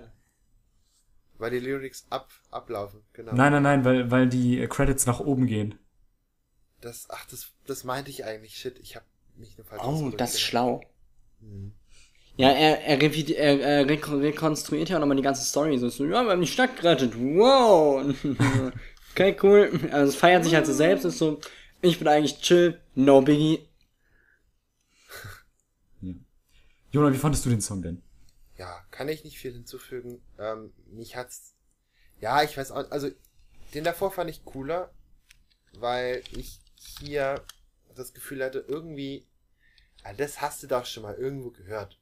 [1.39, 3.33] Weil die Lyrics ab, ablaufen, genau.
[3.33, 5.77] Nein, nein, nein, weil, weil die Credits nach oben gehen.
[6.81, 8.55] Das, ach, das, das meinte ich eigentlich.
[8.57, 9.03] Shit, ich hab
[9.35, 10.81] mich nur falsch Oh, das ist schlau.
[11.39, 11.73] Mhm.
[12.37, 15.77] Ja, er, er, er, er rek- rekonstruiert ja auch nochmal die ganze Story.
[15.79, 17.13] So, so, ja, wir haben die Stadt gerettet.
[17.17, 18.05] Wow!
[19.11, 19.71] okay, cool.
[19.91, 21.03] Also es feiert sich halt so selbst.
[21.05, 21.39] Ist so,
[21.81, 22.79] ich bin eigentlich chill.
[22.95, 23.67] No biggie.
[26.91, 28.01] Jona, wie fandest du den Song denn?
[28.57, 30.21] Ja, kann ich nicht viel hinzufügen.
[30.39, 31.53] Ähm, mich hat's.
[32.19, 32.91] Ja, ich weiß auch.
[32.91, 33.09] Also,
[33.73, 34.91] den davor fand ich cooler,
[35.73, 36.59] weil ich
[36.99, 37.43] hier
[37.95, 39.27] das Gefühl hatte, irgendwie.
[40.03, 41.99] Ah, das hast du doch schon mal irgendwo gehört.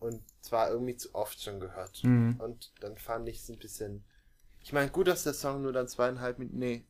[0.00, 2.02] Und zwar irgendwie zu oft schon gehört.
[2.04, 2.36] Mhm.
[2.38, 4.04] Und dann fand ich es ein bisschen.
[4.60, 6.58] Ich meine, gut, dass der Song nur dann zweieinhalb Minuten.
[6.58, 6.84] Nee.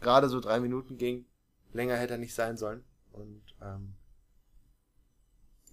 [0.00, 1.26] Gerade so drei Minuten ging.
[1.72, 2.84] Länger hätte er nicht sein sollen.
[3.12, 3.94] Und, ähm.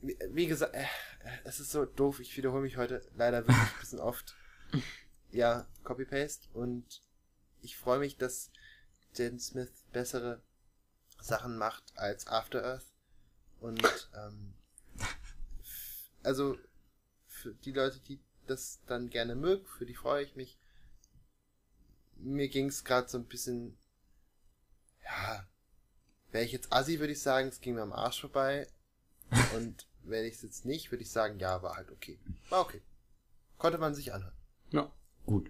[0.02, 0.86] Wie, wie gesagt, äh,
[1.44, 2.20] es ist so doof.
[2.20, 4.36] Ich wiederhole mich heute leider wirklich ein bisschen oft.
[5.32, 6.48] Ja, Copy-Paste.
[6.54, 7.02] Und
[7.62, 8.52] ich freue mich, dass
[9.16, 10.44] Jaden Smith bessere
[11.20, 12.94] Sachen macht als After Earth.
[13.60, 14.54] Und, ähm,
[16.24, 16.58] also,
[17.28, 20.58] für die Leute, die das dann gerne mögen, für die freue ich mich.
[22.16, 23.78] Mir ging es gerade so ein bisschen,
[25.04, 25.46] ja,
[26.32, 28.68] wäre ich jetzt assi, würde ich sagen, es ging mir am Arsch vorbei.
[29.56, 32.20] Und wäre ich es jetzt nicht, würde ich sagen, ja, war halt okay.
[32.50, 32.82] War okay.
[33.58, 34.36] Konnte man sich anhören.
[34.72, 34.92] Ja.
[35.26, 35.50] Gut.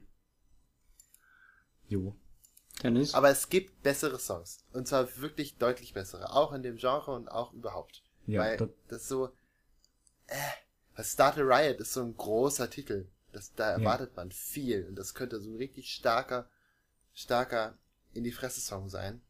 [1.88, 2.16] Jo.
[2.82, 3.14] Dennis?
[3.14, 4.66] Aber es gibt bessere Songs.
[4.72, 6.32] Und zwar wirklich deutlich bessere.
[6.34, 8.04] Auch in dem Genre und auch überhaupt.
[8.26, 9.36] Ja, Weil das- das so,
[10.28, 10.36] äh,
[10.96, 13.06] was Start a Riot ist so ein großer Titel.
[13.32, 14.86] Das, da erwartet man viel.
[14.88, 16.48] Und das könnte so ein richtig starker,
[17.16, 17.74] starker
[18.14, 19.22] in die Fresse Song sein.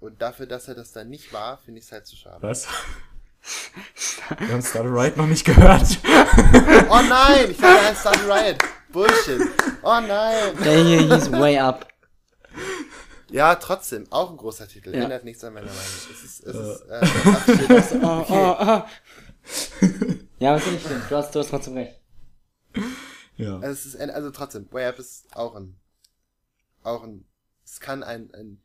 [0.00, 2.42] Und dafür, dass er das dann nicht war, finde ich es halt zu schade.
[2.42, 2.66] Was?
[4.38, 5.86] Wir haben Started Right noch nicht gehört.
[6.88, 7.50] Oh nein!
[7.50, 8.58] Ich dachte, er heißt Start a Riot.
[8.90, 9.40] Bullshit.
[9.82, 10.56] Oh nein!
[10.62, 11.86] Hier hieß Way Up.
[13.30, 14.94] Ja, trotzdem, auch ein großer Titel.
[14.94, 15.02] Ja.
[15.04, 15.80] Ändert nichts an meiner Meinung.
[15.82, 16.94] Es ist, es ist, äh,
[17.74, 18.82] absolut- Oh, oh, oh.
[20.38, 21.00] Ja, was ist denn?
[21.08, 21.98] Du hast, du hast trotzdem recht.
[23.36, 23.54] Ja.
[23.56, 25.80] Also es ist ein, also trotzdem, Way Up ist auch ein,
[26.82, 27.24] auch ein,
[27.64, 28.62] es kann ein, ein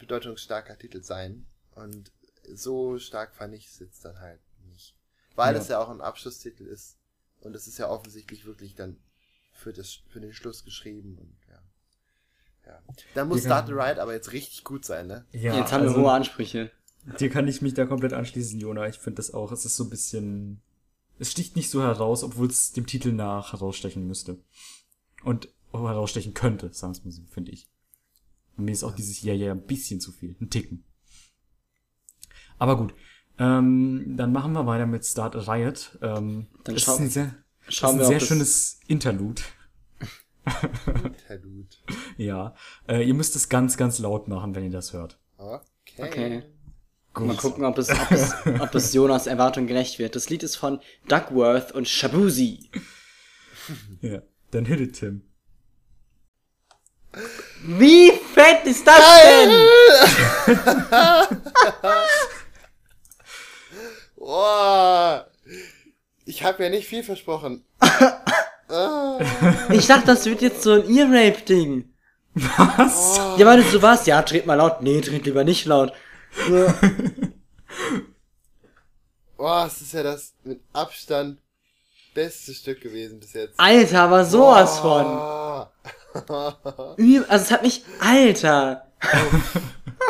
[0.00, 1.46] bedeutungsstarker Titel sein.
[1.76, 2.10] Und
[2.52, 4.96] so stark fand ich es jetzt dann halt nicht.
[5.36, 5.60] Weil Ja.
[5.60, 6.96] es ja auch ein Abschlusstitel ist.
[7.40, 8.98] Und es ist ja offensichtlich wirklich dann
[9.52, 11.62] für das, für den Schluss geschrieben und ja.
[12.66, 12.82] Ja.
[13.14, 15.24] Dann muss Wir Start the Ride aber jetzt richtig gut sein, ne?
[15.30, 16.72] ja Jetzt haben wir also, hohe Ansprüche.
[17.20, 18.88] Dir kann ich mich da komplett anschließen, Jona.
[18.88, 19.52] Ich finde das auch.
[19.52, 20.60] Es ist so ein bisschen.
[21.18, 24.38] Es sticht nicht so heraus, obwohl es dem Titel nach herausstechen müsste.
[25.24, 27.68] Und auch herausstechen könnte, sagen wir mal so, finde ich.
[28.56, 30.36] Und mir ist auch dieses Ja, ja ein bisschen zu viel.
[30.40, 30.84] Ein Ticken.
[32.58, 32.94] Aber gut.
[33.38, 35.98] Ähm, dann machen wir weiter mit Start a Riot.
[36.02, 39.42] Ähm, Dann es schau- ist ein sehr, es ist schauen ein sehr schönes Interlude.
[41.04, 41.68] Interlude.
[42.16, 42.54] Ja.
[42.88, 45.18] Äh, ihr müsst es ganz, ganz laut machen, wenn ihr das hört.
[45.36, 45.62] Okay.
[45.98, 46.42] Okay.
[47.18, 50.16] Mal gucken, ob es, ob es, ob es Jonas Erwartung gerecht wird.
[50.16, 52.70] Das Lied ist von Duckworth und Shabuzi.
[54.00, 54.22] Ja.
[54.50, 55.22] Dann hit it, Tim.
[57.64, 59.50] Wie fett ist das denn?
[64.28, 65.20] Oh,
[66.24, 67.64] ich habe ja nicht viel versprochen.
[69.70, 71.88] Ich dachte, das wird jetzt so ein Ear-Rape-Ding.
[72.34, 73.20] Was?
[73.38, 74.82] Ja, weil du so warst, ja, dreht mal laut.
[74.82, 75.92] Nee, dreht lieber nicht laut.
[76.48, 76.72] So.
[79.38, 81.38] Oh, es ist ja das mit Abstand
[82.14, 83.60] beste Stück gewesen bis jetzt.
[83.60, 85.04] Alter, aber sowas von.
[86.26, 87.24] von.
[87.28, 88.90] Also es hat mich, Alter.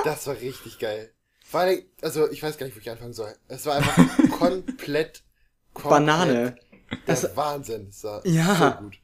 [0.04, 1.10] Das war richtig geil.
[1.44, 3.34] Vor allem, also ich weiß gar nicht, wo ich anfangen soll.
[3.48, 3.96] Es war einfach
[4.38, 5.24] komplett,
[5.74, 6.56] komplett Banane.
[7.08, 7.88] Der Wahnsinn.
[7.88, 8.76] Es war Ja.
[8.78, 8.98] so gut.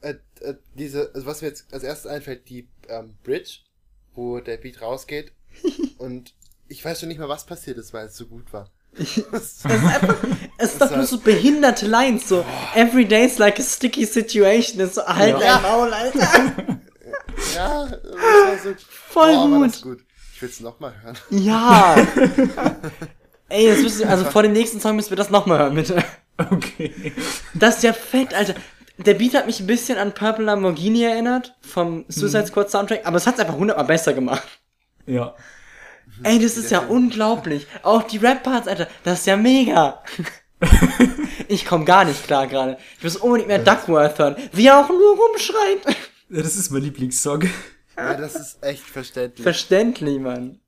[0.00, 3.58] Äh, äh, diese, also was mir jetzt als erstes einfällt, die ähm, Bridge,
[4.14, 5.32] wo der Beat rausgeht.
[5.98, 6.34] Und
[6.68, 8.70] ich weiß schon nicht mehr, was passiert ist, weil es so gut war.
[8.96, 10.16] Es ist einfach,
[10.56, 12.44] es ist doch nur so behinderte Lines, so
[12.74, 14.80] every day's like a sticky situation.
[14.80, 15.58] Ist so, halt Ja.
[15.60, 16.20] Maul, Alter.
[17.56, 18.74] ja, das war so
[19.08, 19.68] Voll boah, war gut.
[19.68, 19.98] das gut.
[20.34, 21.18] Ich will's noch mal hören.
[21.30, 21.96] Ja.
[23.48, 26.02] Ey, das müssen, also vor dem nächsten Song müssen wir das nochmal hören, bitte.
[26.38, 27.12] Okay.
[27.54, 28.54] Das ist ja fett, Alter.
[28.98, 33.16] Der Beat hat mich ein bisschen an Purple Lamborghini erinnert, vom Suicide Squad Soundtrack, aber
[33.16, 34.46] es hat's einfach hundertmal besser gemacht.
[35.06, 35.34] Ja.
[36.22, 37.66] Ey, das ist ja unglaublich.
[37.82, 40.02] Auch die Rap-Parts, Alter, das ist ja mega.
[41.48, 42.78] ich komm gar nicht klar gerade.
[42.98, 45.96] Ich muss unbedingt mehr Duckworth hören, wie er auch nur rumschreit.
[46.30, 47.42] Ja, Das ist mein Lieblingssong.
[47.96, 49.42] Ja, das ist echt verständlich.
[49.42, 50.60] Verständlich, Mann.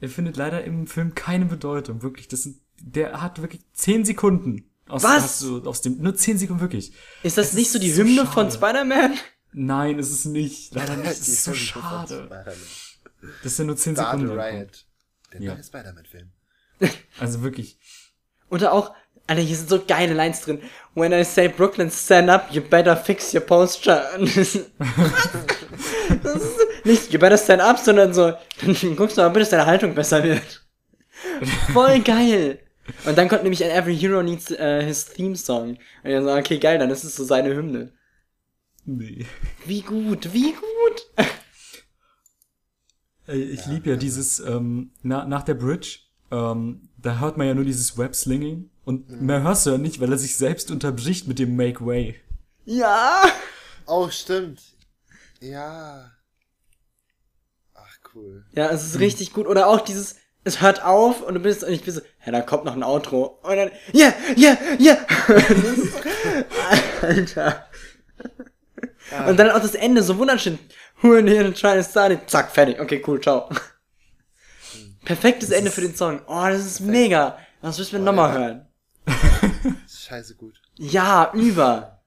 [0.00, 2.28] Er findet leider im Film keine Bedeutung, wirklich.
[2.28, 4.70] Das sind, der hat wirklich 10 Sekunden.
[4.88, 5.24] Aus, Was?
[5.24, 6.92] Aus, so, aus dem, nur 10 Sekunden, wirklich.
[7.22, 8.52] Ist das Es nicht ist so die so Hymne von schade.
[8.52, 9.14] Spider-Man?
[9.52, 10.74] Nein, es ist nicht.
[10.74, 11.10] Leider nicht.
[11.10, 12.44] Es Die ist so von schade.
[13.42, 14.38] Das sind nur 10 Start Sekunden.
[14.40, 14.86] Riot.
[15.32, 15.54] Der Ja.
[15.54, 16.30] neue Spider-Man-Film.
[17.20, 17.78] Also wirklich.
[18.50, 18.92] Oder auch,
[19.26, 20.60] Alter, hier sind so geile Lines drin.
[20.94, 24.02] When I say Brooklyn, stand up, you better fix your posture.
[26.22, 28.32] Das ist nicht, you better stand up, sondern so,
[28.64, 30.66] dann guckst du mal bitte, dass deine Haltung besser wird.
[31.72, 32.58] Voll geil.
[33.04, 35.78] Und dann kommt nämlich Every Hero Needs äh, his Theme Song.
[36.02, 37.92] Und ich so, okay, geil, dann ist es so seine Hymne.
[38.84, 39.26] Nee.
[39.64, 41.26] Wie gut, wie gut.
[43.30, 46.00] Ey, Ich liebe ja dieses, ähm, na, nach der Bridge,
[46.32, 50.10] ähm, da hört man ja nur dieses Web-Slinging und mehr hörst du ja nicht, weil
[50.10, 52.16] er sich selbst unterbricht mit dem Make Way.
[52.64, 53.22] Ja.
[53.92, 54.60] Oh, stimmt.
[55.40, 56.12] Ja.
[57.74, 58.44] Ach, cool.
[58.52, 59.48] Ja, es ist richtig gut.
[59.48, 62.40] Oder auch dieses, es hört auf und du bist, und ich bin so, ja, da
[62.40, 63.40] kommt noch ein Outro.
[63.42, 64.96] Und dann, ja, ja, ja.
[67.02, 67.66] Alter.
[69.26, 70.60] Und dann auch das Ende, so wunderschön.
[71.00, 72.28] Try to start it?
[72.28, 72.78] Zack, fertig.
[72.78, 73.48] Okay, cool, ciao.
[75.04, 76.20] Perfektes Ende für den Song.
[76.26, 77.38] Oh, das ist mega.
[77.62, 78.38] Das müssen wir nochmal ja.
[78.38, 78.66] hören.
[79.88, 80.60] Scheiße gut.
[80.76, 82.02] Ja, über.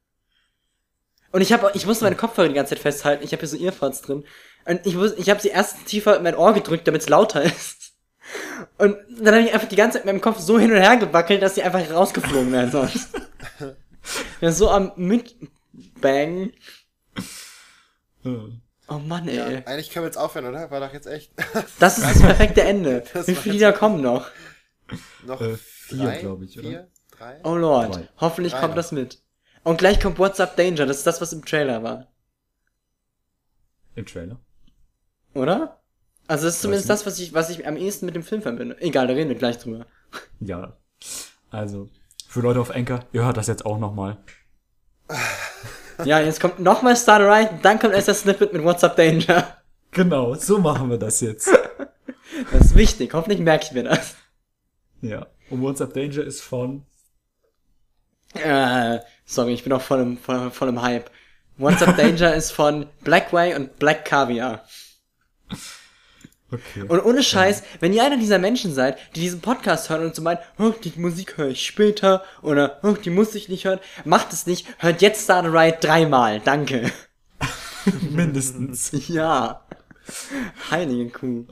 [1.31, 3.23] Und ich habe, ich musste meine Kopfhörer die ganze Zeit festhalten.
[3.23, 4.23] Ich habe hier so Earpods drin.
[4.65, 7.41] Und ich muss, ich habe sie erst tiefer in mein Ohr gedrückt, damit es lauter
[7.43, 7.93] ist.
[8.77, 10.97] Und dann habe ich einfach die ganze Zeit mit meinem Kopf so hin und her
[10.97, 13.09] gewackelt, dass sie einfach rausgeflogen wären sonst.
[14.41, 16.53] ja, so am Mitbang.
[18.21, 18.62] Hm.
[18.89, 19.35] Oh Mann, ey.
[19.37, 20.69] Ja, eigentlich können wir jetzt aufhören, oder?
[20.69, 21.31] War doch jetzt echt.
[21.79, 23.03] Das ist das perfekte Ende.
[23.13, 24.27] Das Wie viele Lieder kommen noch?
[25.25, 26.67] Noch Äh, vier, drei, glaub ich, oder?
[26.69, 26.91] Vier?
[27.11, 27.39] Drei?
[27.43, 27.95] Oh Lord.
[27.95, 28.09] Drei.
[28.17, 28.75] Hoffentlich Drei kommt noch.
[28.77, 29.23] das mit.
[29.63, 30.85] Und gleich kommt What's Up Danger.
[30.85, 32.07] Das ist das, was im Trailer war.
[33.95, 34.39] Im Trailer.
[35.33, 35.81] Oder?
[36.27, 38.79] Also das ist zumindest das, was ich, was ich am ehesten mit dem Film verbinde.
[38.81, 39.85] Egal, da reden wir gleich drüber.
[40.39, 40.77] Ja.
[41.49, 41.89] Also,
[42.27, 44.17] für Leute auf Anchor, ihr hört das jetzt auch nochmal.
[46.05, 48.95] Ja, jetzt kommt nochmal Start a Ride, dann kommt erst das Snippet mit What's Up
[48.95, 49.57] Danger.
[49.91, 51.49] Genau, so machen wir das jetzt.
[52.51, 54.15] Das ist wichtig, hoffentlich merke ich mir das.
[55.01, 55.27] ja.
[55.51, 56.83] Und What's Up Danger ist von.
[58.33, 61.11] Äh, sorry, ich bin auch voll im, voll, voll im Hype.
[61.57, 64.65] What's Up Danger ist von Blackway und Black Caviar.
[66.53, 66.83] Okay.
[66.87, 70.21] Und ohne Scheiß, wenn ihr einer dieser Menschen seid, die diesen Podcast hören und so
[70.21, 74.31] meinen, oh, die Musik höre ich später oder oh, die muss ich nicht hören, macht
[74.33, 76.91] es nicht, hört jetzt Start a Ride dreimal, danke.
[78.11, 78.91] Mindestens.
[79.07, 79.65] Ja.
[80.69, 81.45] Heilige Kuh.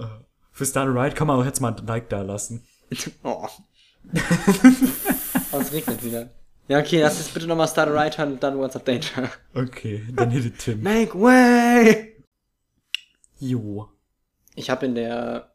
[0.52, 2.66] Für Star Ride kann man auch jetzt mal ein Like da lassen.
[3.24, 3.48] Oh.
[5.52, 6.30] oh, es regnet wieder.
[6.68, 9.30] Ja, okay, lass jetzt bitte nochmal Start a Ride hören und dann What's Up Danger.
[9.54, 10.82] Okay, dann hit it Tim.
[10.82, 12.16] Make way!
[13.40, 13.90] Jo.
[14.56, 15.52] Ich habe in der,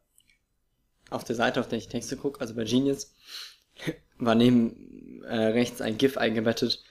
[1.10, 3.12] auf der Seite, auf der ich Texte gucke, also bei Genius,
[4.18, 6.82] war neben äh, rechts ein GIF eingebettet.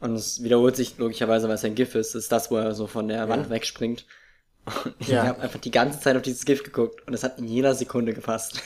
[0.00, 2.14] Und es wiederholt sich logischerweise, weil es ein GIF ist.
[2.14, 4.04] Das ist das, wo er so von der Wand wegspringt.
[4.84, 5.26] Und ich Ja.
[5.26, 8.12] habe einfach die ganze Zeit auf dieses GIF geguckt und es hat in jeder Sekunde
[8.12, 8.60] gepasst.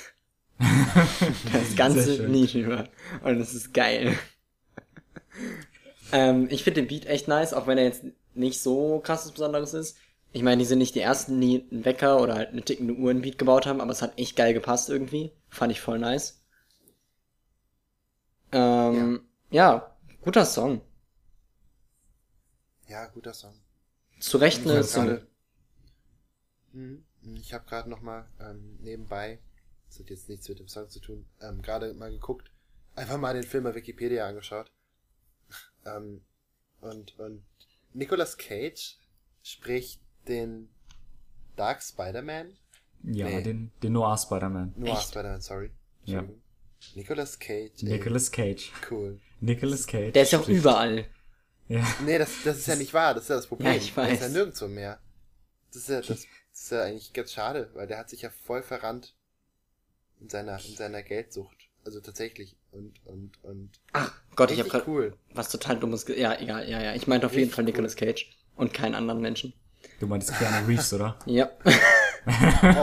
[1.53, 2.27] das ganze.
[2.27, 2.89] Lied über.
[3.23, 4.19] Und es ist geil.
[6.13, 8.05] ähm, ich finde den Beat echt nice, auch wenn er jetzt
[8.35, 9.97] nicht so krasses Besonderes ist.
[10.33, 13.11] Ich meine, die sind nicht die ersten, die einen Wecker oder halt eine tickende Uhr
[13.11, 15.33] einen Beat gebaut haben, aber es hat echt geil gepasst irgendwie.
[15.49, 16.41] Fand ich voll nice.
[18.53, 19.97] Ähm, ja.
[20.23, 20.83] guter Song.
[22.89, 23.55] Ja, guter Song.
[24.21, 25.27] Zu Recht eine Single.
[26.73, 27.05] Mhm.
[27.35, 29.41] Ich habe gerade noch mal ähm, nebenbei,
[29.89, 32.51] das hat jetzt nichts mit dem Song zu tun, ähm, gerade mal geguckt,
[32.95, 34.71] einfach mal den Film bei Wikipedia angeschaut.
[35.87, 36.23] Ähm,
[36.83, 37.43] und, und
[37.95, 38.99] Nicolas Cage
[39.43, 40.69] spricht den
[41.57, 42.57] Dark Spider-Man?
[43.03, 43.43] Ja, Nee.
[43.43, 44.75] den, den Noir Spider-Man.
[44.77, 45.09] Noir Echt?
[45.09, 45.71] Spider-Man, sorry.
[46.05, 46.25] Ja.
[46.95, 47.83] Nicolas Cage.
[47.83, 47.89] ey.
[47.89, 48.73] Nicolas Cage.
[48.91, 49.21] Cool.
[49.41, 50.13] Nicolas Cage.
[50.13, 51.07] Der ist ja auch überall.
[51.69, 51.87] Ja.
[52.05, 53.69] Nee, das, das ist ja nicht wahr, das ist ja das Problem.
[53.69, 54.33] Ja, ich Der ist ja weiß.
[54.33, 54.99] nirgendwo mehr.
[55.73, 58.31] Das ist ja, das, das ist ja eigentlich ganz schade, weil der hat sich ja
[58.31, 59.15] voll verrannt
[60.21, 61.57] in seiner, in seiner Geldsucht.
[61.85, 62.57] Also tatsächlich.
[62.73, 63.71] Und, und, und.
[63.93, 65.17] Ach Gott, ich habe richtig gerade cool.
[65.33, 66.05] was total dummes.
[66.07, 66.95] Ge ja, egal, ja, ja.
[66.95, 67.71] Ich meinte auf jeden Richtig Fall cool.
[67.71, 69.55] Nicolas Cage und keinen anderen Menschen.
[69.99, 71.19] Du meintest Keanu Reeves, oder?
[71.27, 71.49] Ja.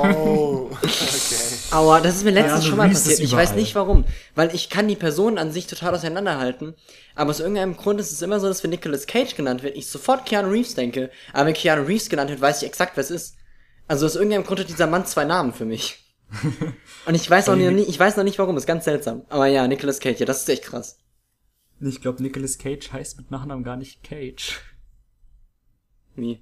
[0.04, 1.70] Oh, okay.
[1.72, 3.20] Aua, das ist mir letztens also schon mal passiert.
[3.20, 4.04] Ich weiß nicht warum.
[4.34, 6.74] Weil ich kann die Personen an sich total auseinanderhalten.
[7.14, 9.88] Aber aus irgendeinem Grund ist es immer so, dass wenn Nicolas Cage genannt wird, ich
[9.88, 11.12] sofort Keanu Reeves denke.
[11.34, 13.36] Aber wenn Keanu Reeves genannt wird, weiß ich exakt, wer es ist.
[13.88, 16.04] Also aus irgendeinem Grund hat dieser Mann zwei Namen für mich.
[17.06, 19.24] Und ich weiß auch die- nicht, ich weiß noch nicht warum, ist ganz seltsam.
[19.30, 20.98] Aber ja, Nicolas Cage, ja, das ist echt krass.
[21.80, 24.60] Ich glaube, Nicolas Cage heißt mit Nachnamen gar nicht Cage.
[26.16, 26.42] Wie?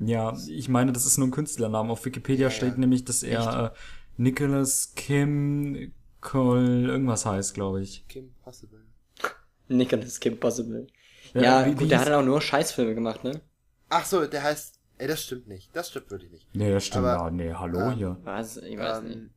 [0.00, 1.92] Ja, ich meine, das ist nur ein Künstlername.
[1.92, 3.78] Auf Wikipedia steht nämlich, dass er äh,
[4.16, 8.06] Nicholas Kim Cole irgendwas heißt, glaube ich.
[8.08, 8.80] Kim Possible.
[9.68, 10.86] Nicolas Kim Possible.
[11.32, 13.40] Ja, Ja, wie- wie gut, der hat dann auch nur Scheißfilme gemacht, ne?
[13.88, 14.80] Ach so, der heißt.
[14.98, 15.74] Ey, das stimmt nicht.
[15.74, 16.54] Das stimmt wirklich nicht.
[16.54, 17.04] Nee, das stimmt.
[17.06, 18.16] Aber, ja, nee, hallo ähm, hier.
[18.24, 18.56] Was?
[18.58, 19.16] Ich weiß nicht.
[19.16, 19.30] Ähm,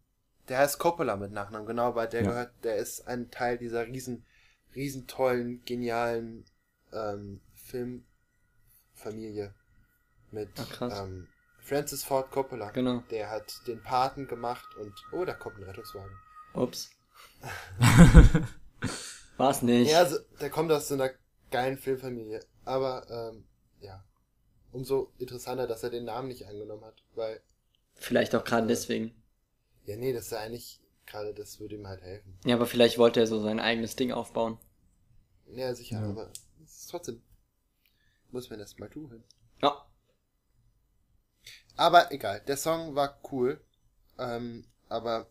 [0.50, 2.30] der heißt Coppola mit Nachnamen, genau, weil der Ja.
[2.30, 4.24] gehört, der ist ein Teil dieser riesen,
[4.76, 6.46] riesen tollen, genialen
[6.94, 9.54] ähm, Filmfamilie
[10.32, 11.28] mit Ach, ähm,
[11.60, 12.72] Francis Ford Coppola.
[12.72, 13.04] Genau.
[13.12, 16.16] Der hat den Paten gemacht und oh, da kommt ein Rettungswagen.
[16.54, 16.90] Ups.
[19.38, 19.92] War's nicht.
[19.92, 21.12] Ja, also, der kommt aus so einer
[21.52, 22.44] geilen Filmfamilie.
[22.66, 23.46] Aber ähm,
[23.80, 24.04] ja,
[24.72, 27.42] umso interessanter, dass er den Namen nicht angenommen hat, weil
[27.96, 29.24] Vielleicht auch gerade deswegen.
[29.86, 32.38] ja, nee, das ist ja eigentlich gerade, das würde ihm halt helfen.
[32.46, 34.58] Ja, aber vielleicht wollte er so sein eigenes Ding aufbauen.
[35.48, 36.10] Ja, sicher, Ja.
[36.10, 36.32] aber
[36.64, 37.22] es ist trotzdem
[38.32, 39.24] muss man erst mal tun.
[39.62, 39.86] Ja.
[41.78, 43.62] Aber egal, der Song war cool,
[44.18, 45.28] ähm, aber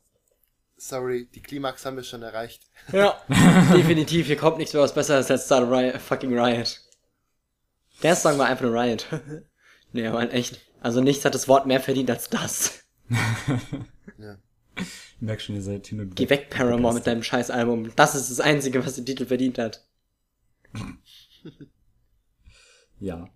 [0.76, 2.62] sorry, die Klimax haben wir schon erreicht.
[2.92, 3.20] Ja.
[3.74, 6.80] Definitiv, hier kommt nichts mehr was Besseres als Start Riot, fucking Riot.
[8.02, 9.06] Der Song war einfach nur Riot.
[9.92, 10.60] nee, aber echt.
[10.80, 12.84] Also nichts hat das Wort mehr verdient als das.
[14.18, 14.38] Ja.
[14.78, 17.94] Ich merk schon, ihr seid hin und Geh weg, Paramore, mit deinem scheiß Album.
[17.96, 19.84] Das ist das Einzige, was den Titel verdient hat.
[22.98, 23.28] Ja.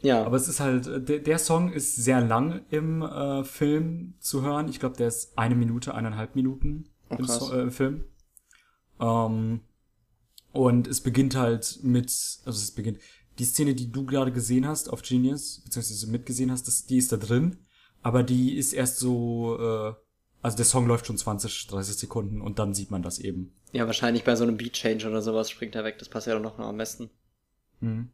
[0.00, 0.24] Ja.
[0.24, 4.42] Aber es ist halt, äh, der, der Song ist sehr lang im äh, Film zu
[4.42, 4.68] hören.
[4.68, 8.04] Ich glaube, der ist eine Minute, eineinhalb Minuten Oh, im, so äh, im Film.
[9.00, 9.60] Ähm,
[10.52, 12.08] und es beginnt halt mit,
[12.44, 12.98] also es beginnt,
[13.38, 17.12] die Szene, die du gerade gesehen hast auf Genius, beziehungsweise mitgesehen hast, das, die ist
[17.12, 17.58] da drin,
[18.02, 19.94] aber die ist erst so, äh,
[20.42, 23.54] also der Song läuft schon 20, 30 Sekunden und dann sieht man das eben.
[23.72, 25.98] ja, wahrscheinlich bei so einem Beat Change oder sowas springt er weg.
[25.98, 27.10] Das passt ja doch noch am besten.
[27.80, 28.10] Mhm.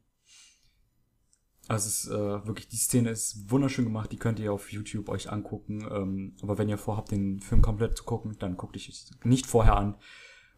[1.67, 5.09] Also es ist äh, wirklich, die Szene ist wunderschön gemacht, die könnt ihr auf YouTube
[5.09, 5.87] euch angucken.
[5.91, 8.91] Ähm, aber wenn ihr vorhabt, den Film komplett zu gucken, dann guckt euch
[9.25, 9.95] nicht vorher an.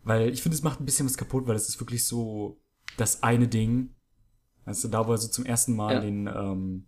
[0.03, 2.61] Weil ich finde, es macht ein bisschen was kaputt, weil es ist wirklich so
[2.97, 3.95] das eine Ding.
[4.65, 6.01] Also da, wo er so zum ersten Mal Ja.
[6.01, 6.87] den ähm,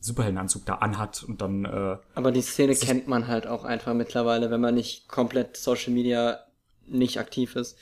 [0.00, 4.50] Superheldenanzug da anhat und dann äh, Aber die Szene kennt man halt auch einfach mittlerweile,
[4.50, 6.40] wenn man nicht komplett Social Media
[6.86, 7.76] nicht aktiv ist.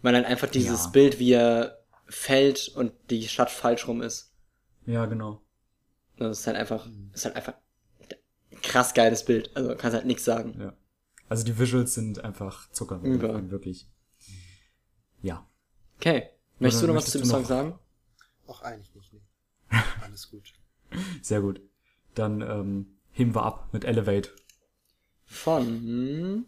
[0.00, 0.90] Weil dann einfach dieses Ja.
[0.90, 4.32] Bild, wie er fällt und die Stadt falsch rum ist.
[4.86, 5.42] Ja genau.
[6.16, 7.54] Das ist halt einfach, ist halt einfach
[8.52, 9.54] ein krass geiles Bild.
[9.56, 10.56] Also kannst halt nichts sagen.
[10.58, 10.72] Ja.
[11.28, 13.50] Also die Visuals sind einfach Zucker, Über.
[13.50, 13.88] wirklich.
[15.22, 15.46] Ja.
[15.98, 16.30] Okay.
[16.58, 17.78] Möchtest du noch was zu dem Song noch- sagen?
[18.46, 19.22] Auch eigentlich nicht, nee.
[20.02, 20.52] Alles gut.
[21.20, 21.60] Sehr gut.
[22.14, 24.30] Dann ähm, heben wir ab mit Elevate.
[25.24, 26.46] Von.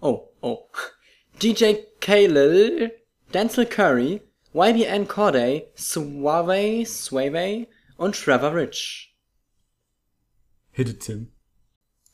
[0.00, 0.68] Oh, oh.
[1.42, 2.90] DJ Khalil,
[3.32, 4.20] Denzel Curry,
[4.54, 7.66] YBN Corday, Suave, Suave
[7.96, 9.12] und Trevor Rich.
[10.70, 11.32] Hit it, Tim.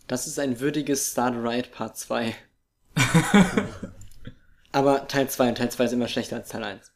[0.06, 2.34] Das ist ein würdiges Start Riot Part 2.
[4.72, 6.90] Aber Teil 2 und Teil 2 ist immer schlechter als Teil 1.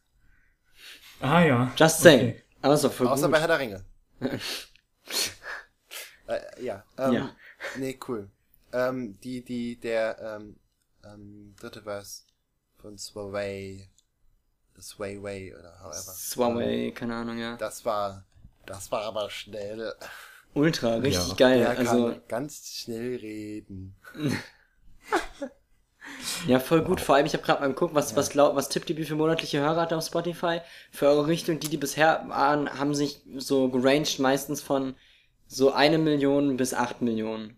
[1.21, 1.71] Ah ja.
[1.77, 2.29] Just saying.
[2.31, 2.43] Okay.
[2.61, 3.31] Aber ist doch voll Außer gut.
[3.33, 3.85] bei Herr der Ringe.
[6.27, 6.83] äh, ja.
[6.97, 7.35] Ähm, Ja.
[7.77, 8.29] Nee, cool.
[8.73, 10.57] Ähm, die, die, der, ähm,
[11.03, 12.25] ähm, dritte Vers
[12.77, 13.89] von Sway,
[14.79, 16.13] Sway Way oder however.
[16.13, 17.57] Suave, keine Ahnung, ja.
[17.57, 18.23] Das war,
[18.65, 19.93] das war aber schnell.
[20.53, 21.35] Ultra, richtig Ja.
[21.35, 21.59] geil.
[21.59, 23.95] Der also, kann ganz schnell reden.
[26.47, 27.01] ja, voll gut.
[27.01, 29.17] Vor allem, ich habe gerade mal geguckt, was, was, glaub, was tippt ihr, wie viele
[29.17, 30.61] monatliche Hörer hat er auf Spotify?
[30.91, 34.95] Für eure Richtung, die, die bisher waren, haben sich so geranged meistens von
[35.47, 37.57] so eine Million bis acht Millionen.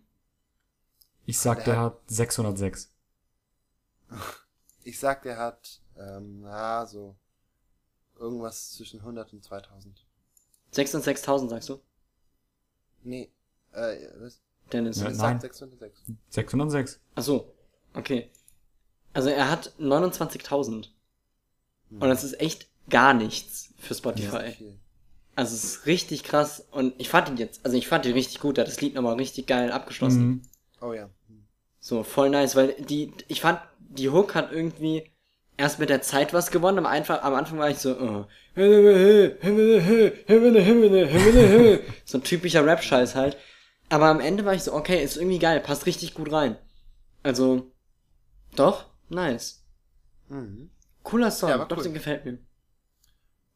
[1.24, 2.90] Ich sag, Der der hat 606.
[4.82, 7.14] Ich sag, der hat, Ähm, na, so.
[8.18, 10.04] Irgendwas zwischen 100 und 2000.
[10.72, 11.80] 6 und 6000, sagst du?
[13.04, 13.30] Nee,
[13.72, 14.40] äh, was?
[14.72, 14.98] Dennis.
[14.98, 15.12] Ja, nein.
[15.12, 16.02] gesagt, 606.
[16.30, 17.00] 606.
[17.14, 17.54] Ach so.
[17.94, 18.30] Okay.
[19.12, 20.88] Also er hat 29.000.
[21.90, 24.52] Und das ist echt gar nichts für Spotify.
[24.52, 24.78] Viel.
[25.34, 26.66] Also es ist richtig krass.
[26.70, 28.58] Und ich fand ihn jetzt, also ich fand ihn richtig gut.
[28.58, 30.26] Er hat das Lied nochmal richtig geil abgeschlossen.
[30.26, 30.42] Mhm.
[30.80, 31.08] Oh ja.
[31.28, 31.44] Hm.
[31.80, 35.10] So, voll nice, weil die, ich fand, die Hook hat irgendwie
[35.58, 36.78] erst mit der Zeit was gewonnen.
[36.78, 38.24] Am, einfach, am Anfang war ich so, oh.
[42.04, 43.36] so ein typischer Rap-Scheiß halt.
[43.90, 46.56] Aber am Ende war ich so, okay, ist irgendwie geil, passt richtig gut rein.
[47.22, 47.70] Also,
[48.56, 49.62] doch, nice.
[50.28, 50.70] Mhm.
[51.02, 51.82] Cooler Song, Ja, doch, cool.
[51.82, 52.38] den gefällt mir.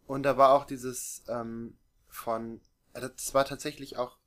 [0.06, 1.76] Und da war auch dieses ähm,
[2.08, 2.60] von,
[2.94, 4.18] äh, das war tatsächlich auch,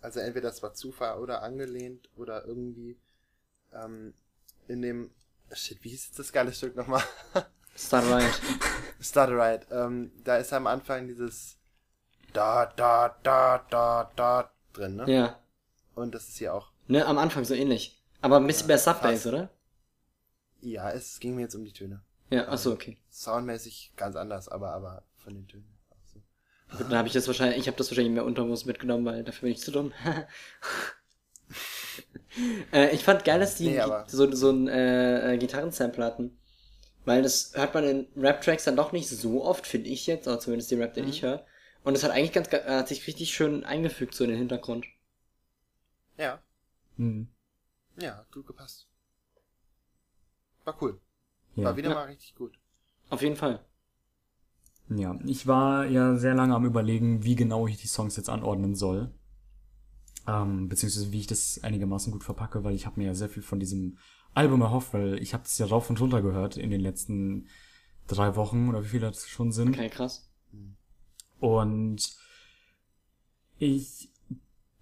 [0.00, 2.98] also entweder das war Zufall oder angelehnt oder irgendwie
[3.72, 4.14] ähm,
[4.68, 5.10] in dem,
[5.54, 7.02] shit, wie hieß jetzt das geile Stück nochmal?
[7.76, 8.40] Start right.
[9.00, 9.66] Starter Right.
[9.70, 11.56] Ähm, da ist am Anfang dieses
[12.32, 15.10] da, da, da, da, da drin, ne?
[15.10, 15.38] Ja.
[15.94, 16.72] Und das ist hier auch.
[16.88, 18.02] Ne, am Anfang so ähnlich.
[18.20, 19.50] Aber ein bisschen Ja, mehr Subbass, oder?
[20.60, 22.02] Ja, es ging mir jetzt um die Töne.
[22.28, 22.98] Ja, achso, okay.
[23.10, 25.66] Soundmäßig ganz anders, aber, aber von den Tönen.
[25.90, 26.20] auch so.
[26.76, 29.46] Gut, dann habe ich das wahrscheinlich, ich habe das wahrscheinlich mehr unterbewusst mitgenommen, weil dafür
[29.46, 29.92] bin ich zu dumm.
[32.72, 36.36] äh, ich fand geil, dass die Nee, aber- so, so ein äh, äh, Gitarrensample hatten.
[37.04, 40.38] Weil das hört man in Rap-Tracks dann doch nicht so oft, finde ich jetzt, oder
[40.38, 41.10] zumindest die Rap, den Mhm.
[41.10, 41.44] ich höre.
[41.82, 44.86] Und es hat eigentlich ganz, ge- hat sich richtig schön eingefügt, so in den Hintergrund.
[46.18, 46.40] Ja,
[46.98, 47.28] Mhm.
[47.96, 48.86] ja, gut gepasst.
[50.64, 51.00] War cool.
[51.56, 51.64] Ja.
[51.64, 51.94] War wieder Ja.
[51.94, 52.52] mal richtig gut.
[53.08, 53.64] Auf jeden Fall.
[54.90, 58.74] Ja, ich war ja sehr lange am überlegen, wie genau ich die Songs jetzt anordnen
[58.74, 59.10] soll.
[60.26, 63.42] Ähm, beziehungsweise wie ich das einigermaßen gut verpacke, weil ich habe mir ja sehr viel
[63.42, 63.98] von diesem
[64.34, 67.48] Album erhofft, weil ich habe es ja rauf und runter gehört in den letzten
[68.06, 69.70] drei Wochen oder wie viele das schon sind.
[69.70, 70.30] Okay, krass.
[71.38, 72.16] Und
[73.58, 74.12] ich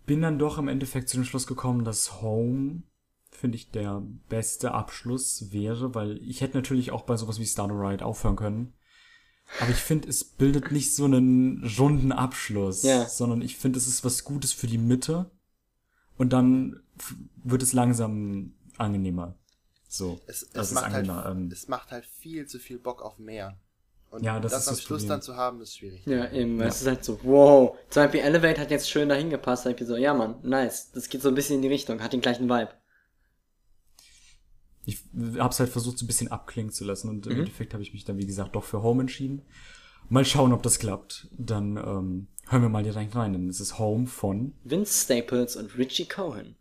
[0.07, 2.83] bin dann doch im Endeffekt zu dem Schluss gekommen, dass Home,
[3.31, 7.75] finde ich, der beste Abschluss wäre, weil ich hätte natürlich auch bei sowas wie Starter
[7.75, 8.73] Ride aufhören können.
[9.61, 13.07] Aber ich finde, es bildet nicht so einen runden Abschluss, Ja.
[13.09, 15.31] sondern ich finde, es ist was Gutes für die Mitte.
[16.17, 17.15] Und dann f-
[17.45, 19.37] wird es langsam angenehmer.
[19.89, 20.21] So.
[20.27, 21.27] Es, das es, ist macht halt, angenehmer.
[21.31, 23.59] ähm, es macht halt viel zu viel Bock auf mehr.
[24.11, 25.09] Und Ja, das das, ist am das Schluss Problem.
[25.11, 26.05] dann zu haben, ist schwierig.
[26.07, 26.67] Ja, eben, Ja.
[26.67, 27.77] es ist halt so, wow.
[27.91, 30.91] Zum Beispiel Elevate hat jetzt schön dahin gepasst, da ich so, ja Mann, nice.
[30.93, 32.71] Das geht so ein bisschen in die Richtung, hat den gleichen Vibe.
[34.89, 35.05] Ich
[35.39, 37.39] hab's halt versucht, so ein bisschen abklingen zu lassen und im Mhm.
[37.41, 39.43] Endeffekt habe ich mich dann, wie gesagt, doch für Home entschieden.
[40.09, 41.29] Mal schauen, ob das klappt.
[41.37, 44.55] Dann ähm, hören wir mal direkt rein, denn es ist Home von.
[44.65, 46.57] Vince Staples und Richie Cohen.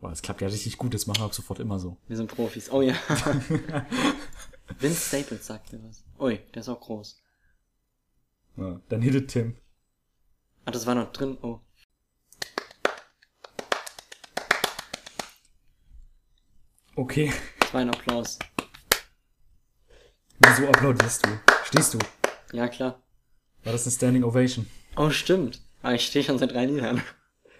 [0.00, 1.96] Boah, das klappt ja richtig gut, das machen wir ab sofort immer so.
[2.06, 2.70] Wir sind Profis.
[2.70, 2.94] Oh ja.
[4.78, 6.04] Vince Staples sagt mir was.
[6.20, 7.20] Ui, der ist auch groß.
[8.56, 9.56] Ja, dann hittet Tim.
[10.64, 11.36] Ah, das war noch drin.
[11.42, 11.58] Oh.
[16.98, 18.40] Okay, Das war ein Applaus.
[20.40, 21.30] wieso applaudierst du?
[21.64, 21.98] Stehst du?
[22.52, 23.00] Ja, klar.
[23.62, 24.66] War das eine Standing Ovation?
[24.96, 25.60] Oh, stimmt.
[25.82, 27.00] Aber ich stehe schon seit drei Liedern.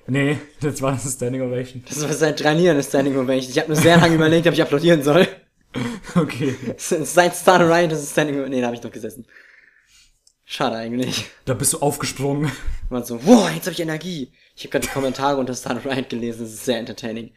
[0.09, 1.85] Nee, das war eine Standing Ovation.
[1.89, 3.52] Das war seit drei Liedern eine Standing Ovation.
[3.52, 5.28] Ich habe nur sehr lange überlegt, ob ich applaudieren soll.
[6.16, 6.56] Okay.
[6.77, 8.51] Seit Start Ryan ist Standing Ovation.
[8.51, 9.24] Nee, da habe ich noch gesessen.
[10.47, 11.27] Schade eigentlich.
[11.44, 12.51] Da bist du aufgesprungen.
[12.90, 14.32] Man so, wow, jetzt habe ich Energie.
[14.56, 16.40] Ich habe gerade die Kommentare unter Start Ryan gelesen.
[16.40, 17.35] Das ist sehr entertaining.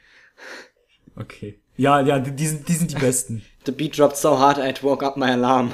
[1.16, 1.61] Okay.
[1.78, 3.44] Ja, ja, die, sind, die sind die besten.
[3.66, 5.74] The beat dropped so hard I woke up my alarm.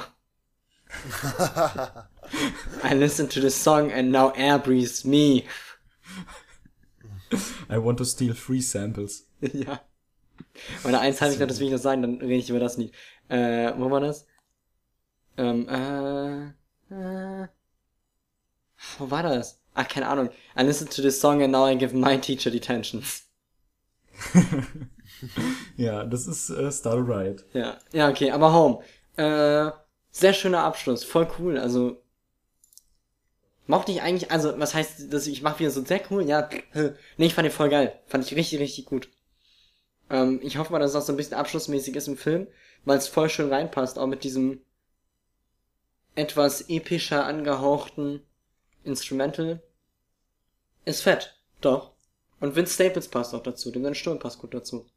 [2.84, 5.45] I listened to the song and now air breathes me.
[7.69, 9.24] I want to steal free samples.
[9.41, 9.80] ja.
[10.84, 12.78] Oder eins habe ich noch, das will ich noch sagen, dann rede ich über das
[12.78, 12.94] Lied.
[13.30, 14.26] Äh, wo war das?
[15.38, 16.48] Ähm, äh,
[16.94, 17.48] äh,
[18.98, 19.61] wo war das?
[19.74, 20.30] Ach, keine Ahnung.
[20.57, 23.24] I listened to this song and now I give my teacher detentions.
[25.77, 27.44] Ja, das ist äh, Star Ride.
[27.53, 28.80] Ja, ja, okay, aber Home.
[29.15, 29.72] Äh,
[30.11, 32.02] sehr schöner Abschluss, voll cool, also.
[33.68, 36.49] Mochte ich eigentlich, also, was heißt, dass ich mach wieder so sehr cool, ja,
[37.18, 37.99] nee, ich fand den voll geil.
[38.07, 39.10] Fand ich richtig, richtig gut.
[40.10, 42.48] Ähm, ich hoffe mal, dass auch so ein bisschen abschlussmäßig ist im Film,
[42.85, 44.61] weil es voll schön reinpasst, auch mit diesem
[46.15, 48.22] etwas epischer angehauchten
[48.84, 49.61] Instrumental.
[50.85, 51.91] Ist fett, doch.
[52.39, 54.88] Und Vince Staples passt auch dazu, dem seine Stimme passt gut dazu.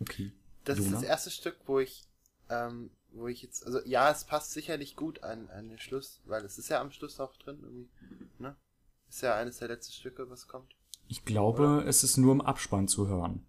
[0.00, 0.32] Okay.
[0.64, 0.98] Das ist Luna?
[0.98, 2.04] das erste Stück, wo ich,
[2.48, 6.44] ähm, wo ich jetzt, also ja, es passt sicherlich gut an, an den Schluss, weil
[6.44, 7.90] es ist ja am Schluss auch drin, irgendwie,
[8.38, 8.56] ne?
[9.08, 10.76] Ist ja eines der letzten Stücke, was kommt.
[11.08, 13.44] Ich glaube, es ist nur im Abspann zu hören.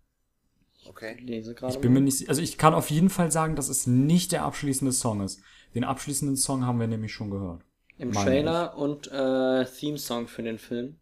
[0.86, 1.16] Okay.
[1.20, 1.74] Lese gerade.
[1.74, 4.44] Ich bin mir nicht, also ich kann auf jeden Fall sagen, dass es nicht der
[4.44, 5.42] abschließende Song ist.
[5.76, 7.64] Den abschließenden Song haben wir nämlich schon gehört.
[7.98, 11.00] Im meine Trailer und äh, Theme-Song für den Film.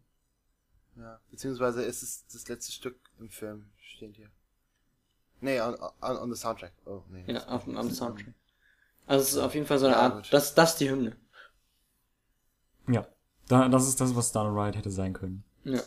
[0.96, 1.18] Ja.
[1.30, 4.30] Beziehungsweise ist es das letzte Stück im Film, steht hier.
[5.40, 6.72] Nee, on, on, on the soundtrack.
[6.86, 7.24] Oh, nee.
[7.26, 8.34] Ja, auf, dem- am Soundtrack.
[9.06, 10.32] Also es ist auf jeden Fall so eine Ja, Art, gut.
[10.32, 11.16] das, das ist die Hymne.
[12.88, 13.06] Ja.
[13.48, 15.44] Da, das ist das, was Star Ride hätte sein können.
[15.64, 15.82] Ja.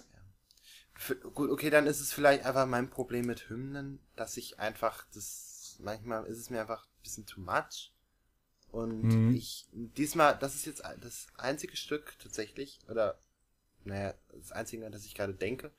[0.96, 5.06] F- Gut, okay, dann ist es vielleicht einfach mein Problem mit Hymnen, dass ich einfach
[5.14, 7.92] das, manchmal ist es mir einfach ein bisschen too much.
[8.72, 9.30] Und Mhm.
[9.30, 13.20] ich, diesmal, das ist jetzt das einzige Stück tatsächlich, oder,
[13.86, 15.72] naja, das einzige, an das ich gerade denke,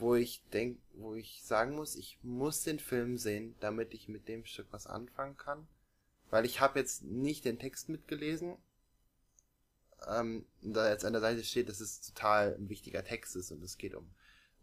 [0.00, 4.28] wo ich denk, wo ich sagen muss, ich muss den Film sehen, damit ich mit
[4.28, 5.66] dem Stück was anfangen kann.
[6.30, 8.56] Weil ich habe jetzt nicht den Text mitgelesen,
[10.08, 13.62] ähm, da jetzt an der Seite steht, dass es total ein wichtiger Text ist und
[13.62, 14.08] es geht um,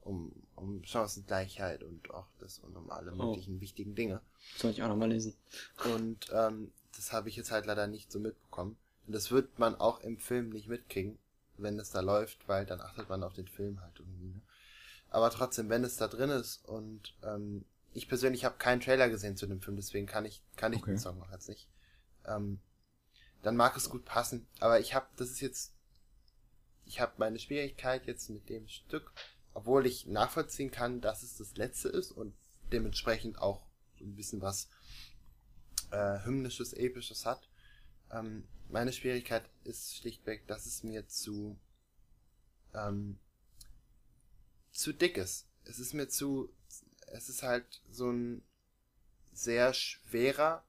[0.01, 3.15] um, um Chancengleichheit und auch das und um alle Oh.
[3.27, 4.21] möglichen wichtigen Dinge.
[4.57, 5.35] Soll ich auch nochmal lesen.
[5.93, 8.77] Und ähm, das habe ich jetzt halt leider nicht so mitbekommen.
[9.05, 11.17] Und das wird man auch im Film nicht mitkriegen,
[11.57, 14.29] wenn es da läuft, weil dann achtet man auf den Film halt irgendwie.
[14.29, 14.41] Ne?
[15.09, 19.37] Aber trotzdem, wenn es da drin ist und ähm, ich persönlich habe keinen Trailer gesehen
[19.37, 20.85] zu dem Film, deswegen kann ich kann ich Okay.
[20.85, 21.69] den Song noch jetzt nicht.
[22.25, 22.59] Ähm,
[23.41, 24.47] dann mag es gut passen.
[24.59, 25.73] Aber ich habe, das ist jetzt,
[26.85, 29.11] ich habe meine Schwierigkeit jetzt mit dem Stück,
[29.53, 32.35] obwohl ich nachvollziehen kann, dass es das letzte ist und
[32.71, 33.65] dementsprechend auch
[33.99, 34.69] ein bisschen was
[35.91, 37.49] äh, hymnisches, episches hat.
[38.11, 41.57] Ähm, meine Schwierigkeit ist schlichtweg, dass es mir zu
[42.73, 43.19] ähm,
[44.77, 45.47] zu dick ist.
[45.63, 46.53] Es ist mir zu,
[47.07, 48.43] es ist halt so ein
[49.33, 50.63] sehr schwerer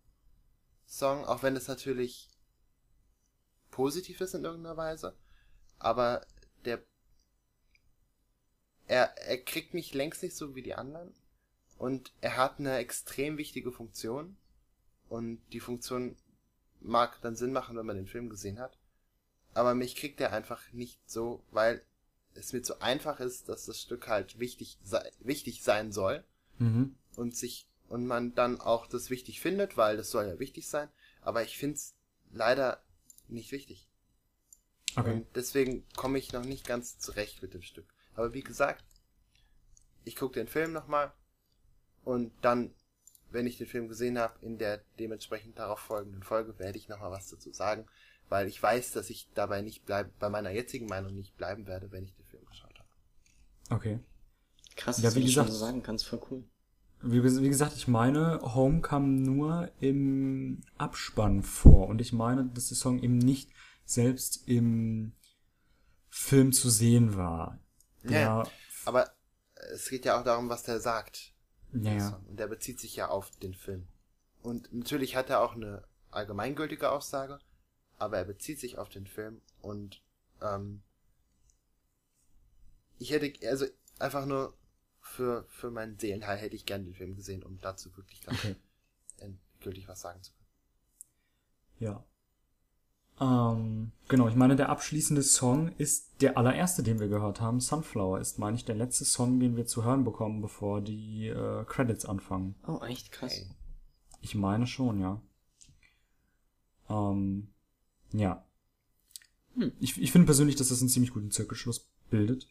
[0.86, 2.30] Song, auch wenn es natürlich
[3.70, 5.14] positiv ist in irgendeiner Weise,
[5.78, 6.26] aber
[6.64, 6.82] der
[8.86, 11.12] er, er kriegt mich längst nicht so wie die anderen
[11.76, 14.38] und er hat eine extrem wichtige Funktion
[15.10, 16.16] und die Funktion
[16.80, 18.78] mag dann Sinn machen, wenn man den Film gesehen hat,
[19.52, 21.84] aber mich kriegt er einfach nicht so, weil
[22.38, 26.24] es mir zu einfach ist, dass das Stück halt wichtig, sei, wichtig sein soll
[26.58, 26.96] Mhm.
[27.16, 30.88] und sich und man dann auch das wichtig findet, weil das soll ja wichtig sein,
[31.22, 31.94] aber ich find's
[32.32, 32.82] leider
[33.28, 33.88] nicht wichtig.
[34.96, 35.12] Okay.
[35.12, 37.86] Und deswegen komme ich noch nicht ganz zurecht mit dem Stück.
[38.14, 38.84] Aber wie gesagt,
[40.04, 41.12] ich gucke den Film nochmal
[42.04, 42.74] und dann,
[43.30, 47.10] wenn ich den Film gesehen habe, in der dementsprechend darauf folgenden Folge, werde ich nochmal
[47.10, 47.86] was dazu sagen,
[48.28, 51.90] weil ich weiß, dass ich dabei nicht bleiben, bei meiner jetzigen Meinung nicht bleiben werde,
[51.92, 52.27] wenn ich den.
[53.70, 54.00] Okay.
[54.76, 56.44] Krass, Ja, dass wie du gesagt- so sagen kannst, voll cool.
[57.00, 61.86] Wie, wie gesagt, ich meine, Home kam nur im Abspann vor.
[61.88, 63.50] Und ich meine, dass der Song eben nicht
[63.84, 65.12] selbst im
[66.08, 67.58] Film zu sehen war.
[68.02, 68.10] Ja,
[68.42, 68.48] Der,
[68.84, 69.10] Aber
[69.72, 71.32] es geht ja auch darum, was der sagt.
[71.72, 72.20] ja, ja.
[72.28, 73.86] Und der bezieht sich ja auf den Film.
[74.42, 77.38] Und natürlich hat er auch eine allgemeingültige Aussage,
[77.98, 80.02] aber er bezieht sich auf den Film und
[80.40, 80.82] ähm,
[82.98, 83.66] ich hätte, also
[83.98, 84.54] einfach nur
[85.00, 88.56] für, für meinen Seelenheil hätte ich gern den Film gesehen, um dazu wirklich dann Okay.
[89.18, 90.46] endgültig was sagen zu können.
[91.78, 92.04] Ja.
[93.20, 97.60] Ähm, genau, ich meine, der abschließende Song ist der allererste, den wir gehört haben.
[97.60, 101.64] Sunflower ist, meine ich, der letzte Song, den wir zu hören bekommen, bevor die äh,
[101.64, 102.54] Credits anfangen.
[102.66, 103.32] Oh, echt krass.
[103.32, 103.50] Hey.
[104.20, 105.20] Ich meine schon, ja.
[106.88, 107.48] Ähm,
[108.12, 108.44] ja.
[109.54, 109.72] Hm.
[109.80, 112.48] Ich, ich finde persönlich, dass das einen ziemlich guten Zirkelschluss bildet.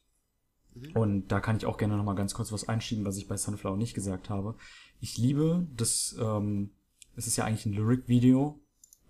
[0.80, 0.92] Mhm.
[0.94, 3.38] Und da kann ich auch gerne noch mal ganz kurz was einschieben, was ich bei
[3.38, 4.56] Sunflower nicht gesagt habe.
[5.00, 6.72] Ich liebe das, ähm,
[7.16, 8.60] es ist ja eigentlich ein Lyric-Video,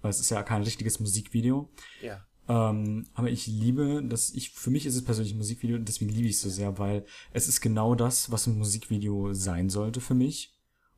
[0.01, 1.69] weil es ist ja kein richtiges Musikvideo.
[2.01, 2.25] Ja.
[2.49, 6.11] Ähm, aber ich liebe, dass ich, für mich ist es persönlich ein Musikvideo und deswegen
[6.11, 9.99] liebe ich es so sehr, weil es ist genau das, was ein Musikvideo sein sollte
[9.99, 10.56] für mich.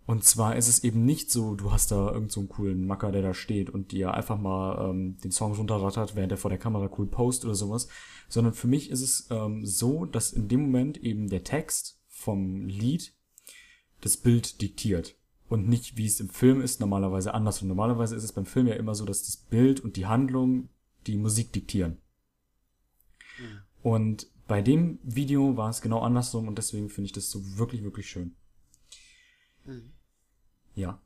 [0.10, 3.12] Und zwar ist es eben nicht so, du hast da irgend so einen coolen Macker,
[3.12, 6.58] der da steht und dir einfach mal ähm, den Song runterrattert, während er vor der
[6.58, 7.90] Kamera cool post oder sowas,
[8.28, 12.66] sondern für mich ist es ähm, so, dass in dem Moment eben der Text vom
[12.66, 13.14] Lied
[14.02, 15.16] das Bild diktiert.
[15.48, 17.62] Und nicht, wie es im Film ist, normalerweise anders.
[17.62, 20.70] Und normalerweise ist es beim Film ja immer so, dass das Bild und die Handlung
[21.06, 22.00] die Musik diktieren.
[23.84, 27.84] Und bei dem Video war es genau andersrum und deswegen finde ich das so wirklich,
[27.84, 28.36] wirklich schön.
[29.66, 29.99] Mhm.
[30.80, 31.02] Ja.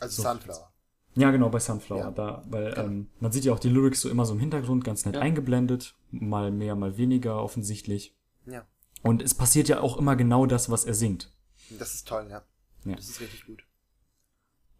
[0.00, 0.28] Also So.
[0.28, 0.72] Sunflower.
[1.14, 1.98] Ja, genau, bei Sunflower.
[2.00, 2.10] Ja.
[2.10, 5.06] Da, weil ähm, man sieht ja auch die Lyrics so immer so im Hintergrund ganz
[5.06, 5.22] nett Ja.
[5.22, 5.96] eingeblendet.
[6.10, 8.14] Mal mehr, mal weniger offensichtlich.
[8.44, 8.66] Ja.
[9.02, 11.32] Und es passiert ja auch immer genau das, was er singt.
[11.78, 12.42] Das ist toll, ja.
[12.84, 12.96] Ja.
[12.96, 13.64] Das ist richtig gut.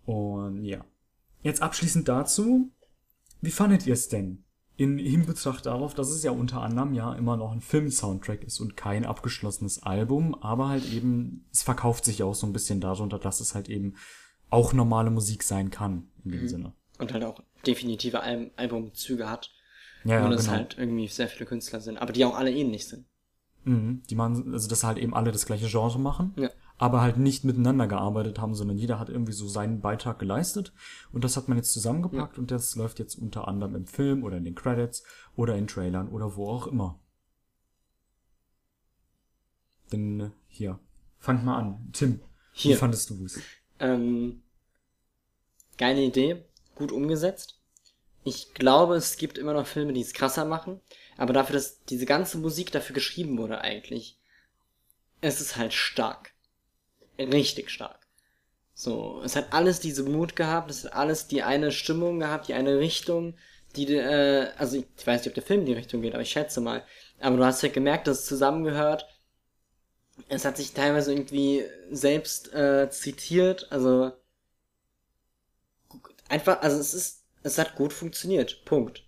[0.05, 0.85] Und ja.
[1.43, 2.71] Jetzt abschließend dazu,
[3.41, 4.45] wie fandet ihr es denn?
[4.77, 8.77] In Hinbetracht darauf, dass es ja unter anderem ja immer noch ein Film-Soundtrack ist und
[8.77, 13.41] kein abgeschlossenes Album, aber halt eben, es verkauft sich auch so ein bisschen darunter, dass
[13.41, 13.95] es halt eben
[14.51, 16.73] auch normale Musik sein kann, in dem Sinne.
[16.99, 19.51] Und halt auch definitive Al Albumzüge hat.
[20.05, 20.57] Ja, ja, dass genau.
[20.57, 23.07] halt irgendwie sehr viele Künstler sind, aber die auch alle ähnlich sind.
[23.65, 24.03] Mhm.
[24.09, 26.51] Die machen, also dass halt eben alle das gleiche Genre machen, Ja.
[26.79, 30.73] Aber halt nicht miteinander gearbeitet haben, sondern jeder hat irgendwie so seinen Beitrag geleistet
[31.13, 34.37] und das hat man jetzt zusammengepackt und das läuft jetzt unter anderem im Film oder
[34.37, 35.05] in den Credits
[35.37, 36.99] oder in Trailern oder wo auch immer.
[39.93, 40.79] Denn äh, hier,
[41.19, 41.91] fangt mal an.
[41.93, 42.21] Tim,
[42.55, 42.77] wie Hier.
[42.77, 43.41] fandest du es?
[43.79, 44.43] Ähm,
[45.79, 46.45] geile Idee,
[46.75, 47.61] gut umgesetzt.
[48.25, 50.81] Ich glaube, es gibt immer noch Filme, die es krasser machen,
[51.17, 54.19] aber dafür, dass diese ganze Musik dafür geschrieben wurde eigentlich,
[55.21, 56.36] es ist halt stark.
[57.19, 58.07] Richtig stark.
[58.75, 62.55] So, es hat alles diese Mut gehabt, es hat alles die eine Stimmung gehabt, die
[62.55, 63.35] eine Richtung,
[63.75, 66.31] die, äh, also ich, weiß nicht, ob der Film in die Richtung geht, aber ich
[66.31, 66.85] schätze mal.
[67.21, 69.07] Aber du hast halt gemerkt, dass es zusammengehört.
[70.29, 74.13] Es hat sich teilweise irgendwie selbst äh, zitiert, also
[76.29, 78.65] einfach, also es ist, es hat gut funktioniert.
[78.65, 79.05] Punkt.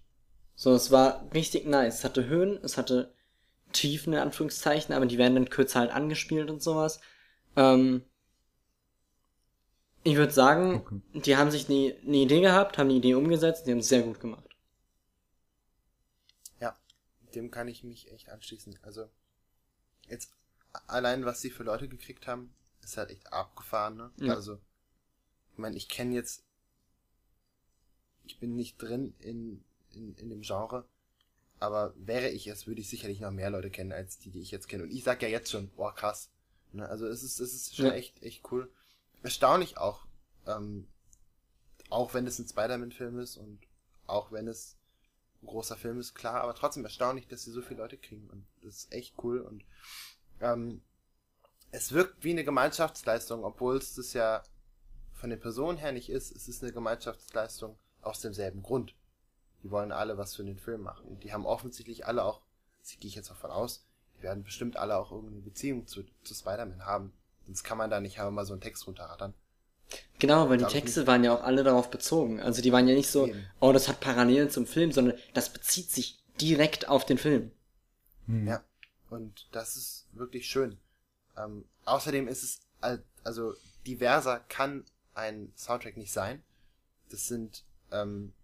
[0.54, 1.98] So, es war richtig nice.
[1.98, 3.14] Es hatte Höhen, es hatte
[3.72, 7.00] Tiefen in Anführungszeichen, aber die werden dann kürzer halt angespielt und sowas.
[7.58, 8.04] Ähm,
[10.04, 13.72] ich würde sagen, die haben sich eine, eine Idee gehabt, haben die Idee umgesetzt, die
[13.72, 14.56] haben es sehr gut gemacht.
[16.60, 16.78] Ja,
[17.34, 18.78] dem kann ich mich echt anschließen.
[18.82, 19.10] Also,
[20.06, 20.32] jetzt
[20.86, 24.12] allein, was sie für Leute gekriegt haben, ist halt echt abgefahren, ne?
[24.18, 24.34] Ja.
[24.34, 24.60] Also,
[25.52, 26.44] ich meine, ich kenne jetzt,
[28.24, 30.88] ich bin nicht drin in, in, in dem Genre,
[31.58, 34.52] aber wäre ich es, würde ich sicherlich noch mehr Leute kennen, als die, die ich
[34.52, 34.84] jetzt kenne.
[34.84, 36.30] Und ich sag ja jetzt schon, boah, krass.
[36.72, 36.88] Ne?
[36.88, 37.92] Also, es ist, es ist schon Ja.
[37.92, 38.70] echt, echt cool.
[39.22, 40.06] Erstaunlich auch,
[40.46, 40.86] ähm,
[41.90, 43.60] auch wenn es ein Spider-Man-Film ist und
[44.06, 44.76] auch wenn es
[45.42, 48.46] ein großer Film ist, klar, aber trotzdem erstaunlich, dass sie so viele Leute kriegen und
[48.62, 49.64] das ist echt cool und
[50.40, 50.82] ähm,
[51.70, 54.42] es wirkt wie eine Gemeinschaftsleistung, obwohl es das ja
[55.12, 56.34] von den Personen her nicht ist.
[56.34, 58.94] Es ist eine Gemeinschaftsleistung aus demselben Grund.
[59.62, 61.18] Die wollen alle was für den Film machen.
[61.20, 62.40] Die haben offensichtlich alle auch,
[62.80, 63.84] das gehe ich jetzt davon aus,
[64.18, 67.12] die werden bestimmt alle auch irgendeine Beziehung zu, zu Spider-Man haben.
[67.46, 69.34] Sonst kann man da nicht einfach mal so einen Text runterrattern.
[70.18, 72.40] Genau, weil die Texte waren ja auch alle darauf bezogen.
[72.40, 73.46] Also die waren ja nicht so, Eben.
[73.60, 77.52] oh, das hat Parallelen zum Film, sondern das bezieht sich direkt auf den Film.
[78.26, 78.62] Ja,
[79.08, 80.76] und das ist wirklich schön.
[81.38, 83.54] Ähm, außerdem ist es, al- also
[83.86, 84.84] diverser kann
[85.14, 86.42] ein Soundtrack nicht sein.
[87.10, 88.34] Das sind ähm,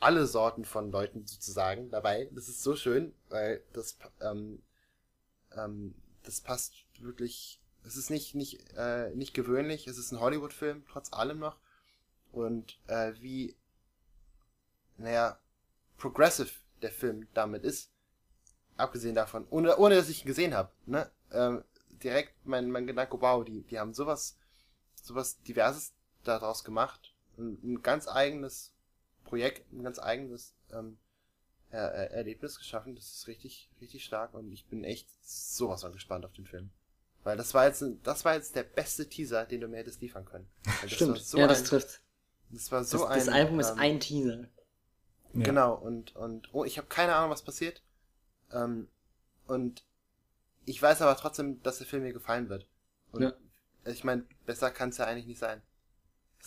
[0.00, 2.28] alle Sorten von Leuten sozusagen dabei.
[2.32, 4.62] Das ist so schön, weil das ähm,
[5.56, 7.60] ähm, das passt wirklich.
[7.84, 9.86] Es ist nicht nicht äh, nicht gewöhnlich.
[9.86, 11.58] Es ist ein Hollywood-Film trotz allem noch
[12.32, 13.56] und äh, wie
[14.98, 15.38] naja
[15.96, 16.50] progressive
[16.82, 17.90] der Film damit ist
[18.76, 21.64] abgesehen davon, ohne, ohne dass ich ihn gesehen habe, ne, ähm,
[22.02, 24.36] direkt mein, mein Gedanke, wow, die, die haben sowas,
[24.94, 25.94] sowas Diverses
[26.24, 27.14] daraus gemacht.
[27.38, 28.72] Ein, ein ganz eigenes
[29.26, 30.98] Projekt, ein ganz eigenes ähm,
[31.70, 32.94] er, er, Erlebnis geschaffen.
[32.94, 36.70] Das ist richtig, richtig stark und ich bin echt sowas von gespannt auf den Film.
[37.24, 40.00] Weil das war jetzt, ein- das war jetzt der beste Teaser, den du mir hättest
[40.00, 40.48] liefern können.
[40.64, 41.12] Weil das Stimmt.
[41.12, 42.00] war so ja, das ein, trifft.
[42.50, 43.18] Das war Das, so ein.
[43.18, 44.48] das Album ist ähm, ein Teaser.
[45.34, 45.44] Ja.
[45.44, 47.82] Genau, und, und oh, ich habe keine Ahnung, was passiert.
[48.52, 48.88] Ähm,
[49.46, 49.84] und
[50.64, 52.66] ich weiß aber trotzdem, dass der Film mir gefallen wird.
[53.12, 53.32] Und Ja.
[53.84, 55.62] ich meine, besser kann es ja eigentlich nicht sein.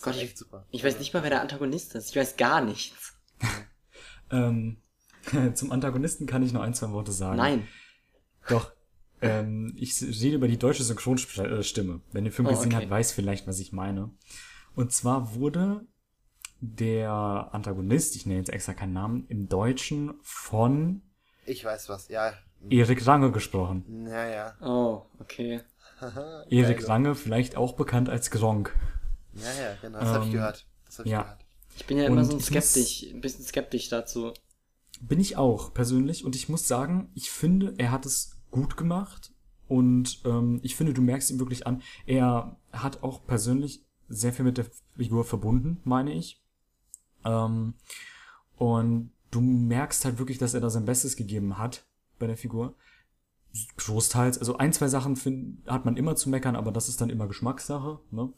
[0.00, 0.66] Das Gott, ist ich- echt super.
[0.70, 2.10] Ich weiß nicht mal, wer der Antagonist ist.
[2.10, 3.14] Ich weiß gar nichts.
[4.32, 4.76] Ähm,
[5.54, 7.36] zum Antagonisten kann ich noch ein, zwei Worte sagen.
[7.36, 7.66] Nein.
[8.48, 8.72] Doch.
[9.20, 12.00] Ähm, ich rede über die deutsche Synchronstimme.
[12.12, 12.76] Wenn ihr den Film Oh, gesehen okay.
[12.76, 14.10] habt, weiß vielleicht, was ich meine.
[14.76, 15.84] Und zwar wurde
[16.60, 21.02] der Antagonist, ich nenne jetzt extra keinen Namen, im Deutschen von
[21.44, 22.32] Ich weiß was, ja.
[22.68, 24.06] Erik Range gesprochen.
[24.06, 24.54] Ja, ja.
[24.60, 25.60] Oh, okay.
[26.50, 26.86] Erik Geil.
[26.86, 28.76] Range, vielleicht auch bekannt als Gronk.
[29.34, 30.00] Ja, ja, genau.
[30.00, 30.66] Das habe ich Ähm, gehört.
[30.86, 31.22] Das habe ich ja.
[31.22, 31.44] gehört.
[31.76, 34.32] Ich bin ja immer Und so ein skeptisch, ein bisschen skeptisch dazu.
[35.00, 39.32] Bin ich auch persönlich und ich muss sagen, ich finde, er hat es gut gemacht
[39.66, 44.44] und ähm, ich finde, du merkst ihm wirklich an, er hat auch persönlich sehr viel
[44.44, 44.66] mit der
[44.96, 46.42] Figur verbunden, meine ich.
[47.24, 47.74] Ähm,
[48.56, 51.86] und du merkst halt wirklich, dass er da sein Bestes gegeben hat
[52.18, 52.74] bei der Figur.
[53.76, 57.10] Großteils, also ein, zwei Sachen find, hat man immer zu meckern, aber das ist dann
[57.10, 58.00] immer Geschmackssache.
[58.10, 58.32] Ne?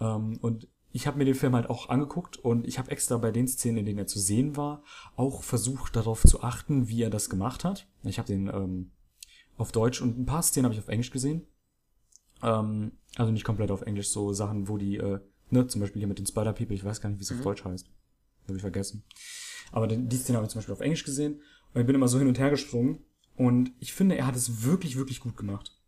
[0.00, 3.30] Ähm, und ich habe mir den Film halt auch angeguckt und ich habe extra bei
[3.30, 4.82] den Szenen, in denen er zu sehen war,
[5.16, 7.86] auch versucht darauf zu achten, wie er das gemacht hat.
[8.04, 8.90] Ich habe den ähm,
[9.56, 11.46] auf Deutsch und ein paar Szenen habe ich auf Englisch gesehen.
[12.42, 15.20] Ähm, also nicht komplett auf Englisch, so Sachen, wo die, äh,
[15.50, 17.64] ne, zum Beispiel hier mit den Spider-People, ich weiß gar nicht, wie es auf Deutsch
[17.64, 17.86] heißt.
[18.44, 19.04] Habe ich vergessen.
[19.72, 21.42] Aber die Szene habe ich zum Beispiel auf Englisch gesehen
[21.74, 23.04] und ich bin immer so hin und her gesprungen
[23.36, 25.78] und ich finde, er hat es wirklich, wirklich gut gemacht.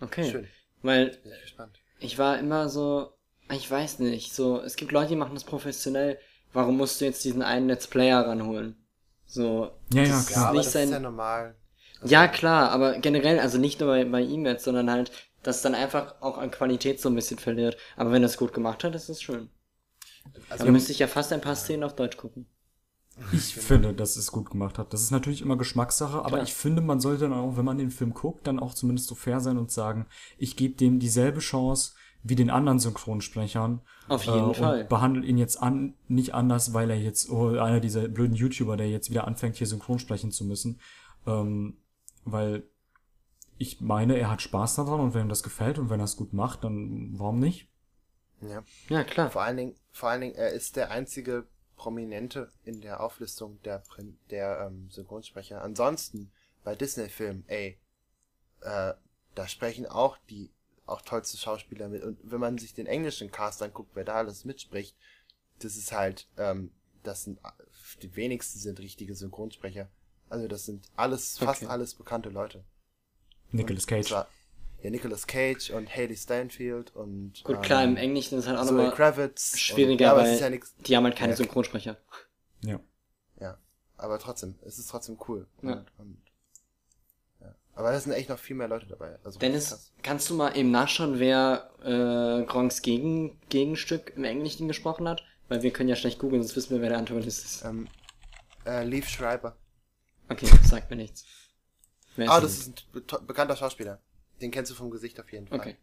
[0.00, 0.30] Okay.
[0.30, 0.46] Schön.
[0.82, 1.80] Weil Bin ich gespannt.
[2.00, 3.12] Ich war immer so,
[3.52, 6.18] ich weiß nicht, so, es gibt Leute, die machen das professionell.
[6.52, 8.76] Warum musst du jetzt diesen einen Let's Player ranholen?
[9.26, 9.70] So.
[9.92, 10.52] Ja, ja, das klar.
[10.52, 11.54] Nicht das sein, ist ja normal.
[12.04, 15.12] Ja, klar, aber generell, also nicht nur bei, bei ihm jetzt, sondern halt,
[15.42, 17.76] dass dann einfach auch an Qualität so ein bisschen verliert.
[17.96, 19.50] Aber wenn er es gut gemacht hat, ist es schön.
[20.48, 22.46] Also, da müsste ich ja fast ein paar Szenen auf Deutsch gucken.
[23.32, 24.92] Ich finde, dass es gut gemacht hat.
[24.92, 26.42] Das ist natürlich immer Geschmackssache, aber Klar.
[26.42, 29.14] ich finde, man sollte dann auch, wenn man den Film guckt, dann auch zumindest so
[29.14, 30.06] fair sein und sagen,
[30.38, 31.92] ich gebe dem dieselbe Chance
[32.22, 33.80] wie den anderen Synchronsprechern.
[34.08, 34.80] Auf jeden äh, Fall.
[34.82, 38.76] Und behandle ihn jetzt an, nicht anders, weil er jetzt, oh, einer dieser blöden YouTuber,
[38.76, 40.80] der jetzt wieder anfängt, hier synchron sprechen zu müssen.
[41.26, 41.78] Ähm,
[42.24, 42.64] weil
[43.58, 46.16] ich meine, er hat Spaß daran und wenn ihm das gefällt und wenn er es
[46.16, 47.70] gut macht, dann warum nicht?
[48.40, 48.62] ja.
[48.88, 49.30] Ja, klar.
[49.30, 51.46] Vor allen Dingen, vor allen Dingen, er ist der einzige
[51.80, 53.82] Prominente in der Auflistung der,
[54.28, 55.62] der ähm, Synchronsprecher.
[55.62, 56.30] Ansonsten
[56.62, 57.78] bei Disney-Filmen, ey,
[58.60, 58.92] äh,
[59.34, 60.50] da sprechen auch die
[60.84, 62.02] auch tollste Schauspieler mit.
[62.02, 64.94] Und wenn man sich den englischen Cast anguckt, wer da alles mitspricht,
[65.60, 66.70] das ist halt, ähm,
[67.02, 67.40] das sind
[68.02, 69.88] die wenigsten sind richtige Synchronsprecher.
[70.28, 71.70] Also das sind alles, fast Okay.
[71.70, 72.62] alles bekannte Leute.
[73.52, 74.14] Nicolas Cage.
[74.82, 78.64] Ja, Nicolas Cage und Haley Stanfield und Gut, klar, ähm, im Englischen ist halt auch
[78.64, 79.52] nochmal Kravitz.
[79.52, 81.36] und, schwieriger, ja, aber es weil ist ja nix, die haben halt keine Ja.
[81.36, 81.96] Synchronsprecher.
[82.64, 82.80] Ja.
[83.40, 83.58] Ja,
[83.96, 85.46] aber trotzdem, es ist trotzdem cool.
[85.62, 85.72] Ja.
[85.72, 86.18] Und, und,
[87.40, 87.54] ja.
[87.74, 89.18] Aber da sind echt noch viel mehr Leute dabei.
[89.24, 95.08] Also Dennis, kannst du mal eben nachschauen, wer äh, Gronks Gegen Gegenstück im Englischen gesprochen
[95.08, 95.22] hat?
[95.48, 97.64] Weil wir können ja schlecht googeln, sonst wissen wir, wer der Antagonist ist.
[97.64, 97.88] Ähm,
[98.64, 99.56] äh, Leaf Schreiber.
[100.28, 101.24] Okay, sagt mir nichts.
[102.18, 104.00] Ah, das ist ein be bekannter Schauspieler.
[104.40, 105.58] Den kennst du vom Gesicht auf jeden Fall.
[105.60, 105.76] Okay.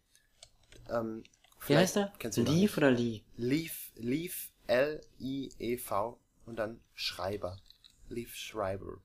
[0.90, 1.24] Ähm,
[1.68, 2.14] Wie heißt er?
[2.20, 3.24] Kennst du Leaf oder Lee?
[3.36, 7.60] Leaf, Leaf, L-I-E-V und dann Schreiber.
[8.10, 8.98] Leaf Schreiber.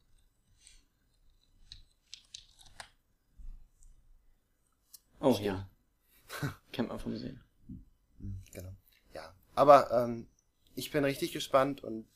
[5.21, 5.47] Oh Stimmt.
[5.47, 5.69] ja.
[6.73, 7.41] Kennt man vom Sehen.
[8.19, 8.73] Hm, Genau.
[9.15, 9.35] Ja.
[9.55, 10.27] Aber ähm,
[10.75, 12.07] ich bin richtig gespannt und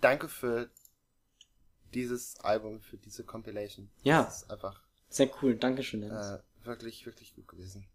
[0.00, 0.70] danke für
[1.94, 3.90] dieses Album, für diese Compilation.
[4.02, 4.24] Ja.
[4.24, 6.26] Das ist einfach Sehr cool, Dankeschön, Dennis.
[6.26, 7.86] äh, wirklich, wirklich gut gewesen.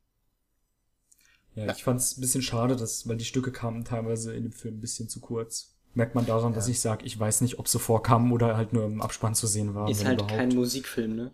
[1.55, 4.51] Ja, ich fand es ein bisschen schade, dass, weil die Stücke kamen teilweise in dem
[4.53, 5.75] Film ein bisschen zu kurz.
[5.95, 8.85] Merkt man daran, dass ich sage, ich weiß nicht, ob sie vorkamen oder halt nur
[8.85, 9.89] im Abspann zu sehen waren.
[9.89, 10.37] ist halt überhaupt.
[10.37, 11.33] kein Musikfilm, ne?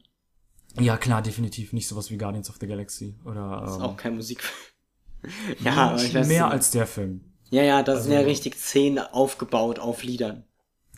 [0.79, 1.73] Ja, klar, definitiv.
[1.73, 3.15] Nicht sowas wie Guardians of the Galaxy.
[3.25, 4.53] Oder Ist ähm, auch kein Musikfilm.
[5.59, 6.53] ja, aber ich weiß mehr nicht.
[6.53, 7.33] als der Film.
[7.49, 10.45] Ja, ja, da sind ja Also- richtig Szenen aufgebaut auf Liedern.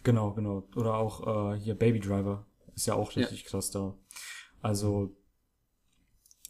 [0.03, 0.63] Genau, genau.
[0.75, 2.45] Oder auch äh, hier Baby Driver.
[2.75, 3.21] Ist ja auch Ja.
[3.23, 3.95] richtig krass da.
[4.61, 5.15] Also,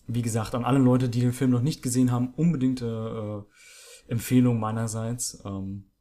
[0.07, 3.45] wie gesagt, an alle Leute, die den Film noch nicht gesehen haben, unbedingte
[4.07, 5.91] äh, Empfehlung meinerseits, ähm,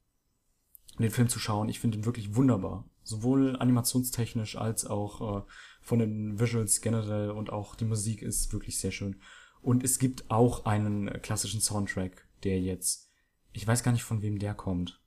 [0.99, 1.69] den Film zu schauen.
[1.69, 2.89] Ich finde ihn wirklich wunderbar.
[3.03, 5.43] Sowohl animationstechnisch als auch äh,
[5.83, 9.21] von den Visuals generell und auch die Musik ist wirklich sehr schön.
[9.61, 13.11] Und es gibt auch einen klassischen Soundtrack, der jetzt,
[13.53, 15.01] ich weiß gar nicht von wem der kommt.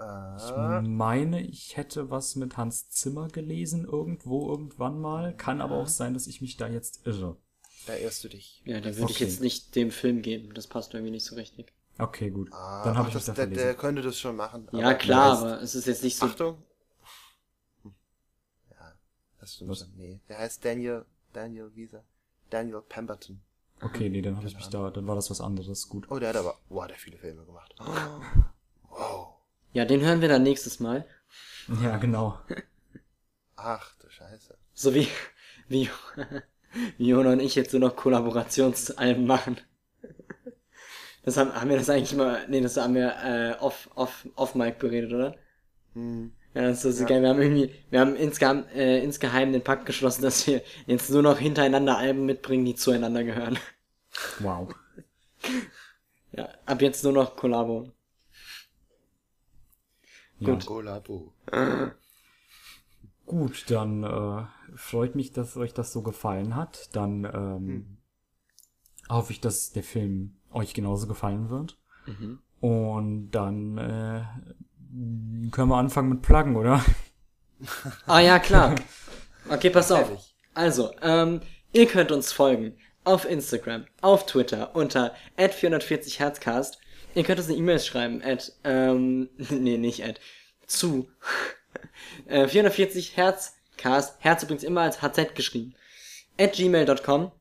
[0.00, 5.34] Ich Äh, meine, ich hätte was mit Hans Zimmer gelesen, irgendwo, irgendwann mal.
[5.36, 7.36] Kann aber auch sein, dass ich mich da jetzt irre.
[7.86, 8.62] da irrst du dich.
[8.64, 9.24] Ja, da würde ich Okay.
[9.24, 10.54] jetzt nicht dem Film geben.
[10.54, 11.72] Das passt irgendwie nicht so richtig.
[11.98, 12.52] Okay, gut.
[12.52, 14.68] Ah, Dann habe ich das, da der, der könnte das schon machen.
[14.72, 16.26] Ja, aber klar, heißt- aber es ist jetzt nicht so.
[16.26, 16.62] Achtung.
[18.70, 18.92] Ja,
[19.40, 19.78] das stimmt Was?
[19.80, 19.92] schon.
[19.96, 22.04] Nee, der heißt Daniel, Daniel Visa.
[22.50, 23.40] Daniel Pemberton.
[23.80, 25.88] Okay, nee, dann habe ich mich da, dann war das was anderes.
[25.88, 26.08] Gut.
[26.10, 27.74] Oh, der hat aber, wow, der hat viele Filme gemacht.
[27.78, 28.22] Wow.
[29.78, 31.06] Ja, den hören wir dann nächstes Mal.
[31.80, 32.36] Ja, genau.
[33.54, 34.58] Ach, du Scheiße.
[34.74, 35.06] So wie,
[35.68, 35.88] wie,
[36.96, 39.56] wie Jona und ich jetzt so noch Kollaborationsalben machen.
[41.22, 44.56] Das haben, haben wir das eigentlich mal, nee, das haben wir äh, off, off, off
[44.56, 45.36] Mic beredet, oder?
[45.94, 46.32] Hm.
[46.54, 47.08] Ja, das ist so, so Ja.
[47.10, 47.22] geil.
[47.22, 51.22] Wir haben irgendwie, wir haben insgeheim, äh, insgeheim den Pakt geschlossen, dass wir jetzt nur
[51.22, 53.60] noch hintereinander Alben mitbringen, die zueinander gehören.
[54.40, 54.74] Wow.
[56.32, 57.92] Ja, ab jetzt nur noch Kollabo.
[60.40, 60.54] Ja.
[60.54, 60.66] Gut.
[60.66, 61.32] Kollabo.
[63.26, 66.94] Gut, dann äh, freut mich, dass euch das so gefallen hat.
[66.96, 67.98] Dann ähm,
[69.08, 71.78] hoffe ich, dass der Film euch genauso gefallen wird.
[72.06, 72.38] Mhm.
[72.60, 74.22] Und dann äh,
[75.50, 76.84] können wir anfangen mit Pluggen, oder?
[78.06, 78.74] Ah ja, klar.
[79.50, 80.10] Okay, pass auf.
[80.52, 81.40] Also, ähm,
[81.72, 86.78] ihr könnt uns folgen auf Instagram, auf Twitter unter 440 Herzcast.
[87.18, 90.20] Ihr könnt uns eine E-Mail schreiben at, ähm, nee, nicht at,
[90.68, 91.08] zu
[92.28, 95.74] äh, 440 Herzcast, Herz übrigens immer als HZ geschrieben,
[96.38, 97.32] at gmail.com.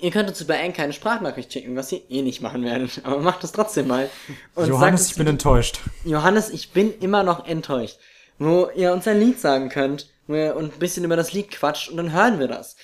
[0.00, 3.00] Ihr könnt uns über Anchor eine Sprachnachricht schicken, was ihr eh nicht machen werdet.
[3.02, 4.08] Aber macht es trotzdem mal.
[4.54, 5.80] Und Johannes, sagt ich bin enttäuscht.
[6.04, 7.98] Johannes, ich bin immer noch enttäuscht.
[8.38, 11.96] Wo ihr uns ein Lied sagen könnt und ein bisschen über das Lied quatscht und
[11.96, 12.76] dann hören wir das.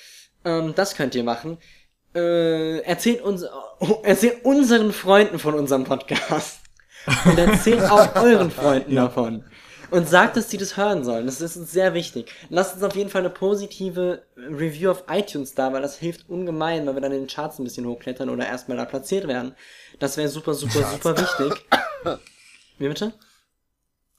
[0.45, 1.59] Ähm, das könnt ihr machen.
[2.15, 3.45] Äh, erzählt uns,
[3.81, 6.61] oh, erzählt unseren Freunden von unserem Podcast.
[7.25, 9.45] Und erzählt auch euren Freunden davon.
[9.91, 11.27] Und sagt, dass sie das hören sollen.
[11.27, 12.33] Das ist uns sehr wichtig.
[12.49, 16.87] Lasst uns auf jeden Fall eine positive Review auf iTunes da, weil das hilft ungemein,
[16.87, 19.55] weil wir dann in den Charts ein bisschen hochklettern oder erstmal da platziert werden.
[19.99, 21.67] Das wäre super, super, super wichtig.
[22.79, 23.13] Wie bitte?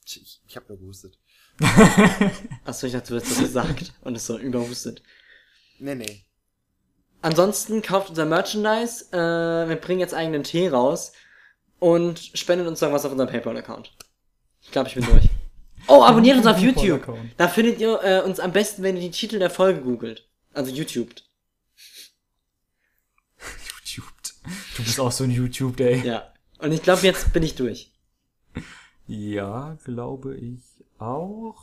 [0.06, 1.18] Ich, ich hab nur gehustet.
[2.66, 5.02] Achso, ich dachte, du hättest das gesagt und es so überhustet.
[5.80, 6.26] Nee, nee.
[7.26, 9.06] Ansonsten kauft unser Merchandise.
[9.12, 11.12] Äh, wir bringen jetzt eigenen Tee raus
[11.80, 13.92] und spendet uns noch was auf unserem PayPal-Account.
[14.62, 15.30] Ich glaube, ich bin durch.
[15.88, 17.16] Oh, abonniert uns auf YouTube.
[17.38, 20.28] Da findet ihr äh, uns am besten, wenn ihr die Titel der Folge googelt.
[20.54, 21.10] Also YouTube.
[23.86, 24.06] YouTube.
[24.78, 26.02] Du bist auch so ein YouTube, ey.
[26.04, 26.34] Ja.
[26.58, 27.92] Und ich glaube, jetzt bin ich durch.
[29.06, 30.64] Ja, glaube ich
[30.98, 31.56] auch.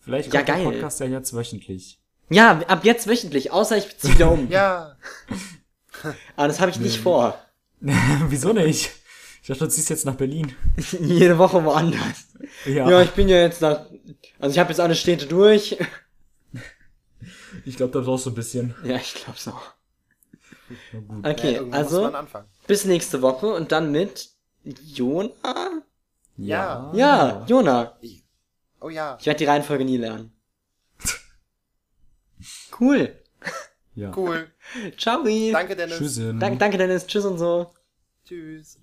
[0.00, 0.64] Vielleicht Ja, kommt der geil.
[0.72, 2.00] Podcast ja jetzt wöchentlich.
[2.28, 4.48] Ja, ab jetzt wöchentlich, außer ich ziehe wieder um.
[4.50, 4.96] Ja,
[6.36, 7.38] Aber das habe ich nicht vor.
[7.80, 8.90] Wieso nicht?
[9.42, 10.54] Ich dachte, du ziehst jetzt nach Berlin.
[11.00, 12.26] Jede Woche woanders.
[12.64, 13.86] Ja, Ja, ich bin ja jetzt nach.
[14.38, 15.76] Also ich habe jetzt alle Städte durch.
[17.64, 18.74] ich glaube, da brauchst du ein bisschen.
[18.84, 19.62] Ja, ich glaub's auch.
[20.92, 21.24] Na gut.
[21.24, 22.12] ja, Okay, muss also
[22.66, 24.30] bis nächste Woche und dann mit
[24.64, 25.30] Jona?
[26.36, 26.90] Ja.
[26.92, 27.98] Ja, Jona.
[28.80, 30.35] Oh ja, Ich werde die Reihenfolge nie lernen.
[32.80, 33.14] Cool.
[33.94, 34.12] Ja.
[34.14, 34.48] cool.
[34.98, 35.24] Ciao.
[35.24, 35.96] Danke, Dennis.
[35.96, 36.38] Tschüssin.
[36.38, 37.06] Dank, danke Dennis.
[37.06, 37.70] Tschüss und so.
[38.26, 38.78] Tschüss.